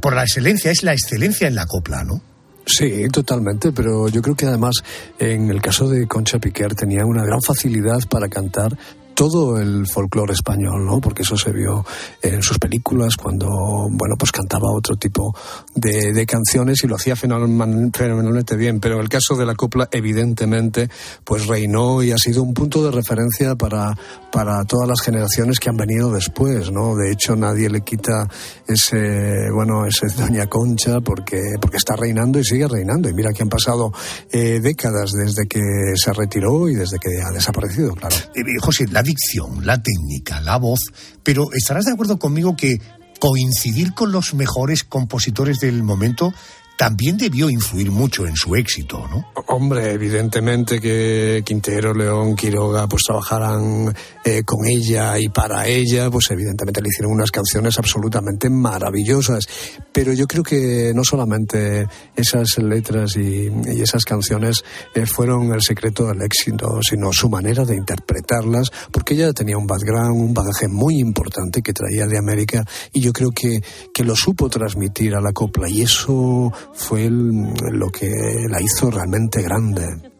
por 0.00 0.14
la 0.14 0.22
excelencia, 0.22 0.72
es 0.72 0.82
la 0.82 0.92
excelencia 0.92 1.46
en 1.46 1.54
la 1.54 1.66
copla, 1.66 2.02
¿no? 2.02 2.20
Sí, 2.66 3.08
totalmente, 3.12 3.72
pero 3.72 4.08
yo 4.08 4.22
creo 4.22 4.36
que 4.36 4.46
además 4.46 4.76
en 5.18 5.50
el 5.50 5.60
caso 5.60 5.88
de 5.88 6.06
Concha 6.06 6.38
Piquer 6.38 6.74
tenía 6.74 7.04
una 7.04 7.24
gran 7.24 7.42
facilidad 7.42 7.98
para 8.08 8.28
cantar 8.28 8.76
todo 9.14 9.58
el 9.60 9.86
folclore 9.86 10.32
español, 10.32 10.84
¿no? 10.84 11.00
Porque 11.00 11.22
eso 11.22 11.36
se 11.36 11.52
vio 11.52 11.84
en 12.22 12.42
sus 12.42 12.58
películas 12.58 13.16
cuando, 13.16 13.48
bueno, 13.90 14.14
pues 14.18 14.32
cantaba 14.32 14.70
otro 14.72 14.96
tipo 14.96 15.34
de, 15.74 16.12
de 16.12 16.26
canciones 16.26 16.82
y 16.84 16.86
lo 16.86 16.96
hacía 16.96 17.14
fenomenal- 17.14 17.90
fenomenalmente 17.94 18.56
bien. 18.56 18.80
Pero 18.80 19.00
el 19.00 19.08
caso 19.08 19.36
de 19.36 19.46
la 19.46 19.54
copla, 19.54 19.88
evidentemente, 19.90 20.88
pues 21.24 21.46
reinó 21.46 22.02
y 22.02 22.12
ha 22.12 22.18
sido 22.18 22.42
un 22.42 22.54
punto 22.54 22.84
de 22.84 22.90
referencia 22.90 23.54
para, 23.56 23.96
para 24.32 24.64
todas 24.64 24.88
las 24.88 25.00
generaciones 25.02 25.60
que 25.60 25.68
han 25.70 25.76
venido 25.76 26.10
después, 26.10 26.70
¿no? 26.70 26.96
De 26.96 27.12
hecho, 27.12 27.36
nadie 27.36 27.68
le 27.68 27.82
quita 27.82 28.28
ese, 28.66 29.50
bueno, 29.54 29.86
ese 29.86 30.06
Doña 30.08 30.46
Concha 30.46 31.00
porque, 31.00 31.40
porque 31.60 31.76
está 31.76 31.96
reinando 31.96 32.38
y 32.38 32.44
sigue 32.44 32.66
reinando. 32.68 33.08
Y 33.08 33.14
mira 33.14 33.32
que 33.32 33.42
han 33.42 33.48
pasado 33.48 33.92
eh, 34.30 34.60
décadas 34.62 35.12
desde 35.12 35.46
que 35.46 35.60
se 35.94 36.12
retiró 36.12 36.68
y 36.68 36.74
desde 36.74 36.98
que 36.98 37.20
ha 37.22 37.30
desaparecido, 37.30 37.94
claro. 37.94 38.16
Eh, 38.34 38.40
José, 38.60 38.86
la 38.90 39.01
dicción, 39.02 39.66
la 39.66 39.82
técnica, 39.82 40.40
la 40.40 40.56
voz, 40.56 40.80
pero 41.22 41.48
estarás 41.52 41.84
de 41.84 41.92
acuerdo 41.92 42.18
conmigo 42.18 42.56
que 42.56 42.80
coincidir 43.20 43.94
con 43.94 44.10
los 44.10 44.34
mejores 44.34 44.82
compositores 44.82 45.58
del 45.60 45.82
momento 45.82 46.32
también 46.76 47.16
debió 47.16 47.50
influir 47.50 47.90
mucho 47.90 48.26
en 48.26 48.36
su 48.36 48.54
éxito, 48.56 49.06
¿no? 49.08 49.24
Hombre, 49.48 49.92
evidentemente 49.92 50.80
que 50.80 51.42
Quintero, 51.44 51.92
León, 51.94 52.34
Quiroga, 52.34 52.88
pues 52.88 53.02
trabajaran 53.04 53.94
eh, 54.24 54.42
con 54.44 54.66
ella 54.66 55.18
y 55.18 55.28
para 55.28 55.66
ella, 55.66 56.10
pues 56.10 56.30
evidentemente 56.30 56.80
le 56.80 56.88
hicieron 56.88 57.12
unas 57.12 57.30
canciones 57.30 57.78
absolutamente 57.78 58.48
maravillosas. 58.48 59.46
Pero 59.92 60.12
yo 60.12 60.26
creo 60.26 60.42
que 60.42 60.92
no 60.94 61.04
solamente 61.04 61.86
esas 62.16 62.58
letras 62.58 63.16
y, 63.16 63.50
esas 63.82 64.04
canciones 64.04 64.64
eh, 64.94 65.06
fueron 65.06 65.52
el 65.52 65.60
secreto 65.60 66.06
del 66.06 66.22
éxito, 66.22 66.80
sino 66.82 67.12
su 67.12 67.28
manera 67.28 67.64
de 67.64 67.76
interpretarlas, 67.76 68.70
porque 68.90 69.14
ella 69.14 69.32
tenía 69.32 69.58
un 69.58 69.66
background, 69.66 70.20
un 70.20 70.34
bagaje 70.34 70.68
muy 70.68 70.98
importante 70.98 71.62
que 71.62 71.72
traía 71.72 72.06
de 72.06 72.18
América 72.18 72.64
y 72.92 73.00
yo 73.00 73.12
creo 73.12 73.30
que, 73.30 73.62
que 73.92 74.04
lo 74.04 74.16
supo 74.16 74.48
transmitir 74.48 75.14
a 75.14 75.20
la 75.20 75.32
copla 75.32 75.68
y 75.68 75.82
eso 75.82 76.52
fue 76.72 77.08
lo 77.10 77.88
que 77.90 78.10
la 78.48 78.60
hizo 78.60 78.90
realmente 78.90 79.42
grande. 79.42 80.12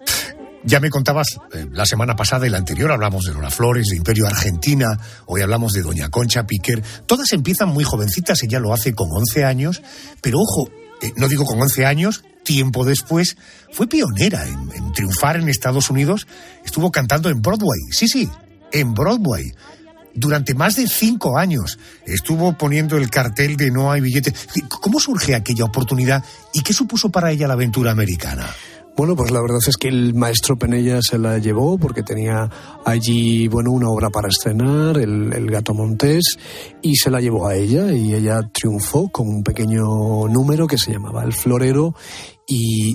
Ya 0.64 0.78
me 0.78 0.90
contabas 0.90 1.40
eh, 1.52 1.66
la 1.72 1.84
semana 1.84 2.14
pasada 2.14 2.46
y 2.46 2.50
la 2.50 2.58
anterior 2.58 2.92
hablamos 2.92 3.24
de 3.24 3.32
Lola 3.32 3.50
Flores, 3.50 3.88
de 3.88 3.96
Imperio 3.96 4.26
Argentina, 4.26 4.96
hoy 5.26 5.42
hablamos 5.42 5.72
de 5.72 5.82
Doña 5.82 6.08
Concha 6.08 6.46
Piquer. 6.46 6.82
Todas 7.06 7.32
empiezan 7.32 7.70
muy 7.70 7.82
jovencitas, 7.82 8.42
ella 8.44 8.60
lo 8.60 8.72
hace 8.72 8.94
con 8.94 9.08
11 9.10 9.44
años, 9.44 9.82
pero 10.20 10.38
ojo, 10.38 10.70
eh, 11.02 11.12
no 11.16 11.28
digo 11.28 11.44
con 11.44 11.60
11 11.60 11.84
años, 11.84 12.22
tiempo 12.44 12.84
después, 12.84 13.36
fue 13.72 13.88
pionera 13.88 14.46
en 14.46 14.92
triunfar 14.92 15.36
en 15.36 15.48
Estados 15.48 15.90
Unidos, 15.90 16.28
estuvo 16.64 16.92
cantando 16.92 17.28
en 17.28 17.42
Broadway, 17.42 17.80
sí, 17.90 18.06
sí, 18.06 18.28
en 18.70 18.94
Broadway. 18.94 19.52
Durante 20.14 20.54
más 20.54 20.76
de 20.76 20.86
cinco 20.86 21.38
años 21.38 21.78
estuvo 22.06 22.56
poniendo 22.56 22.96
el 22.96 23.10
cartel 23.10 23.56
de 23.56 23.70
no 23.70 23.90
hay 23.90 24.00
billete. 24.00 24.34
¿Cómo 24.68 25.00
surge 25.00 25.34
aquella 25.34 25.64
oportunidad 25.64 26.24
y 26.52 26.62
qué 26.62 26.72
supuso 26.72 27.10
para 27.10 27.30
ella 27.30 27.48
la 27.48 27.54
aventura 27.54 27.90
americana? 27.90 28.48
Bueno, 28.94 29.16
pues 29.16 29.30
la 29.30 29.40
verdad 29.40 29.60
es 29.66 29.78
que 29.78 29.88
el 29.88 30.12
maestro 30.12 30.58
Penella 30.58 31.00
se 31.00 31.18
la 31.18 31.38
llevó 31.38 31.78
porque 31.78 32.02
tenía 32.02 32.50
allí, 32.84 33.48
bueno, 33.48 33.70
una 33.70 33.88
obra 33.88 34.10
para 34.10 34.28
estrenar, 34.28 34.98
el, 34.98 35.32
el 35.32 35.50
Gato 35.50 35.72
Montés, 35.72 36.36
y 36.82 36.96
se 36.96 37.10
la 37.10 37.20
llevó 37.20 37.46
a 37.46 37.54
ella 37.54 37.90
y 37.90 38.12
ella 38.12 38.42
triunfó 38.52 39.08
con 39.08 39.28
un 39.28 39.42
pequeño 39.42 40.28
número 40.28 40.66
que 40.66 40.76
se 40.76 40.92
llamaba 40.92 41.24
El 41.24 41.32
Florero 41.32 41.94
y 42.46 42.94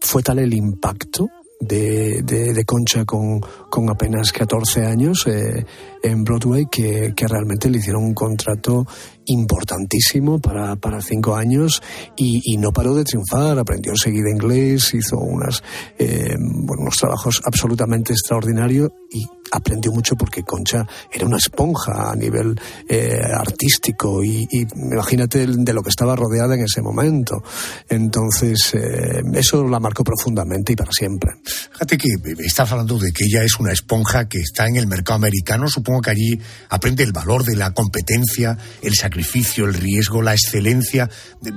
fue 0.00 0.24
tal 0.24 0.40
el 0.40 0.54
impacto 0.54 1.28
de, 1.60 2.22
de- 2.22 2.64
Concha 2.64 3.04
con, 3.04 3.40
con 3.70 3.90
apenas 3.90 4.32
14 4.32 4.84
años 4.84 5.26
eh, 5.26 5.64
en 6.02 6.22
Broadway 6.24 6.66
que, 6.70 7.12
que 7.16 7.26
realmente 7.26 7.68
le 7.70 7.78
hicieron 7.78 8.04
un 8.04 8.14
contrato 8.14 8.86
importantísimo 9.28 10.40
para, 10.40 10.76
para 10.76 11.00
cinco 11.00 11.36
años 11.36 11.82
y, 12.16 12.40
y 12.44 12.56
no 12.56 12.72
paró 12.72 12.94
de 12.94 13.04
triunfar, 13.04 13.58
aprendió 13.58 13.92
enseguida 13.92 14.30
inglés, 14.30 14.92
hizo 14.94 15.18
unas, 15.18 15.62
eh, 15.98 16.34
bueno, 16.38 16.82
unos 16.82 16.96
trabajos 16.96 17.40
absolutamente 17.44 18.12
extraordinarios 18.12 18.90
y 19.10 19.26
aprendió 19.50 19.92
mucho 19.92 20.14
porque 20.16 20.42
Concha 20.42 20.86
era 21.10 21.26
una 21.26 21.38
esponja 21.38 22.10
a 22.10 22.14
nivel 22.14 22.58
eh, 22.88 23.18
artístico 23.34 24.22
y, 24.22 24.46
y 24.50 24.66
imagínate 24.74 25.46
de 25.46 25.72
lo 25.72 25.82
que 25.82 25.90
estaba 25.90 26.14
rodeada 26.16 26.54
en 26.54 26.64
ese 26.64 26.82
momento. 26.82 27.42
Entonces, 27.88 28.74
eh, 28.74 29.22
eso 29.34 29.66
la 29.66 29.80
marcó 29.80 30.04
profundamente 30.04 30.72
y 30.72 30.76
para 30.76 30.92
siempre. 30.92 31.32
Fíjate 31.42 31.96
que 31.96 32.08
estás 32.44 32.70
hablando 32.72 32.98
de 32.98 33.12
que 33.12 33.24
ella 33.24 33.42
es 33.42 33.58
una 33.58 33.72
esponja 33.72 34.28
que 34.28 34.38
está 34.38 34.66
en 34.66 34.76
el 34.76 34.86
mercado 34.86 35.16
americano. 35.16 35.68
Supongo 35.68 36.02
que 36.02 36.10
allí 36.10 36.40
aprende 36.68 37.02
el 37.02 37.12
valor 37.12 37.44
de 37.44 37.56
la 37.56 37.72
competencia, 37.72 38.58
el 38.82 38.94
sacrificio, 38.94 39.17
el 39.66 39.74
riesgo, 39.74 40.22
la 40.22 40.32
excelencia. 40.32 41.08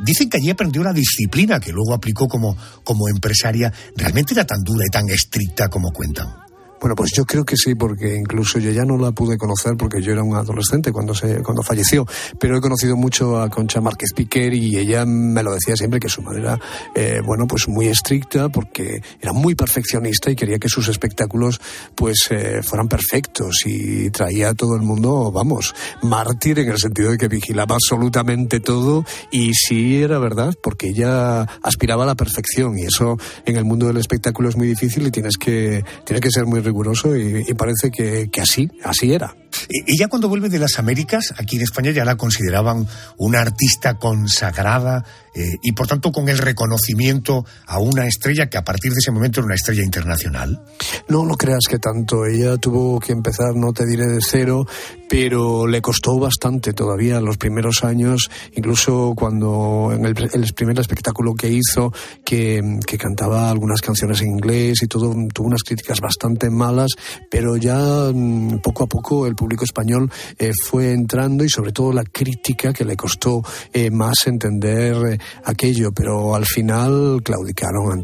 Dicen 0.03 0.29
que 0.29 0.37
allí 0.37 0.49
aprendió 0.49 0.83
la 0.83 0.93
disciplina 0.93 1.59
que 1.59 1.71
luego 1.71 1.93
aplicó 1.93 2.27
como, 2.27 2.57
como 2.83 3.07
empresaria. 3.07 3.71
¿Realmente 3.95 4.33
era 4.33 4.45
tan 4.45 4.61
dura 4.63 4.85
y 4.85 4.89
tan 4.89 5.09
estricta 5.09 5.67
como 5.69 5.91
cuentan? 5.91 6.50
Bueno, 6.81 6.95
pues 6.95 7.11
yo 7.15 7.25
creo 7.25 7.45
que 7.45 7.55
sí, 7.55 7.75
porque 7.75 8.15
incluso 8.15 8.57
yo 8.57 8.71
ya 8.71 8.85
no 8.85 8.97
la 8.97 9.11
pude 9.11 9.37
conocer 9.37 9.77
porque 9.77 10.01
yo 10.01 10.13
era 10.13 10.23
un 10.23 10.35
adolescente 10.35 10.91
cuando 10.91 11.13
se, 11.13 11.43
cuando 11.43 11.61
falleció, 11.61 12.07
pero 12.39 12.57
he 12.57 12.61
conocido 12.61 12.97
mucho 12.97 13.39
a 13.39 13.49
Concha 13.49 13.79
Márquez 13.81 14.13
Piquer 14.15 14.55
y 14.55 14.77
ella 14.77 15.05
me 15.05 15.43
lo 15.43 15.53
decía 15.53 15.75
siempre 15.75 15.99
que 15.99 16.09
su 16.09 16.23
madre 16.23 16.41
era, 16.41 16.59
eh, 16.95 17.21
bueno, 17.23 17.45
pues 17.45 17.67
muy 17.67 17.87
estricta 17.87 18.49
porque 18.49 19.03
era 19.19 19.31
muy 19.31 19.53
perfeccionista 19.53 20.31
y 20.31 20.35
quería 20.35 20.57
que 20.57 20.69
sus 20.69 20.87
espectáculos 20.87 21.61
pues 21.93 22.27
eh, 22.31 22.61
fueran 22.63 22.87
perfectos 22.87 23.61
y 23.65 24.09
traía 24.09 24.49
a 24.49 24.53
todo 24.55 24.75
el 24.75 24.81
mundo, 24.81 25.31
vamos, 25.31 25.75
mártir 26.01 26.57
en 26.57 26.69
el 26.69 26.79
sentido 26.79 27.11
de 27.11 27.19
que 27.19 27.27
vigilaba 27.27 27.75
absolutamente 27.75 28.59
todo 28.59 29.05
y 29.29 29.53
sí 29.53 30.01
era 30.01 30.17
verdad, 30.17 30.55
porque 30.63 30.87
ella 30.87 31.43
aspiraba 31.61 32.05
a 32.05 32.07
la 32.07 32.15
perfección 32.15 32.79
y 32.79 32.85
eso 32.85 33.19
en 33.45 33.57
el 33.57 33.65
mundo 33.65 33.85
del 33.85 33.97
espectáculo 33.97 34.49
es 34.49 34.57
muy 34.57 34.67
difícil 34.67 35.05
y 35.05 35.11
tienes 35.11 35.37
que, 35.37 35.83
tienes 36.05 36.21
que 36.23 36.31
ser 36.31 36.47
muy 36.47 36.70
riguroso 36.71 37.15
y, 37.15 37.43
y 37.47 37.53
parece 37.53 37.91
que, 37.91 38.29
que 38.31 38.41
así, 38.41 38.69
así 38.83 39.13
era. 39.13 39.35
Ella 39.85 40.07
cuando 40.07 40.29
vuelve 40.29 40.49
de 40.49 40.59
las 40.59 40.79
Américas, 40.79 41.33
aquí 41.37 41.57
en 41.57 41.63
España 41.63 41.91
ya 41.91 42.05
la 42.05 42.15
consideraban 42.15 42.87
una 43.17 43.41
artista 43.41 43.95
consagrada 43.95 45.03
eh, 45.33 45.57
y 45.61 45.71
por 45.73 45.87
tanto 45.87 46.11
con 46.11 46.27
el 46.29 46.37
reconocimiento 46.37 47.45
a 47.65 47.79
una 47.79 48.05
estrella 48.05 48.49
que 48.49 48.57
a 48.57 48.63
partir 48.63 48.91
de 48.91 48.99
ese 48.99 49.11
momento 49.11 49.39
era 49.39 49.45
una 49.45 49.55
estrella 49.55 49.83
internacional. 49.83 50.61
No 51.07 51.25
lo 51.25 51.35
creas 51.35 51.65
que 51.69 51.79
tanto. 51.79 52.25
Ella 52.25 52.57
tuvo 52.57 52.99
que 52.99 53.13
empezar, 53.13 53.55
no 53.55 53.71
te 53.71 53.85
diré 53.85 54.07
de 54.07 54.19
cero, 54.21 54.65
pero 55.09 55.67
le 55.67 55.81
costó 55.81 56.19
bastante 56.19 56.73
todavía 56.73 57.21
los 57.21 57.37
primeros 57.37 57.83
años, 57.83 58.29
incluso 58.55 59.13
cuando 59.15 59.91
en 59.93 60.05
el, 60.05 60.15
el 60.33 60.53
primer 60.53 60.79
espectáculo 60.79 61.33
que 61.33 61.49
hizo, 61.49 61.93
que, 62.25 62.61
que 62.85 62.97
cantaba 62.97 63.49
algunas 63.49 63.81
canciones 63.81 64.21
en 64.21 64.31
inglés 64.31 64.83
y 64.83 64.87
todo, 64.87 65.13
tuvo 65.33 65.47
unas 65.47 65.63
críticas 65.63 65.99
bastante 66.01 66.49
malas, 66.61 66.91
pero 67.29 67.57
ya 67.57 68.11
mm, 68.13 68.59
poco 68.61 68.83
a 68.83 68.87
poco 68.87 69.25
el 69.25 69.35
público 69.35 69.63
español 69.63 70.09
eh, 70.37 70.51
fue 70.53 70.91
entrando 70.91 71.43
y 71.43 71.49
sobre 71.49 71.71
todo 71.71 71.91
la 71.91 72.03
crítica 72.03 72.71
que 72.73 72.85
le 72.85 72.95
costó 72.95 73.41
eh, 73.73 73.89
más 73.89 74.27
entender 74.27 74.95
eh, 75.13 75.17
aquello, 75.45 75.91
pero 75.91 76.35
al 76.35 76.45
final 76.45 77.21
claudicaron 77.23 78.03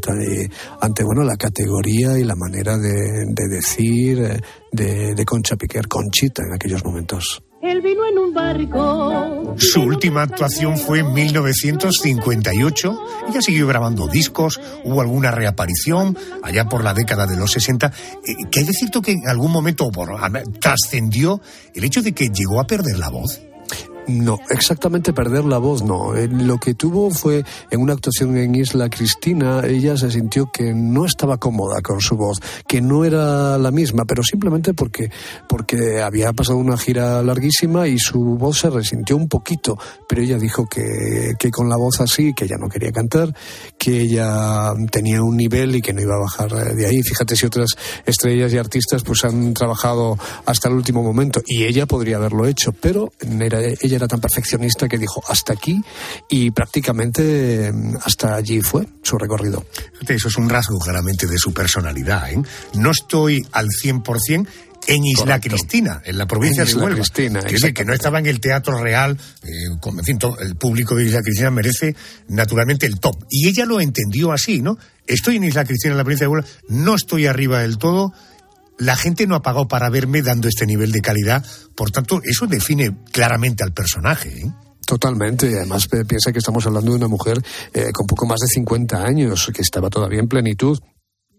ante, 0.80 1.04
bueno, 1.04 1.22
la 1.22 1.36
categoría 1.36 2.18
y 2.18 2.24
la 2.24 2.34
manera 2.34 2.76
de, 2.78 3.26
de 3.28 3.48
decir 3.48 4.20
eh, 4.20 5.14
de 5.14 5.24
Concha 5.24 5.56
Piquer, 5.56 5.86
Conchita 5.86 6.42
en 6.42 6.54
aquellos 6.54 6.84
momentos. 6.84 7.42
Él 7.60 7.80
vino 7.82 8.06
en 8.06 8.18
un 8.18 8.32
barco. 8.32 9.56
Su 9.58 9.82
última 9.82 10.22
actuación 10.22 10.76
fue 10.76 11.00
en 11.00 11.12
1958. 11.12 13.00
Ella 13.28 13.42
siguió 13.42 13.66
grabando 13.66 14.06
discos, 14.06 14.60
hubo 14.84 15.00
alguna 15.00 15.32
reaparición 15.32 16.16
allá 16.42 16.68
por 16.68 16.84
la 16.84 16.94
década 16.94 17.26
de 17.26 17.36
los 17.36 17.50
60. 17.50 17.86
Eh, 17.88 18.48
que 18.50 18.60
hay 18.60 18.66
de 18.66 18.72
cierto 18.72 19.02
que 19.02 19.12
en 19.12 19.28
algún 19.28 19.50
momento 19.50 19.90
trascendió 20.60 21.40
el 21.74 21.82
hecho 21.82 22.00
de 22.02 22.12
que 22.12 22.28
llegó 22.28 22.60
a 22.60 22.66
perder 22.66 22.98
la 22.98 23.08
voz. 23.08 23.40
No, 24.08 24.38
exactamente 24.48 25.12
perder 25.12 25.44
la 25.44 25.58
voz 25.58 25.82
no. 25.82 26.16
Eh, 26.16 26.28
Lo 26.28 26.56
que 26.58 26.72
tuvo 26.74 27.10
fue 27.10 27.44
en 27.70 27.80
una 27.80 27.92
actuación 27.92 28.36
en 28.38 28.54
Isla 28.54 28.88
Cristina, 28.88 29.60
ella 29.66 29.98
se 29.98 30.10
sintió 30.10 30.50
que 30.50 30.72
no 30.74 31.04
estaba 31.04 31.36
cómoda 31.36 31.82
con 31.82 32.00
su 32.00 32.16
voz, 32.16 32.38
que 32.66 32.80
no 32.80 33.04
era 33.04 33.58
la 33.58 33.70
misma, 33.70 34.06
pero 34.06 34.22
simplemente 34.22 34.72
porque, 34.72 35.10
porque 35.46 36.00
había 36.00 36.32
pasado 36.32 36.56
una 36.56 36.78
gira 36.78 37.22
larguísima 37.22 37.86
y 37.86 37.98
su 37.98 38.18
voz 38.38 38.60
se 38.60 38.70
resintió 38.70 39.14
un 39.14 39.28
poquito, 39.28 39.78
pero 40.08 40.22
ella 40.22 40.38
dijo 40.38 40.66
que, 40.66 41.34
que 41.38 41.50
con 41.50 41.68
la 41.68 41.76
voz 41.76 42.00
así, 42.00 42.32
que 42.32 42.46
ella 42.46 42.56
no 42.58 42.68
quería 42.70 42.90
cantar, 42.92 43.34
que 43.76 44.00
ella 44.00 44.72
tenía 44.90 45.22
un 45.22 45.36
nivel 45.36 45.76
y 45.76 45.82
que 45.82 45.92
no 45.92 46.00
iba 46.00 46.14
a 46.14 46.20
bajar 46.20 46.50
eh, 46.52 46.74
de 46.74 46.86
ahí. 46.86 47.02
Fíjate 47.02 47.36
si 47.36 47.44
otras 47.44 47.68
estrellas 48.06 48.50
y 48.54 48.56
artistas 48.56 49.02
pues 49.02 49.22
han 49.24 49.52
trabajado 49.52 50.16
hasta 50.46 50.68
el 50.68 50.74
último 50.76 51.02
momento 51.02 51.42
y 51.46 51.64
ella 51.64 51.84
podría 51.84 52.16
haberlo 52.16 52.46
hecho, 52.46 52.72
pero 52.72 53.12
era- 53.38 53.60
ella 53.60 53.97
era 53.98 54.08
tan 54.08 54.20
perfeccionista 54.20 54.88
que 54.88 54.96
dijo 54.98 55.22
hasta 55.28 55.52
aquí 55.52 55.80
y 56.28 56.50
prácticamente 56.50 57.70
mm, 57.72 57.96
hasta 58.04 58.34
allí 58.34 58.60
fue 58.62 58.86
su 59.02 59.18
recorrido. 59.18 59.64
Eso 60.06 60.28
es 60.28 60.36
un 60.36 60.48
rasgo 60.48 60.78
claramente 60.78 61.26
de 61.26 61.36
su 61.38 61.52
personalidad. 61.52 62.30
¿eh? 62.32 62.40
No 62.74 62.90
estoy 62.90 63.46
al 63.52 63.66
100% 63.66 64.46
en 64.86 65.04
Isla 65.04 65.24
Correcto. 65.38 65.48
Cristina, 65.50 66.00
en 66.04 66.16
la 66.16 66.26
provincia 66.26 66.62
En 66.62 66.68
de 66.68 66.74
Huelva. 66.76 66.94
Cristina, 66.94 67.40
que, 67.42 67.74
que 67.74 67.84
no 67.84 67.92
estaba 67.92 68.18
en 68.20 68.26
el 68.26 68.40
Teatro 68.40 68.78
Real. 68.82 69.18
eh, 69.42 69.48
con- 69.80 69.98
en 69.98 70.04
fin, 70.04 70.18
todo 70.18 70.38
el 70.38 70.56
público 70.56 70.94
de 70.94 71.04
Isla 71.04 71.20
Cristina 71.20 71.50
merece 71.50 71.94
naturalmente 72.28 72.86
el 72.86 72.98
top. 72.98 73.16
Y 73.28 73.48
ella 73.48 73.66
lo 73.66 73.80
entendió 73.80 74.32
así, 74.32 74.62
¿no? 74.62 74.78
Estoy 75.06 75.36
en 75.36 75.44
Isla 75.44 75.64
Cristina, 75.64 75.92
en 75.92 75.98
la 75.98 76.04
provincia 76.04 76.24
de 76.26 76.28
Huelva, 76.32 76.48
no 76.68 76.94
estoy 76.94 77.26
arriba 77.26 77.60
del 77.60 77.76
todo. 77.76 78.12
La 78.78 78.96
gente 78.96 79.26
no 79.26 79.34
ha 79.34 79.42
pagado 79.42 79.68
para 79.68 79.90
verme 79.90 80.22
dando 80.22 80.48
este 80.48 80.66
nivel 80.66 80.92
de 80.92 81.00
calidad. 81.00 81.44
Por 81.74 81.90
tanto, 81.90 82.20
eso 82.22 82.46
define 82.46 82.96
claramente 83.12 83.64
al 83.64 83.72
personaje. 83.72 84.28
¿eh? 84.28 84.52
Totalmente, 84.88 85.54
además 85.54 85.86
eh, 85.92 86.06
piensa 86.06 86.32
que 86.32 86.38
estamos 86.38 86.64
hablando 86.66 86.92
de 86.92 86.96
una 86.96 87.08
mujer 87.08 87.42
eh, 87.74 87.92
con 87.92 88.06
poco 88.06 88.24
más 88.24 88.40
de 88.40 88.46
50 88.46 89.04
años, 89.04 89.50
que 89.54 89.60
estaba 89.60 89.90
todavía 89.90 90.20
en 90.20 90.28
plenitud. 90.28 90.78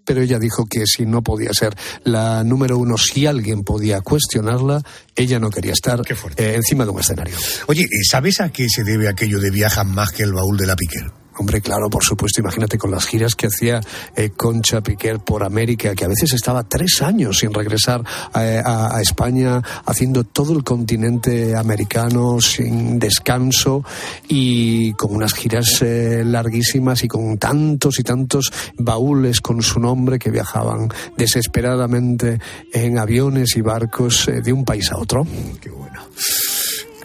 Pero 0.05 0.21
ella 0.21 0.37
dijo 0.37 0.65
que 0.65 0.83
si 0.85 1.07
no 1.07 1.23
podía 1.23 1.51
ser 1.51 1.75
la 2.03 2.43
número 2.43 2.77
uno, 2.77 2.95
si 2.97 3.25
alguien 3.25 3.63
podía 3.63 4.01
cuestionarla, 4.01 4.83
ella 5.15 5.39
no 5.39 5.49
quería 5.49 5.73
estar 5.73 6.01
eh, 6.37 6.53
encima 6.55 6.83
de 6.83 6.91
un 6.91 6.99
escenario. 6.99 7.35
Oye, 7.67 7.87
¿y 7.89 8.05
¿sabes 8.05 8.39
a 8.39 8.49
qué 8.49 8.69
se 8.69 8.83
debe 8.83 9.07
aquello 9.07 9.39
de 9.39 9.49
viaja 9.49 9.83
más 9.83 10.11
que 10.11 10.21
el 10.21 10.33
baúl 10.33 10.55
de 10.55 10.67
la 10.67 10.75
Piquer? 10.75 11.18
Hombre, 11.39 11.61
claro, 11.61 11.89
por 11.89 12.03
supuesto. 12.03 12.41
Imagínate 12.41 12.77
con 12.77 12.91
las 12.91 13.05
giras 13.05 13.33
que 13.33 13.47
hacía 13.47 13.79
eh, 14.13 14.31
Concha 14.31 14.81
Piquer 14.81 15.19
por 15.19 15.41
América, 15.41 15.95
que 15.95 16.03
a 16.03 16.09
veces 16.09 16.33
estaba 16.33 16.63
tres 16.63 17.01
años 17.01 17.39
sin 17.39 17.53
regresar 17.53 18.03
eh, 18.35 18.61
a, 18.63 18.99
España, 19.01 19.61
haciendo 19.85 20.25
todo 20.25 20.51
el 20.51 20.65
continente 20.65 21.55
americano 21.55 22.41
sin 22.41 22.99
descanso 22.99 23.85
y 24.27 24.91
con 24.93 25.15
unas 25.15 25.33
giras 25.33 25.81
eh, 25.81 26.23
larguísimas 26.25 27.05
y 27.05 27.07
con 27.07 27.37
tantos 27.37 27.99
y 27.99 28.03
tantos 28.03 28.51
baúles 28.77 29.39
con 29.39 29.61
su 29.61 29.79
nombre 29.79 30.19
que 30.19 30.31
viajaban 30.31 30.89
desesperadamente 31.15 32.41
en 32.73 32.99
aviones 32.99 33.55
y 33.55 33.61
barcos 33.61 34.27
eh, 34.27 34.41
de 34.41 34.51
un 34.51 34.65
país 34.65 34.91
a 34.91 34.97
otro. 34.97 35.25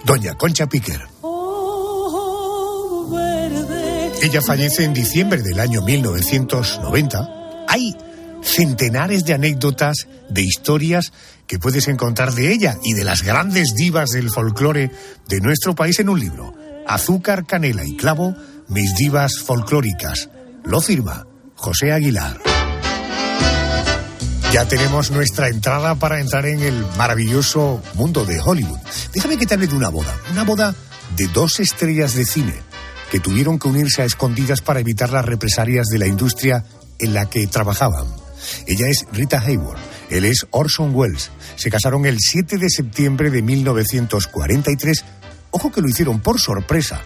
Doña 0.05 0.35
Concha 0.35 0.66
Piquer. 0.66 1.14
Ella 4.25 4.41
fallece 4.41 4.85
en 4.85 4.95
diciembre 4.95 5.43
del 5.43 5.61
año 5.61 5.83
1990. 5.83 7.29
Hay 7.68 7.95
centenares 8.43 9.27
de 9.27 9.35
anécdotas, 9.35 10.09
de 10.31 10.41
historias 10.41 11.12
que 11.47 11.59
puedes 11.59 11.89
encontrar 11.89 12.33
de 12.33 12.51
ella 12.51 12.79
y 12.83 12.95
de 12.95 13.05
las 13.05 13.22
grandes 13.22 13.75
divas 13.75 14.12
del 14.12 14.31
folclore 14.31 14.91
de 15.29 15.41
nuestro 15.43 15.75
país 15.75 15.99
en 16.01 16.09
un 16.09 16.18
libro. 16.18 16.55
Azúcar, 16.87 17.45
canela 17.45 17.85
y 17.85 17.97
clavo, 17.97 18.35
mis 18.66 18.95
divas 18.95 19.41
folclóricas. 19.41 20.31
Lo 20.64 20.81
firma 20.81 21.27
José 21.55 21.93
Aguilar. 21.93 22.41
Ya 24.55 24.66
tenemos 24.66 25.11
nuestra 25.11 25.49
entrada 25.49 25.97
para 25.97 26.18
entrar 26.18 26.47
en 26.47 26.61
el 26.61 26.87
maravilloso 26.97 27.83
mundo 27.93 28.25
de 28.25 28.41
Hollywood. 28.41 28.79
Déjame 29.12 29.37
que 29.37 29.45
te 29.45 29.53
hable 29.53 29.66
de 29.66 29.77
una 29.77 29.91
boda. 29.91 30.16
Una 30.33 30.45
boda 30.45 30.75
de 31.14 31.27
dos 31.29 31.61
estrellas 31.61 32.14
de 32.14 32.25
cine 32.25 32.74
que 33.15 33.21
tuvieron 33.21 33.61
que 33.61 33.69
unirse 33.69 34.03
a 34.03 34.07
escondidas 34.07 34.61
para 34.61 34.81
evitar 34.81 35.11
las 35.11 35.25
represalias 35.25 35.87
de 35.87 36.01
la 36.01 36.09
industria 36.09 36.65
en 36.99 37.15
la 37.15 37.31
que 37.31 37.47
trabajaban. 37.47 38.09
Ella 38.67 38.89
es 38.89 39.07
Rita 39.12 39.39
Hayworth, 39.39 39.79
él 40.11 40.25
es 40.25 40.49
Orson 40.51 40.93
Welles. 40.93 41.31
Se 41.55 41.71
casaron 41.71 42.07
el 42.07 42.19
7 42.19 42.59
de 42.59 42.69
septiembre 42.69 43.31
de 43.31 43.41
1943. 43.41 45.05
Ojo 45.53 45.71
que 45.71 45.81
lo 45.81 45.89
hicieron 45.89 46.19
por 46.19 46.41
sorpresa 46.41 47.03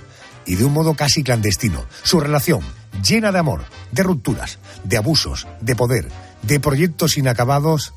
y 0.47 0.55
de 0.55 0.65
un 0.65 0.73
modo 0.73 0.95
casi 0.95 1.23
clandestino. 1.23 1.85
Su 2.05 2.21
relación, 2.21 2.63
llena 3.07 3.31
de 3.31 3.41
amor, 3.41 3.67
de 3.93 4.03
rupturas, 4.03 4.61
de 4.85 4.97
abusos, 4.97 5.47
de 5.61 5.77
poder, 5.77 6.09
de 6.41 6.59
proyectos 6.59 7.19
inacabados 7.19 7.93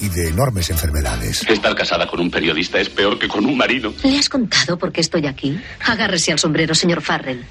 y 0.00 0.08
de 0.08 0.28
enormes 0.28 0.70
enfermedades. 0.70 1.42
Estar 1.48 1.74
casada 1.74 2.06
con 2.08 2.20
un 2.20 2.30
periodista 2.30 2.80
es 2.80 2.88
peor 2.88 3.18
que 3.18 3.28
con 3.28 3.44
un 3.44 3.56
marido. 3.56 3.92
¿Le 4.02 4.18
has 4.18 4.28
contado 4.28 4.78
por 4.78 4.92
qué 4.92 5.00
estoy 5.00 5.26
aquí? 5.26 5.60
Agárrese 5.86 6.32
al 6.32 6.38
sombrero, 6.38 6.74
señor 6.74 7.02
Farrell. 7.02 7.44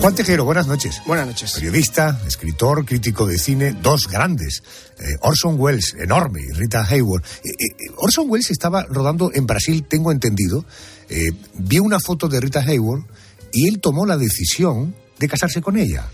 Juan 0.00 0.14
Tejero, 0.16 0.44
buenas 0.44 0.66
noches. 0.66 1.00
Buenas 1.06 1.26
noches. 1.28 1.52
Periodista, 1.52 2.20
escritor, 2.26 2.84
crítico 2.84 3.26
de 3.26 3.38
cine, 3.38 3.72
dos 3.82 4.08
grandes. 4.08 4.62
Eh, 4.98 5.04
Orson 5.20 5.54
Welles, 5.58 5.94
enorme, 5.98 6.40
y 6.40 6.52
Rita 6.52 6.84
Hayworth. 6.84 7.24
Eh, 7.24 7.50
eh, 7.50 7.66
Orson 7.96 8.28
Welles 8.28 8.50
estaba 8.50 8.84
rodando 8.88 9.30
en 9.32 9.46
Brasil, 9.46 9.84
tengo 9.88 10.10
entendido. 10.10 10.64
Eh, 11.08 11.30
vio 11.54 11.82
una 11.84 12.00
foto 12.00 12.28
de 12.28 12.40
Rita 12.40 12.60
Hayworth 12.60 13.04
y 13.52 13.68
él 13.68 13.80
tomó 13.80 14.04
la 14.06 14.16
decisión 14.16 14.94
de 15.18 15.28
casarse 15.28 15.60
con 15.60 15.76
ella. 15.76 16.08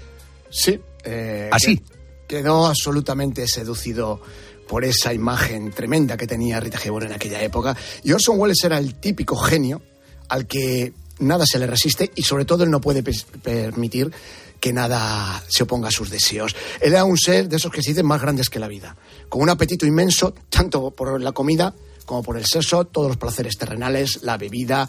Sí. 0.51 0.79
eh, 1.05 1.49
Así. 1.53 1.81
Quedó 2.27 2.67
absolutamente 2.67 3.47
seducido 3.49 4.21
por 4.69 4.85
esa 4.85 5.13
imagen 5.13 5.73
tremenda 5.73 6.17
que 6.17 6.27
tenía 6.27 6.61
Rita 6.61 6.79
Hayworth 6.79 7.07
en 7.07 7.13
aquella 7.13 7.43
época. 7.43 7.77
Y 8.05 8.13
Orson 8.13 8.39
Welles 8.39 8.63
era 8.63 8.79
el 8.79 8.95
típico 8.95 9.35
genio 9.37 9.83
al 10.29 10.47
que 10.47 10.93
nada 11.19 11.45
se 11.47 11.59
le 11.59 11.67
resiste 11.67 12.13
y 12.15 12.23
sobre 12.23 12.45
todo 12.45 12.63
él 12.63 12.71
no 12.71 12.81
puede 12.81 13.03
permitir 13.03 14.13
que 14.61 14.73
nada 14.73 15.43
se 15.49 15.63
oponga 15.63 15.89
a 15.89 15.93
sus 15.93 16.11
deseos. 16.11 16.55
Él 16.81 16.93
era 16.93 17.05
un 17.05 17.17
ser 17.17 17.49
de 17.49 17.57
esos 17.57 17.73
que 17.73 17.83
se 17.83 17.91
dicen 17.91 18.07
más 18.07 18.21
grandes 18.21 18.51
que 18.51 18.59
la 18.59 18.69
vida, 18.69 18.97
con 19.29 19.43
un 19.43 19.51
apetito 19.51 19.87
inmenso, 19.87 20.35
tanto 20.51 20.91
por 20.91 21.21
la 21.21 21.33
comida 21.33 21.75
como 22.09 22.23
por 22.23 22.39
el 22.39 22.47
sexo, 22.47 22.87
todos 22.87 23.09
los 23.09 23.17
placeres 23.19 23.59
terrenales, 23.59 24.21
la 24.23 24.39
bebida. 24.39 24.89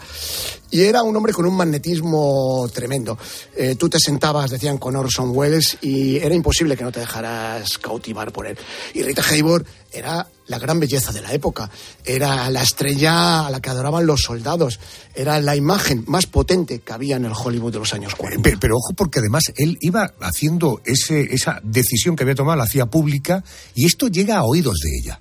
Y 0.70 0.80
era 0.80 1.02
un 1.02 1.14
hombre 1.14 1.34
con 1.34 1.44
un 1.44 1.54
magnetismo 1.54 2.66
tremendo. 2.72 3.18
Eh, 3.54 3.76
tú 3.76 3.90
te 3.90 3.98
sentabas, 4.00 4.50
decían, 4.50 4.78
con 4.78 4.96
Orson 4.96 5.36
Welles 5.36 5.76
y 5.82 6.16
era 6.16 6.34
imposible 6.34 6.76
que 6.76 6.84
no 6.84 6.90
te 6.90 7.00
dejaras 7.00 7.76
cautivar 7.76 8.32
por 8.32 8.46
él. 8.46 8.56
Y 8.94 9.02
Rita 9.02 9.22
Hayworth 9.22 9.66
era 9.92 10.26
la 10.46 10.58
gran 10.58 10.80
belleza 10.80 11.12
de 11.12 11.20
la 11.20 11.34
época. 11.34 11.70
Era 12.04 12.48
la 12.48 12.62
estrella 12.62 13.46
a 13.46 13.50
la 13.50 13.60
que 13.60 13.68
adoraban 13.68 14.06
los 14.06 14.22
soldados. 14.22 14.80
Era 15.14 15.40
la 15.40 15.54
imagen 15.56 16.04
más 16.06 16.26
potente 16.26 16.78
que 16.78 16.92
había 16.92 17.16
en 17.16 17.26
el 17.26 17.32
Hollywood 17.32 17.72
de 17.72 17.80
los 17.80 17.92
años 17.92 18.14
40. 18.14 18.42
Pero, 18.42 18.58
pero 18.58 18.76
ojo, 18.76 18.94
porque 18.96 19.18
además 19.18 19.44
él 19.56 19.76
iba 19.82 20.14
haciendo 20.20 20.80
ese, 20.86 21.34
esa 21.34 21.60
decisión 21.62 22.16
que 22.16 22.22
había 22.22 22.34
tomado, 22.34 22.56
la 22.56 22.64
hacía 22.64 22.86
pública, 22.86 23.44
y 23.74 23.84
esto 23.84 24.08
llega 24.08 24.38
a 24.38 24.44
oídos 24.44 24.78
de 24.82 24.98
ella. 24.98 25.20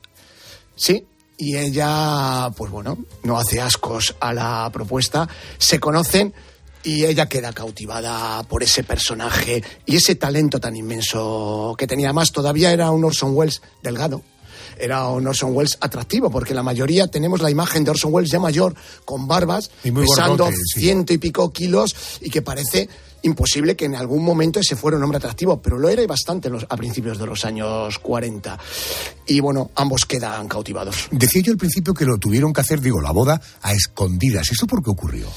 Sí, 0.75 1.05
y 1.39 1.55
ella, 1.55 2.51
pues 2.57 2.69
bueno, 2.69 2.97
no 3.23 3.39
hace 3.39 3.61
ascos 3.61 4.13
a 4.19 4.33
la 4.33 4.69
propuesta. 4.73 5.27
Se 5.57 5.79
conocen 5.79 6.33
y 6.83 7.05
ella 7.05 7.29
queda 7.29 7.53
cautivada 7.53 8.43
por 8.43 8.61
ese 8.61 8.83
personaje 8.83 9.63
y 9.85 9.95
ese 9.95 10.15
talento 10.15 10.59
tan 10.59 10.75
inmenso 10.75 11.75
que 11.77 11.87
tenía. 11.87 12.11
Más 12.11 12.33
todavía 12.33 12.73
era 12.73 12.91
un 12.91 13.05
Orson 13.05 13.33
Welles 13.33 13.61
delgado. 13.81 14.21
Era 14.77 15.07
un 15.07 15.25
Orson 15.27 15.55
Welles 15.55 15.77
atractivo, 15.79 16.29
porque 16.29 16.53
la 16.53 16.63
mayoría 16.63 17.07
tenemos 17.07 17.41
la 17.41 17.49
imagen 17.49 17.85
de 17.85 17.91
Orson 17.91 18.13
Welles 18.13 18.31
ya 18.31 18.39
mayor, 18.39 18.75
con 19.05 19.25
barbas, 19.25 19.71
pesando 19.81 20.43
gordote, 20.43 20.57
sí. 20.73 20.81
ciento 20.81 21.13
y 21.13 21.19
pico 21.19 21.51
kilos 21.51 21.95
y 22.19 22.29
que 22.29 22.41
parece 22.41 22.89
imposible 23.23 23.75
que 23.75 23.85
en 23.85 23.95
algún 23.95 24.23
momento 24.23 24.59
ese 24.59 24.75
fuera 24.75 24.97
un 24.97 25.03
hombre 25.03 25.17
atractivo, 25.17 25.61
pero 25.61 25.77
lo 25.77 25.89
era 25.89 26.01
y 26.01 26.07
bastante 26.07 26.49
a 26.69 26.77
principios 26.77 27.17
de 27.17 27.25
los 27.25 27.45
años 27.45 27.99
40. 27.99 28.57
Y 29.27 29.39
bueno, 29.39 29.71
ambos 29.75 30.05
quedan 30.05 30.47
cautivados. 30.47 31.07
Decía 31.11 31.41
yo 31.41 31.51
al 31.51 31.57
principio 31.57 31.93
que 31.93 32.05
lo 32.05 32.17
tuvieron 32.17 32.53
que 32.53 32.61
hacer, 32.61 32.81
digo, 32.81 33.01
la 33.01 33.11
boda 33.11 33.41
a 33.61 33.73
escondidas. 33.73 34.51
¿Eso 34.51 34.67
por 34.67 34.83
qué 34.83 34.89
ocurrió? 34.89 35.27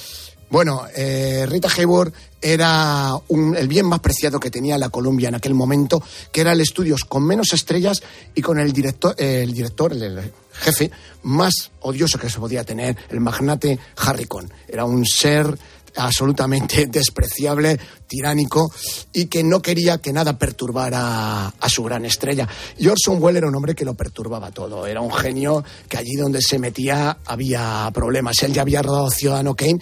Bueno, 0.51 0.83
eh, 0.95 1.47
Rita 1.49 1.69
Hayworth 1.75 2.15
era 2.41 3.13
un- 3.29 3.57
el 3.57 3.69
bien 3.69 3.87
más 3.87 4.01
preciado 4.01 4.39
que 4.39 4.51
tenía 4.51 4.77
la 4.77 4.91
Columbia 4.91 5.29
en 5.31 5.35
aquel 5.35 5.55
momento, 5.55 6.03
que 6.31 6.43
era 6.43 6.53
el 6.53 6.61
estudios 6.61 7.05
con 7.07 7.25
menos 7.27 7.55
estrellas 7.55 8.03
y 8.35 8.43
con 8.43 8.59
el 8.59 8.71
director, 8.75 9.15
eh, 9.17 9.41
el 9.45 9.55
director, 9.55 9.93
el, 9.93 10.03
el 10.03 10.33
jefe 10.53 10.91
más 11.23 11.71
odioso 11.81 12.19
que 12.19 12.29
se 12.29 12.39
podía 12.39 12.65
tener, 12.65 12.99
el 13.09 13.21
magnate 13.21 13.79
Harry 13.97 14.27
Cohn. 14.27 14.53
Era 14.69 14.85
un 14.85 15.07
ser 15.07 15.59
absolutamente 15.97 16.87
despreciable, 16.91 17.79
tiránico 18.07 18.73
y 19.13 19.27
que 19.27 19.43
no 19.43 19.61
quería 19.63 19.99
que 19.99 20.13
nada 20.13 20.39
perturbara 20.39 21.49
a 21.49 21.69
su 21.69 21.83
gran 21.83 22.05
estrella. 22.05 22.49
Y 22.79 22.89
Orson 22.89 23.23
Welles 23.23 23.39
era 23.39 23.49
un 23.49 23.55
hombre 23.55 23.75
que 23.75 23.85
lo 23.85 23.95
perturbaba 23.95 24.51
todo. 24.51 24.87
Era 24.87 25.01
un 25.01 25.13
genio 25.13 25.65
que 25.89 25.99
allí 25.99 26.15
donde 26.17 26.41
se 26.43 26.59
metía 26.59 27.19
había 27.25 27.91
problemas. 27.93 28.43
Él 28.43 28.53
ya 28.53 28.63
había 28.63 28.83
rodado 28.83 29.11
Ciudadano 29.11 29.55
Kane, 29.55 29.79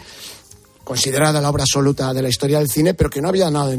considerada 0.84 1.40
la 1.40 1.50
obra 1.50 1.64
absoluta 1.64 2.12
de 2.12 2.22
la 2.22 2.28
historia 2.28 2.58
del 2.58 2.70
cine, 2.70 2.94
pero 2.94 3.10
que 3.10 3.20
no 3.20 3.28
había 3.28 3.50
dado, 3.50 3.72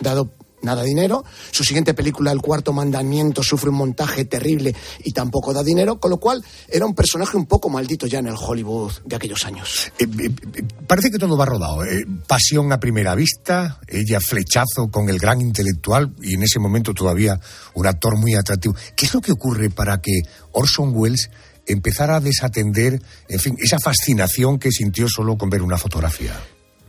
dado 0.00 0.30
nada 0.62 0.82
dinero. 0.82 1.24
Su 1.50 1.64
siguiente 1.64 1.94
película, 1.94 2.32
El 2.32 2.40
cuarto 2.40 2.72
mandamiento, 2.72 3.42
sufre 3.42 3.70
un 3.70 3.76
montaje 3.76 4.24
terrible 4.24 4.74
y 5.04 5.12
tampoco 5.12 5.52
da 5.52 5.62
dinero, 5.62 5.98
con 5.98 6.10
lo 6.10 6.18
cual 6.18 6.44
era 6.68 6.86
un 6.86 6.94
personaje 6.94 7.36
un 7.36 7.46
poco 7.46 7.68
maldito 7.68 8.06
ya 8.06 8.18
en 8.18 8.28
el 8.28 8.36
Hollywood 8.38 8.92
de 9.04 9.16
aquellos 9.16 9.44
años. 9.44 9.92
Eh, 9.98 10.04
eh, 10.04 10.30
eh, 10.54 10.62
parece 10.86 11.10
que 11.10 11.18
todo 11.18 11.36
va 11.36 11.46
rodado. 11.46 11.82
pasión 12.26 12.72
a 12.72 12.80
primera 12.80 13.14
vista, 13.14 13.80
ella 13.88 14.20
flechazo 14.20 14.90
con 14.90 15.08
el 15.08 15.18
gran 15.18 15.40
intelectual 15.40 16.12
y 16.22 16.34
en 16.34 16.42
ese 16.42 16.58
momento 16.58 16.94
todavía 16.94 17.38
un 17.74 17.86
actor 17.86 18.16
muy 18.16 18.34
atractivo. 18.34 18.74
¿Qué 18.96 19.06
es 19.06 19.14
lo 19.14 19.20
que 19.20 19.32
ocurre 19.32 19.70
para 19.70 20.00
que 20.00 20.22
Orson 20.52 20.92
Welles 20.94 21.30
empezara 21.66 22.16
a 22.16 22.20
desatender, 22.20 23.00
en 23.28 23.38
fin, 23.38 23.56
esa 23.58 23.78
fascinación 23.78 24.58
que 24.58 24.70
sintió 24.70 25.08
solo 25.08 25.36
con 25.36 25.50
ver 25.50 25.62
una 25.62 25.78
fotografía? 25.78 26.34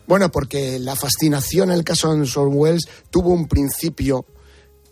Bueno, 0.08 0.32
porque 0.32 0.80
la 0.80 0.96
fascinación 0.96 1.72
en 1.72 1.78
el 1.78 1.84
caso 1.84 2.14
de 2.14 2.22
Orson 2.22 2.50
Welles 2.54 2.88
tuvo 3.10 3.30
un 3.30 3.48
principio 3.48 4.26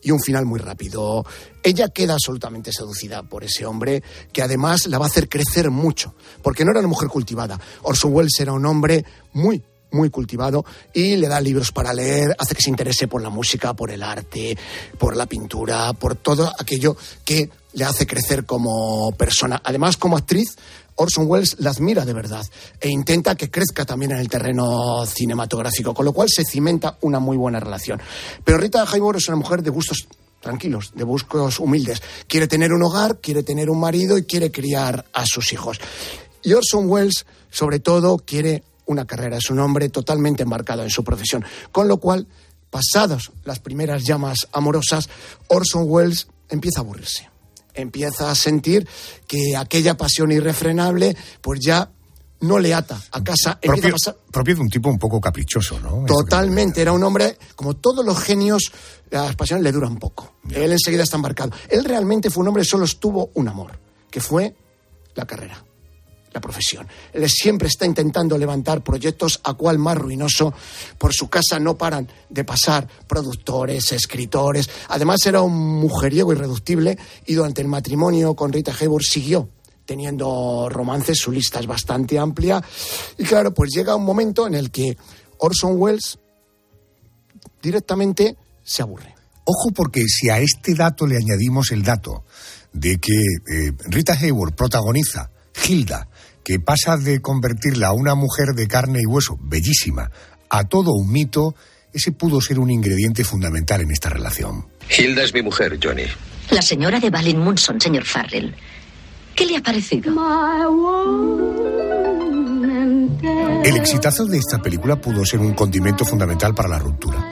y 0.01 0.11
un 0.11 0.21
final 0.21 0.45
muy 0.45 0.59
rápido. 0.59 1.25
Ella 1.63 1.89
queda 1.89 2.13
absolutamente 2.13 2.71
seducida 2.71 3.23
por 3.23 3.43
ese 3.43 3.65
hombre 3.65 4.01
que 4.31 4.41
además 4.41 4.87
la 4.87 4.97
va 4.97 5.05
a 5.05 5.09
hacer 5.09 5.27
crecer 5.27 5.71
mucho, 5.71 6.15
porque 6.41 6.63
no 6.63 6.71
era 6.71 6.79
una 6.79 6.89
mujer 6.89 7.09
cultivada. 7.09 7.59
Orson 7.83 8.13
Welles 8.13 8.39
era 8.39 8.53
un 8.53 8.65
hombre 8.65 9.03
muy 9.33 9.61
muy 9.91 10.11
cultivado 10.11 10.65
y 10.93 11.15
le 11.15 11.27
da 11.27 11.41
libros 11.41 11.71
para 11.71 11.93
leer, 11.93 12.35
hace 12.37 12.55
que 12.55 12.61
se 12.61 12.69
interese 12.69 13.07
por 13.07 13.23
la 13.23 13.31
música, 13.31 13.73
por 13.73 13.89
el 13.91 14.03
arte, 14.03 14.57
por 14.97 15.15
la 15.15 15.25
pintura, 15.25 15.93
por 15.93 16.15
todo 16.15 16.53
aquello 16.59 16.95
que 17.25 17.49
le 17.73 17.85
hace 17.85 18.05
crecer 18.05 18.45
como 18.45 19.11
persona. 19.13 19.61
Además, 19.63 19.97
como 19.97 20.17
actriz, 20.17 20.57
Orson 20.99 21.25
Welles 21.27 21.55
la 21.59 21.69
admira 21.69 22.05
de 22.05 22.13
verdad 22.13 22.45
e 22.79 22.89
intenta 22.89 23.35
que 23.35 23.49
crezca 23.49 23.85
también 23.85 24.11
en 24.11 24.17
el 24.17 24.27
terreno 24.27 25.05
cinematográfico, 25.05 25.93
con 25.93 26.03
lo 26.03 26.11
cual 26.11 26.27
se 26.29 26.43
cimenta 26.43 26.97
una 27.01 27.19
muy 27.19 27.37
buena 27.37 27.59
relación. 27.59 28.01
Pero 28.43 28.57
Rita 28.57 28.83
Hayworth 28.83 29.17
es 29.17 29.27
una 29.29 29.37
mujer 29.37 29.63
de 29.63 29.69
gustos 29.69 30.07
tranquilos, 30.41 30.91
de 30.93 31.03
gustos 31.05 31.59
humildes. 31.59 32.01
Quiere 32.27 32.47
tener 32.47 32.73
un 32.73 32.83
hogar, 32.83 33.19
quiere 33.19 33.43
tener 33.43 33.69
un 33.69 33.79
marido 33.79 34.17
y 34.17 34.25
quiere 34.25 34.51
criar 34.51 35.05
a 35.13 35.25
sus 35.25 35.53
hijos. 35.53 35.79
Y 36.43 36.51
Orson 36.51 36.89
Welles, 36.89 37.25
sobre 37.49 37.79
todo, 37.79 38.17
quiere 38.17 38.63
una 38.85 39.05
carrera. 39.05 39.37
Es 39.37 39.49
un 39.49 39.59
hombre 39.59 39.87
totalmente 39.87 40.43
embarcado 40.43 40.83
en 40.83 40.89
su 40.89 41.05
profesión. 41.05 41.45
Con 41.71 41.87
lo 41.87 41.97
cual, 41.97 42.27
pasadas 42.69 43.31
las 43.45 43.59
primeras 43.59 44.03
llamas 44.03 44.47
amorosas, 44.51 45.07
Orson 45.47 45.85
Welles 45.87 46.27
empieza 46.49 46.81
a 46.81 46.83
aburrirse. 46.83 47.29
Empieza 47.79 48.31
a 48.31 48.35
sentir 48.35 48.87
que 49.27 49.55
aquella 49.57 49.95
pasión 49.95 50.31
irrefrenable, 50.31 51.15
pues 51.41 51.59
ya 51.61 51.91
no 52.41 52.59
le 52.59 52.73
ata 52.73 53.01
a 53.11 53.23
casa. 53.23 53.59
Empieza 53.61 53.61
Propio, 53.61 53.89
a 53.89 53.91
pasar 53.91 54.15
propio 54.31 54.55
de 54.55 54.61
un 54.61 54.69
tipo 54.69 54.89
un 54.89 54.97
poco 54.97 55.19
caprichoso, 55.19 55.79
¿no? 55.79 56.05
Totalmente, 56.05 56.81
era 56.81 56.91
un 56.91 57.03
hombre, 57.03 57.37
como 57.55 57.75
todos 57.75 58.05
los 58.05 58.17
genios, 58.19 58.71
las 59.09 59.35
pasiones 59.35 59.63
le 59.63 59.71
duran 59.71 59.97
poco. 59.97 60.35
Él 60.49 60.71
enseguida 60.71 61.03
está 61.03 61.17
embarcado. 61.17 61.51
Él 61.69 61.83
realmente 61.83 62.29
fue 62.29 62.41
un 62.41 62.49
hombre, 62.49 62.63
solo 62.63 62.85
estuvo 62.85 63.31
un 63.33 63.47
amor, 63.47 63.79
que 64.09 64.21
fue 64.21 64.55
la 65.15 65.25
carrera, 65.25 65.63
profesión. 66.41 66.87
Él 67.13 67.27
siempre 67.29 67.67
está 67.67 67.85
intentando 67.85 68.37
levantar 68.37 68.83
proyectos 68.83 69.39
a 69.43 69.53
cual 69.53 69.77
más 69.77 69.97
ruinoso. 69.97 70.53
Por 70.97 71.13
su 71.13 71.29
casa 71.29 71.59
no 71.59 71.77
paran 71.77 72.07
de 72.29 72.43
pasar 72.43 72.87
productores, 73.07 73.91
escritores. 73.91 74.69
Además 74.89 75.25
era 75.25 75.41
un 75.41 75.57
mujeriego 75.79 76.31
irreductible 76.33 76.97
y 77.25 77.33
durante 77.33 77.61
el 77.61 77.67
matrimonio 77.67 78.35
con 78.35 78.53
Rita 78.53 78.73
Hayworth 78.79 79.05
siguió 79.05 79.49
teniendo 79.85 80.69
romances, 80.69 81.17
su 81.17 81.31
lista 81.31 81.59
es 81.59 81.65
bastante 81.65 82.19
amplia. 82.19 82.63
Y 83.17 83.23
claro, 83.23 83.55
pues 83.55 83.71
llega 83.73 83.95
un 83.95 84.05
momento 84.05 84.45
en 84.45 84.53
el 84.53 84.69
que 84.69 84.95
Orson 85.39 85.81
Welles 85.81 86.19
directamente 87.59 88.37
se 88.63 88.83
aburre. 88.83 89.15
Ojo 89.45 89.71
porque 89.73 90.03
si 90.07 90.29
a 90.29 90.39
este 90.39 90.75
dato 90.75 91.07
le 91.07 91.17
añadimos 91.17 91.71
el 91.71 91.81
dato 91.81 92.23
de 92.71 92.99
que 92.99 93.13
eh, 93.13 93.73
Rita 93.85 94.13
Hayworth 94.13 94.55
protagoniza 94.55 95.31
Hilda, 95.67 96.07
que 96.49 96.59
pasa 96.59 96.97
de 96.97 97.21
convertirla 97.21 97.89
a 97.89 97.93
una 97.93 98.15
mujer 98.15 98.55
de 98.55 98.67
carne 98.67 98.97
y 99.03 99.05
hueso, 99.05 99.37
bellísima, 99.39 100.09
a 100.49 100.63
todo 100.63 100.93
un 100.93 101.11
mito, 101.11 101.53
ese 101.93 102.11
pudo 102.11 102.41
ser 102.41 102.57
un 102.57 102.71
ingrediente 102.71 103.23
fundamental 103.23 103.81
en 103.81 103.91
esta 103.91 104.09
relación. 104.09 104.65
Hilda 104.97 105.21
es 105.21 105.31
mi 105.31 105.43
mujer, 105.43 105.77
Johnny. 105.79 106.05
La 106.49 106.63
señora 106.63 106.99
de 106.99 107.11
Balin 107.11 107.37
Munson, 107.37 107.79
señor 107.79 108.03
Farrell. 108.03 108.55
¿Qué 109.35 109.45
le 109.45 109.57
ha 109.57 109.61
parecido? 109.61 110.11
El 113.63 113.77
exitazo 113.77 114.25
de 114.25 114.39
esta 114.39 114.59
película 114.59 114.99
pudo 114.99 115.23
ser 115.25 115.41
un 115.41 115.53
condimento 115.53 116.03
fundamental 116.03 116.55
para 116.55 116.69
la 116.69 116.79
ruptura. 116.79 117.31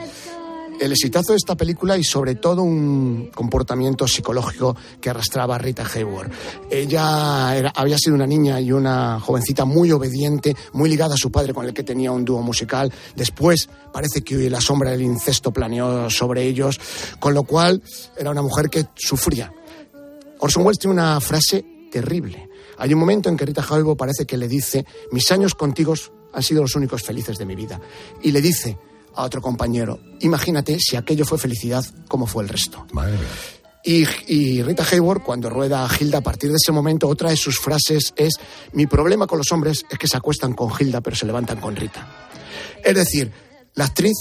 El 0.78 0.92
exitazo 0.92 1.32
de 1.32 1.38
esta 1.38 1.56
película 1.56 1.98
y 1.98 2.04
sobre 2.04 2.36
todo 2.36 2.62
un 2.62 3.30
comportamiento 3.34 4.06
psicológico 4.06 4.76
que 5.00 5.10
arrastraba 5.10 5.56
a 5.56 5.58
Rita 5.58 5.84
Hayworth. 5.84 6.32
Ella 6.70 7.50
había 7.74 7.98
sido 7.98 8.14
una 8.14 8.28
niña 8.28 8.60
y 8.60 8.70
una 8.70 9.18
jovencita 9.18 9.64
muy 9.64 9.90
obediente, 9.90 10.54
muy 10.74 10.88
ligada 10.88 11.14
a 11.14 11.18
su 11.18 11.32
padre 11.32 11.52
con 11.52 11.66
el 11.66 11.74
que 11.74 11.82
tenía 11.82 12.12
un 12.12 12.24
dúo 12.24 12.42
musical. 12.42 12.92
Después 13.16 13.68
parece 13.92 14.22
que 14.22 14.48
la 14.48 14.60
sombra 14.60 14.92
del 14.92 15.02
incesto 15.02 15.52
planeó 15.52 16.08
sobre 16.10 16.44
ellos, 16.44 16.80
con 17.18 17.34
lo 17.34 17.42
cual 17.42 17.82
era 18.16 18.30
una 18.30 18.42
mujer 18.42 18.70
que 18.70 18.86
sufría. 18.94 19.52
Orson 20.38 20.64
Welles 20.64 20.78
tiene 20.78 20.94
una 20.94 21.20
frase 21.20 21.88
terrible. 21.90 22.48
Hay 22.78 22.94
un 22.94 23.00
momento 23.00 23.28
en 23.28 23.36
que 23.36 23.46
Rita 23.46 23.66
Hayworth 23.68 23.98
parece 23.98 24.26
que 24.26 24.36
le 24.36 24.46
dice, 24.46 24.86
mis 25.10 25.28
años 25.32 25.56
contigo 25.56 25.94
han 26.32 26.42
sido 26.44 26.62
los 26.62 26.76
únicos 26.76 27.02
felices 27.02 27.36
de 27.36 27.44
mi 27.46 27.56
vida. 27.56 27.80
Y 28.22 28.30
le 28.30 28.40
dice 28.40 28.78
a 29.14 29.24
otro 29.24 29.40
compañero, 29.40 30.00
imagínate 30.20 30.78
si 30.78 30.96
aquello 30.96 31.24
fue 31.24 31.38
felicidad, 31.38 31.84
¿cómo 32.08 32.26
fue 32.26 32.42
el 32.42 32.48
resto? 32.48 32.86
Madre 32.92 33.12
mía. 33.12 33.28
Y, 33.84 34.04
y 34.26 34.62
Rita 34.62 34.84
Hayworth, 34.84 35.22
cuando 35.22 35.48
rueda 35.48 35.84
a 35.84 35.90
Hilda, 35.98 36.18
a 36.18 36.20
partir 36.20 36.50
de 36.50 36.56
ese 36.56 36.72
momento, 36.72 37.08
otra 37.08 37.30
de 37.30 37.36
sus 37.36 37.58
frases 37.58 38.12
es, 38.16 38.34
mi 38.72 38.86
problema 38.86 39.26
con 39.26 39.38
los 39.38 39.50
hombres 39.52 39.84
es 39.88 39.98
que 39.98 40.08
se 40.08 40.16
acuestan 40.16 40.52
con 40.52 40.70
Hilda, 40.78 41.00
pero 41.00 41.16
se 41.16 41.26
levantan 41.26 41.60
con 41.60 41.74
Rita. 41.74 42.06
Es 42.84 42.94
decir, 42.94 43.32
la 43.74 43.86
actriz 43.86 44.16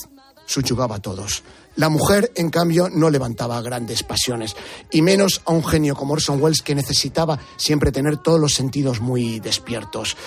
subyugaba 0.46 0.96
a 0.96 1.00
todos. 1.00 1.44
La 1.78 1.90
mujer, 1.90 2.32
en 2.36 2.50
cambio, 2.50 2.90
no 2.90 3.10
levantaba 3.10 3.62
grandes 3.62 4.04
pasiones, 4.04 4.56
y 4.92 5.02
menos 5.02 5.42
a 5.46 5.52
un 5.52 5.64
genio 5.64 5.96
como 5.96 6.14
Orson 6.14 6.42
Welles 6.42 6.62
que 6.62 6.76
necesitaba 6.76 7.40
siempre 7.56 7.92
tener 7.92 8.18
todos 8.18 8.40
los 8.40 8.54
sentidos 8.54 9.00
muy 9.00 9.40
despiertos. 9.40 10.18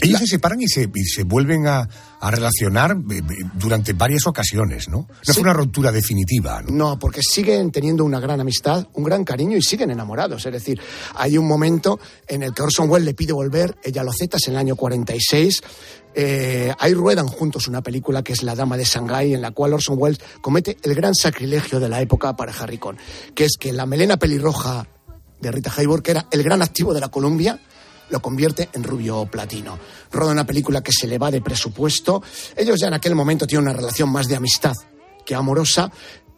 Ellos 0.00 0.20
se 0.20 0.26
separan 0.26 0.60
y 0.62 0.68
se, 0.68 0.90
y 0.94 1.04
se 1.04 1.24
vuelven 1.24 1.66
a, 1.66 1.88
a 2.20 2.30
relacionar 2.30 2.96
eh, 3.10 3.18
eh, 3.18 3.22
durante 3.54 3.92
varias 3.92 4.26
ocasiones, 4.26 4.88
¿no? 4.88 5.08
No 5.26 5.34
fue 5.34 5.42
una 5.42 5.52
ruptura 5.52 5.92
definitiva, 5.92 6.62
¿no? 6.62 6.70
No, 6.72 6.98
porque 6.98 7.20
siguen 7.22 7.70
teniendo 7.70 8.04
una 8.04 8.20
gran 8.20 8.40
amistad, 8.40 8.86
un 8.94 9.04
gran 9.04 9.24
cariño 9.24 9.56
y 9.56 9.62
siguen 9.62 9.90
enamorados. 9.90 10.44
Es 10.46 10.52
decir, 10.52 10.80
hay 11.14 11.36
un 11.36 11.46
momento 11.46 12.00
en 12.26 12.42
el 12.42 12.54
que 12.54 12.62
Orson 12.62 12.88
Welles 12.88 13.04
le 13.04 13.14
pide 13.14 13.32
volver, 13.32 13.76
ella 13.82 14.02
lo 14.02 14.10
acepta, 14.10 14.38
es 14.38 14.48
en 14.48 14.54
el 14.54 14.58
año 14.58 14.76
46. 14.76 15.62
Eh, 16.20 16.74
ahí 16.80 16.94
ruedan 16.94 17.28
juntos 17.28 17.68
una 17.68 17.80
película 17.80 18.24
que 18.24 18.32
es 18.32 18.42
La 18.42 18.56
Dama 18.56 18.76
de 18.76 18.82
Shanghái, 18.82 19.34
en 19.34 19.40
la 19.40 19.52
cual 19.52 19.74
Orson 19.74 19.94
Welles 19.96 20.18
comete 20.40 20.76
el 20.82 20.96
gran 20.96 21.14
sacrilegio 21.14 21.78
de 21.78 21.88
la 21.88 22.00
época 22.00 22.34
para 22.34 22.52
Harry 22.52 22.76
Cohn, 22.76 22.98
que 23.36 23.44
es 23.44 23.52
que 23.56 23.72
la 23.72 23.86
melena 23.86 24.16
pelirroja 24.16 24.88
de 25.40 25.52
Rita 25.52 25.72
Hayworth, 25.76 26.02
que 26.02 26.10
era 26.10 26.26
el 26.32 26.42
gran 26.42 26.60
activo 26.60 26.92
de 26.92 26.98
la 26.98 27.08
Columbia, 27.08 27.60
lo 28.10 28.20
convierte 28.20 28.68
en 28.72 28.82
rubio 28.82 29.26
platino. 29.26 29.78
Roda 30.10 30.32
una 30.32 30.44
película 30.44 30.82
que 30.82 30.90
se 30.90 31.06
le 31.06 31.18
va 31.18 31.30
de 31.30 31.40
presupuesto. 31.40 32.20
Ellos 32.56 32.80
ya 32.80 32.88
en 32.88 32.94
aquel 32.94 33.14
momento 33.14 33.46
tienen 33.46 33.68
una 33.68 33.76
relación 33.76 34.10
más 34.10 34.26
de 34.26 34.34
amistad 34.34 34.74
que 35.24 35.36
amorosa. 35.36 35.88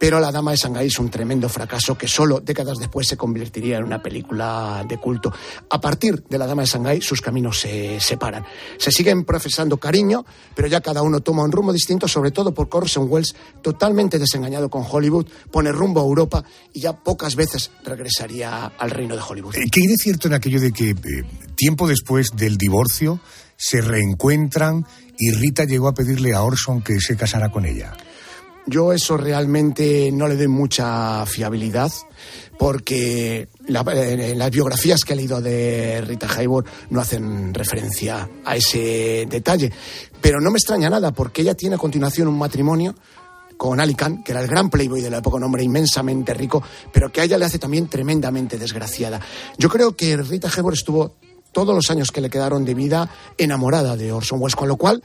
Pero 0.01 0.19
La 0.19 0.33
Dama 0.33 0.53
de 0.53 0.57
Shanghái 0.57 0.87
es 0.87 0.99
un 0.99 1.11
tremendo 1.11 1.47
fracaso 1.51 1.97
que 1.97 2.09
solo 2.09 2.41
décadas 2.41 2.79
después 2.79 3.07
se 3.07 3.19
convertiría 3.19 3.77
en 3.77 3.85
una 3.85 4.03
película 4.03 4.83
de 4.89 4.97
culto. 4.97 5.31
A 5.69 5.79
partir 5.79 6.25
de 6.27 6.39
La 6.39 6.47
Dama 6.47 6.63
de 6.63 6.69
Shanghái 6.69 7.03
sus 7.03 7.21
caminos 7.21 7.61
se 7.61 8.01
separan. 8.01 8.43
Se 8.79 8.91
siguen 8.91 9.27
profesando 9.27 9.77
cariño, 9.77 10.25
pero 10.57 10.69
ya 10.69 10.81
cada 10.81 11.03
uno 11.03 11.21
toma 11.21 11.43
un 11.43 11.53
rumbo 11.53 11.71
distinto, 11.71 12.09
sobre 12.09 12.31
todo 12.31 12.55
porque 12.55 12.79
Orson 12.79 13.09
Welles, 13.11 13.37
totalmente 13.61 14.19
desengañado 14.19 14.71
con 14.71 14.87
Hollywood, 14.91 15.27
pone 15.51 15.71
rumbo 15.71 16.01
a 16.01 16.05
Europa 16.05 16.45
y 16.73 16.81
ya 16.81 16.95
pocas 16.95 17.37
veces 17.37 17.71
regresaría 17.85 18.73
al 18.79 18.91
reino 18.91 19.15
de 19.15 19.23
Hollywood. 19.23 19.55
Eh, 19.57 19.67
¿Qué 19.71 19.83
hay 19.83 19.87
de 19.87 19.97
cierto 19.97 20.29
en 20.29 20.35
aquello 20.35 20.61
de 20.61 20.73
que 20.73 20.91
eh, 20.93 20.97
tiempo 21.57 21.87
después 21.87 22.29
del 22.35 22.57
divorcio 22.57 23.21
se 23.59 23.83
reencuentran 23.83 24.87
y 25.19 25.33
Rita 25.33 25.65
llegó 25.65 25.89
a 25.89 25.93
pedirle 25.93 26.33
a 26.33 26.43
Orson 26.43 26.81
que 26.81 26.99
se 27.01 27.19
casara 27.19 27.51
con 27.51 27.67
ella? 27.67 27.95
Yo 28.71 28.93
eso 28.93 29.17
realmente 29.17 30.13
no 30.13 30.29
le 30.29 30.37
doy 30.37 30.47
mucha 30.47 31.27
fiabilidad 31.27 31.91
porque 32.57 33.49
la- 33.67 33.81
en 33.95 34.39
las 34.39 34.51
biografías 34.51 35.01
que 35.01 35.15
he 35.15 35.17
leído 35.17 35.41
de 35.41 36.01
Rita 36.03 36.29
Hayworth 36.33 36.69
no 36.91 37.01
hacen 37.01 37.53
referencia 37.53 38.29
a 38.45 38.55
ese 38.55 39.27
detalle. 39.29 39.73
Pero 40.21 40.41
no 40.41 40.51
me 40.53 40.59
extraña 40.59 40.89
nada 40.89 41.11
porque 41.11 41.43
ella 41.43 41.55
tiene 41.55 41.75
a 41.75 41.79
continuación 41.79 42.29
un 42.29 42.39
matrimonio 42.39 42.95
con 43.57 43.81
Ali 43.81 43.95
Khan, 43.95 44.23
que 44.23 44.31
era 44.33 44.41
el 44.41 44.47
gran 44.47 44.71
playboy 44.71 45.01
de 45.01 45.11
la 45.11 45.19
época, 45.19 45.37
un 45.37 45.45
hombre 45.45 45.65
inmensamente 45.65 46.33
rico, 46.33 46.63
pero 46.93 47.11
que 47.11 47.23
a 47.23 47.25
ella 47.25 47.39
le 47.39 47.47
hace 47.47 47.59
también 47.59 47.89
tremendamente 47.89 48.57
desgraciada. 48.57 49.21
Yo 49.59 49.69
creo 49.69 49.97
que 49.97 50.17
Rita 50.17 50.49
Hayworth 50.49 50.77
estuvo 50.79 51.17
todos 51.53 51.75
los 51.75 51.91
años 51.91 52.13
que 52.13 52.21
le 52.21 52.31
quedaron 52.31 52.65
de 52.65 52.75
vida 52.75 53.11
enamorada 53.37 53.97
de 53.97 54.13
Orson 54.13 54.41
Welles, 54.41 54.55
con 54.55 54.69
lo 54.69 54.77
cual 54.77 55.03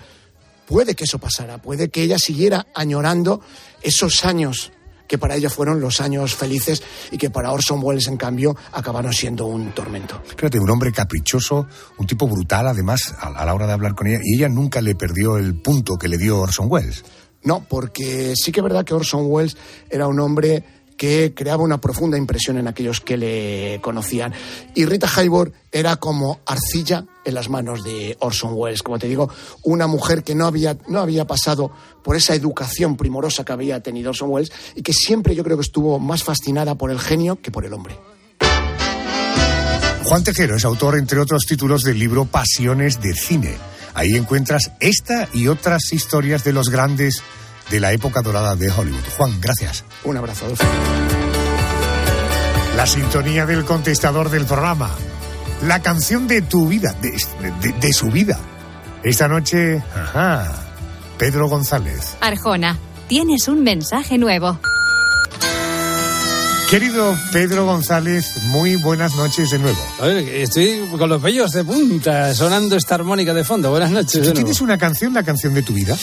puede 0.67 0.95
que 0.95 1.03
eso 1.05 1.19
pasara, 1.19 1.61
puede 1.61 1.89
que 1.89 2.03
ella 2.03 2.17
siguiera 2.17 2.67
añorando 2.73 3.41
esos 3.81 4.25
años 4.25 4.71
que 5.07 5.17
para 5.17 5.35
ella 5.35 5.49
fueron 5.49 5.79
los 5.79 6.01
años 6.01 6.35
felices 6.35 6.81
y 7.11 7.17
que 7.17 7.29
para 7.29 7.51
Orson 7.51 7.79
Welles, 7.83 8.07
en 8.07 8.17
cambio, 8.17 8.55
acabaron 8.71 9.13
siendo 9.13 9.45
un 9.45 9.71
tormento. 9.71 10.21
Fíjate, 10.25 10.59
un 10.59 10.69
hombre 10.69 10.91
caprichoso, 10.91 11.67
un 11.97 12.07
tipo 12.07 12.27
brutal, 12.27 12.67
además, 12.67 13.13
a, 13.19 13.27
a 13.27 13.45
la 13.45 13.53
hora 13.53 13.67
de 13.67 13.73
hablar 13.73 13.93
con 13.93 14.07
ella, 14.07 14.19
y 14.23 14.37
ella 14.37 14.49
nunca 14.49 14.81
le 14.81 14.95
perdió 14.95 15.37
el 15.37 15.55
punto 15.61 15.95
que 15.95 16.07
le 16.07 16.17
dio 16.17 16.39
Orson 16.39 16.67
Welles. 16.69 17.03
No, 17.43 17.63
porque 17.63 18.33
sí 18.35 18.51
que 18.51 18.59
es 18.59 18.63
verdad 18.63 18.83
que 18.83 18.95
Orson 18.95 19.25
Welles 19.27 19.55
era 19.91 20.07
un 20.07 20.19
hombre 20.19 20.63
que 20.97 21.33
creaba 21.35 21.63
una 21.63 21.79
profunda 21.79 22.17
impresión 22.17 22.57
en 22.57 22.67
aquellos 22.67 23.01
que 23.01 23.17
le 23.17 23.79
conocían. 23.81 24.33
Y 24.73 24.85
Rita 24.85 25.09
Hayworth 25.13 25.53
era 25.71 25.97
como 25.97 26.39
arcilla 26.45 27.05
en 27.25 27.33
las 27.33 27.49
manos 27.49 27.83
de 27.83 28.15
Orson 28.19 28.51
Welles. 28.53 28.83
Como 28.83 28.99
te 28.99 29.07
digo, 29.07 29.29
una 29.63 29.87
mujer 29.87 30.23
que 30.23 30.35
no 30.35 30.45
había, 30.45 30.77
no 30.87 30.99
había 30.99 31.25
pasado 31.25 31.71
por 32.03 32.15
esa 32.15 32.35
educación 32.35 32.95
primorosa 32.97 33.43
que 33.43 33.53
había 33.53 33.81
tenido 33.81 34.11
Orson 34.11 34.29
Welles 34.29 34.51
y 34.75 34.81
que 34.81 34.93
siempre 34.93 35.35
yo 35.35 35.43
creo 35.43 35.57
que 35.57 35.63
estuvo 35.63 35.99
más 35.99 36.23
fascinada 36.23 36.75
por 36.75 36.91
el 36.91 36.99
genio 36.99 37.41
que 37.41 37.51
por 37.51 37.65
el 37.65 37.73
hombre. 37.73 37.97
Juan 40.03 40.23
Tejero 40.23 40.55
es 40.55 40.65
autor, 40.65 40.99
entre 40.99 41.19
otros 41.19 41.47
títulos, 41.47 41.81
del 41.81 41.97
libro 41.97 42.25
Pasiones 42.25 43.01
de 43.01 43.15
Cine. 43.15 43.55
Ahí 43.95 44.15
encuentras 44.15 44.71
esta 44.79 45.27
y 45.33 45.47
otras 45.47 45.91
historias 45.93 46.43
de 46.43 46.53
los 46.53 46.69
grandes 46.69 47.23
de 47.69 47.79
la 47.79 47.91
época 47.93 48.21
dorada 48.21 48.55
de 48.55 48.69
Hollywood. 48.71 49.03
Juan, 49.17 49.39
gracias. 49.41 49.83
Un 50.03 50.17
abrazo. 50.17 50.45
La 52.75 52.85
sintonía 52.85 53.45
del 53.45 53.63
contestador 53.65 54.29
del 54.29 54.45
programa. 54.45 54.91
La 55.65 55.81
canción 55.81 56.27
de 56.27 56.41
tu 56.41 56.67
vida, 56.67 56.93
de, 57.01 57.11
de- 57.61 57.73
de 57.73 57.93
su 57.93 58.07
vida. 58.11 58.37
Esta 59.03 59.27
noche, 59.27 59.81
ajá, 59.95 60.51
Pedro 61.17 61.47
González. 61.47 62.17
Arjona, 62.21 62.77
tienes 63.07 63.47
un 63.47 63.63
mensaje 63.63 64.17
nuevo. 64.17 64.59
Querido 66.69 67.15
Pedro 67.31 67.65
González, 67.65 68.25
muy 68.47 68.75
buenas 68.75 69.15
noches 69.15 69.51
de 69.51 69.59
nuevo. 69.59 69.79
A 70.01 70.05
ver, 70.07 70.17
estoy 70.27 70.81
con 70.97 71.07
los 71.07 71.21
vellos 71.21 71.51
de 71.51 71.63
punta, 71.63 72.33
sonando 72.33 72.75
esta 72.75 72.95
armónica 72.95 73.33
de 73.33 73.43
fondo. 73.43 73.69
Buenas 73.69 73.91
noches. 73.91 74.13
de 74.13 74.19
¿Tú 74.19 74.23
nuevo. 74.25 74.35
tienes 74.39 74.61
una 74.61 74.77
canción, 74.77 75.13
la 75.13 75.23
canción 75.23 75.53
de 75.53 75.61
tu 75.61 75.73
vida? 75.73 75.95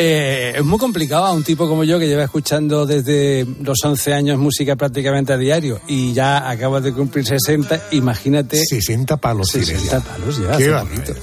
Eh, 0.00 0.52
es 0.56 0.64
muy 0.64 0.78
complicado 0.78 1.24
a 1.24 1.32
un 1.32 1.42
tipo 1.42 1.68
como 1.68 1.82
yo 1.82 1.98
que 1.98 2.06
lleva 2.06 2.22
escuchando 2.22 2.86
desde 2.86 3.44
los 3.62 3.78
11 3.82 4.14
años 4.14 4.38
música 4.38 4.76
prácticamente 4.76 5.32
a 5.32 5.36
diario 5.36 5.80
y 5.88 6.12
ya 6.12 6.48
acaba 6.48 6.80
de 6.80 6.92
cumplir 6.92 7.26
60, 7.26 7.88
imagínate... 7.90 8.64
60 8.64 9.16
palos. 9.16 9.48
tiene 9.48 9.66
60 9.66 9.98
ya. 9.98 10.04
palos 10.04 10.38
ya. 10.38 10.56
Qué 10.56 10.70
poquito. 10.70 11.14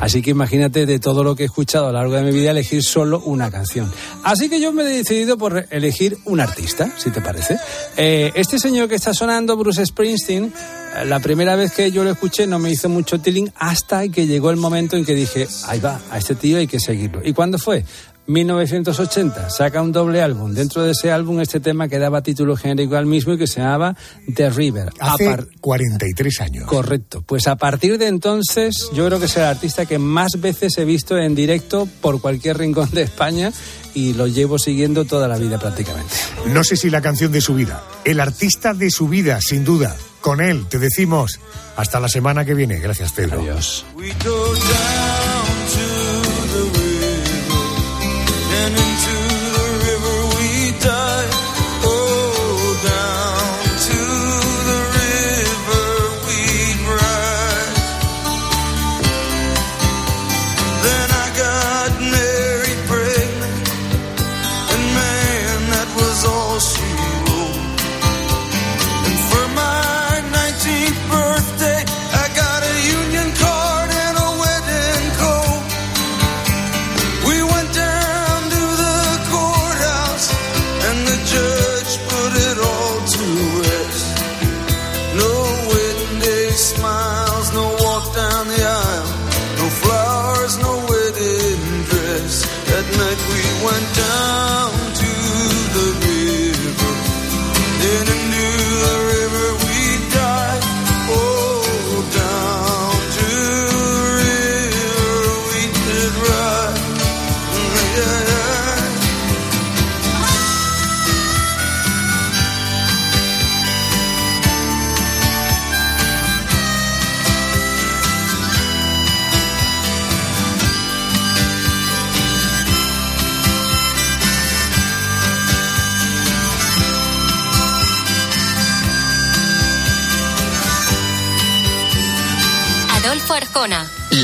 Así 0.00 0.20
que 0.20 0.30
imagínate 0.30 0.84
de 0.84 0.98
todo 0.98 1.22
lo 1.22 1.36
que 1.36 1.44
he 1.44 1.46
escuchado 1.46 1.86
a 1.86 1.92
lo 1.92 1.98
largo 1.98 2.14
de 2.14 2.22
mi 2.22 2.32
vida 2.32 2.50
elegir 2.50 2.82
solo 2.82 3.20
una 3.20 3.52
canción. 3.52 3.88
Así 4.24 4.50
que 4.50 4.60
yo 4.60 4.72
me 4.72 4.82
he 4.82 4.86
decidido 4.86 5.38
por 5.38 5.66
elegir 5.70 6.18
un 6.24 6.40
artista, 6.40 6.90
si 6.98 7.10
te 7.10 7.20
parece. 7.20 7.56
Eh, 7.96 8.32
este 8.34 8.58
señor 8.58 8.88
que 8.88 8.96
está 8.96 9.14
sonando, 9.14 9.56
Bruce 9.56 9.86
Springsteen, 9.86 10.52
la 11.04 11.20
primera 11.20 11.56
vez 11.56 11.72
que 11.72 11.90
yo 11.90 12.04
lo 12.04 12.10
escuché 12.10 12.46
no 12.46 12.58
me 12.58 12.70
hizo 12.70 12.88
mucho 12.88 13.18
tiling 13.20 13.52
hasta 13.56 14.08
que 14.08 14.26
llegó 14.26 14.50
el 14.50 14.56
momento 14.56 14.96
en 14.96 15.04
que 15.04 15.14
dije, 15.14 15.48
ahí 15.66 15.80
va, 15.80 16.00
a 16.10 16.18
este 16.18 16.34
tío 16.34 16.58
hay 16.58 16.66
que 16.66 16.78
seguirlo. 16.80 17.20
¿Y 17.24 17.32
cuándo 17.32 17.58
fue? 17.58 17.84
1980, 18.26 19.50
saca 19.50 19.82
un 19.82 19.92
doble 19.92 20.22
álbum. 20.22 20.54
Dentro 20.54 20.82
de 20.82 20.92
ese 20.92 21.12
álbum, 21.12 21.40
este 21.40 21.60
tema 21.60 21.88
que 21.88 21.98
daba 21.98 22.22
título 22.22 22.56
genérico 22.56 22.96
al 22.96 23.04
mismo 23.04 23.34
y 23.34 23.38
que 23.38 23.46
se 23.46 23.60
llamaba 23.60 23.94
The 24.34 24.48
River. 24.50 24.90
Hace 24.98 25.28
Apar- 25.28 25.48
43 25.60 26.40
años. 26.40 26.66
Correcto. 26.66 27.22
Pues 27.26 27.46
a 27.48 27.56
partir 27.56 27.98
de 27.98 28.06
entonces, 28.06 28.88
yo 28.94 29.06
creo 29.06 29.18
que 29.18 29.26
es 29.26 29.36
el 29.36 29.44
artista 29.44 29.84
que 29.84 29.98
más 29.98 30.40
veces 30.40 30.76
he 30.78 30.84
visto 30.86 31.18
en 31.18 31.34
directo 31.34 31.86
por 32.00 32.20
cualquier 32.22 32.56
rincón 32.58 32.90
de 32.92 33.02
España 33.02 33.52
y 33.94 34.12
lo 34.14 34.26
llevo 34.26 34.58
siguiendo 34.58 35.04
toda 35.04 35.28
la 35.28 35.38
vida 35.38 35.58
prácticamente. 35.58 36.14
No 36.46 36.64
sé 36.64 36.76
si 36.76 36.90
la 36.90 37.00
canción 37.00 37.32
de 37.32 37.40
su 37.40 37.54
vida. 37.54 37.82
El 38.04 38.20
artista 38.20 38.74
de 38.74 38.90
su 38.90 39.08
vida, 39.08 39.40
sin 39.40 39.64
duda. 39.64 39.96
Con 40.20 40.40
él 40.40 40.66
te 40.68 40.78
decimos 40.78 41.40
hasta 41.76 42.00
la 42.00 42.08
semana 42.08 42.44
que 42.44 42.54
viene. 42.54 42.78
Gracias, 42.80 43.12
Pedro. 43.12 43.40
Adiós. 43.40 43.84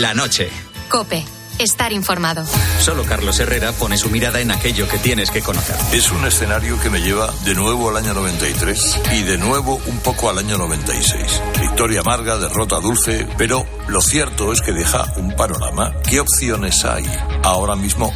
La 0.01 0.15
noche. 0.15 0.49
Cope, 0.89 1.23
estar 1.59 1.93
informado. 1.93 2.43
Solo 2.81 3.05
Carlos 3.05 3.39
Herrera 3.39 3.73
pone 3.73 3.99
su 3.99 4.09
mirada 4.09 4.41
en 4.41 4.51
aquello 4.51 4.89
que 4.89 4.97
tienes 4.97 5.31
que 5.31 5.43
conocer. 5.43 5.77
Es 5.93 6.11
un 6.11 6.25
escenario 6.25 6.81
que 6.81 6.89
me 6.89 7.03
lleva 7.03 7.31
de 7.45 7.55
nuevo 7.55 7.91
al 7.91 7.99
año 7.99 8.15
93 8.15 8.99
y 9.13 9.25
de 9.25 9.37
nuevo 9.37 9.79
un 9.89 9.99
poco 9.99 10.31
al 10.31 10.39
año 10.39 10.57
96. 10.57 11.43
Victoria 11.61 12.01
amarga, 12.01 12.39
derrota 12.39 12.81
dulce, 12.81 13.29
pero 13.37 13.67
lo 13.89 14.01
cierto 14.01 14.55
es 14.55 14.63
que 14.63 14.73
deja 14.73 15.05
un 15.17 15.37
panorama. 15.37 15.93
¿Qué 16.09 16.19
opciones 16.19 16.83
hay 16.87 17.05
ahora 17.43 17.77
mismo 17.77 18.11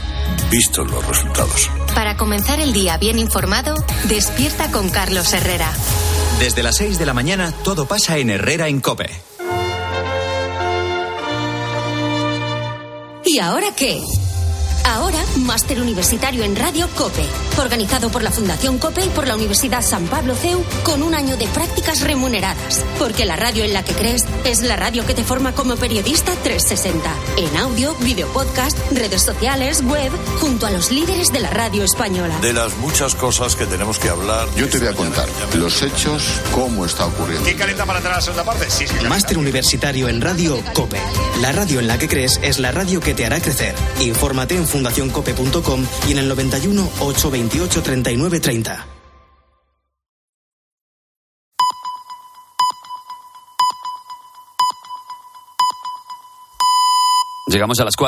vistos 0.50 0.90
los 0.90 1.06
resultados? 1.06 1.68
Para 1.94 2.16
comenzar 2.16 2.60
el 2.60 2.72
día 2.72 2.96
bien 2.96 3.18
informado, 3.18 3.74
despierta 4.04 4.70
con 4.70 4.88
Carlos 4.88 5.34
Herrera. 5.34 5.70
Desde 6.38 6.62
las 6.62 6.76
6 6.76 6.98
de 6.98 7.04
la 7.04 7.12
mañana 7.12 7.52
todo 7.62 7.86
pasa 7.86 8.16
en 8.16 8.30
Herrera 8.30 8.68
en 8.68 8.80
Cope. 8.80 9.33
¿Y 13.34 13.40
ahora 13.40 13.72
qué? 13.74 14.00
Ahora, 14.84 15.18
Máster 15.38 15.80
Universitario 15.80 16.44
en 16.44 16.54
Radio 16.54 16.88
COPE, 16.94 17.26
organizado 17.58 18.08
por 18.08 18.22
la 18.22 18.30
Fundación 18.30 18.78
COPE 18.78 19.06
y 19.06 19.08
por 19.08 19.26
la 19.26 19.34
Universidad 19.34 19.82
San 19.82 20.06
Pablo 20.06 20.36
CEU, 20.36 20.62
con 20.84 21.02
un 21.02 21.16
año 21.16 21.36
de 21.36 21.48
prácticas 21.48 22.02
remuneradas. 22.02 22.84
Porque 22.96 23.24
la 23.24 23.34
radio 23.34 23.64
en 23.64 23.72
la 23.72 23.82
que 23.82 23.94
crees 23.94 24.24
es 24.44 24.62
la 24.62 24.76
radio 24.76 25.04
que 25.04 25.14
te 25.14 25.24
forma 25.24 25.52
como 25.52 25.74
periodista 25.74 26.32
360. 26.44 27.12
En 27.38 27.56
audio, 27.56 27.96
video 27.96 28.28
podcast, 28.28 28.78
redes 28.92 29.22
sociales, 29.22 29.82
web, 29.82 30.12
junto 30.38 30.66
a 30.66 30.70
los 30.70 30.90
líderes 30.90 31.32
de 31.32 31.40
la 31.40 31.50
radio 31.50 31.84
española. 31.84 32.38
De 32.40 32.52
las 32.52 32.76
muchas 32.78 33.14
cosas 33.14 33.56
que 33.56 33.66
tenemos 33.66 33.98
que 33.98 34.08
hablar. 34.08 34.48
Yo 34.56 34.68
te 34.68 34.78
voy 34.78 34.88
a 34.88 34.94
contar 34.94 35.28
los 35.56 35.82
hechos, 35.82 36.40
cómo 36.52 36.84
está 36.84 37.06
ocurriendo. 37.06 37.44
¿Quién 37.44 37.58
calienta 37.58 37.84
para 37.86 37.98
entrar 37.98 38.14
a 38.14 38.16
la 38.18 38.22
segunda 38.22 38.44
parte? 38.44 38.70
Sí, 38.70 38.86
sí. 38.86 39.06
Máster 39.06 39.38
Universitario 39.38 40.08
en 40.08 40.20
Radio 40.20 40.60
COPE. 40.72 41.00
La 41.40 41.52
radio 41.52 41.80
en 41.80 41.86
la 41.86 41.98
que 41.98 42.08
crees 42.08 42.40
es 42.42 42.58
la 42.58 42.72
radio 42.72 43.00
que 43.00 43.14
te 43.14 43.26
hará 43.26 43.40
crecer. 43.40 43.74
Infórmate 44.00 44.56
en 44.56 44.66
fundacioncope.com 44.66 45.84
y 46.08 46.12
en 46.12 46.18
el 46.18 46.28
91 46.28 46.90
828 47.00 47.82
39 47.82 48.40
30. 48.40 48.86
Llegamos 57.46 57.78
a 57.78 57.84
las 57.84 57.94
4. 57.94 58.02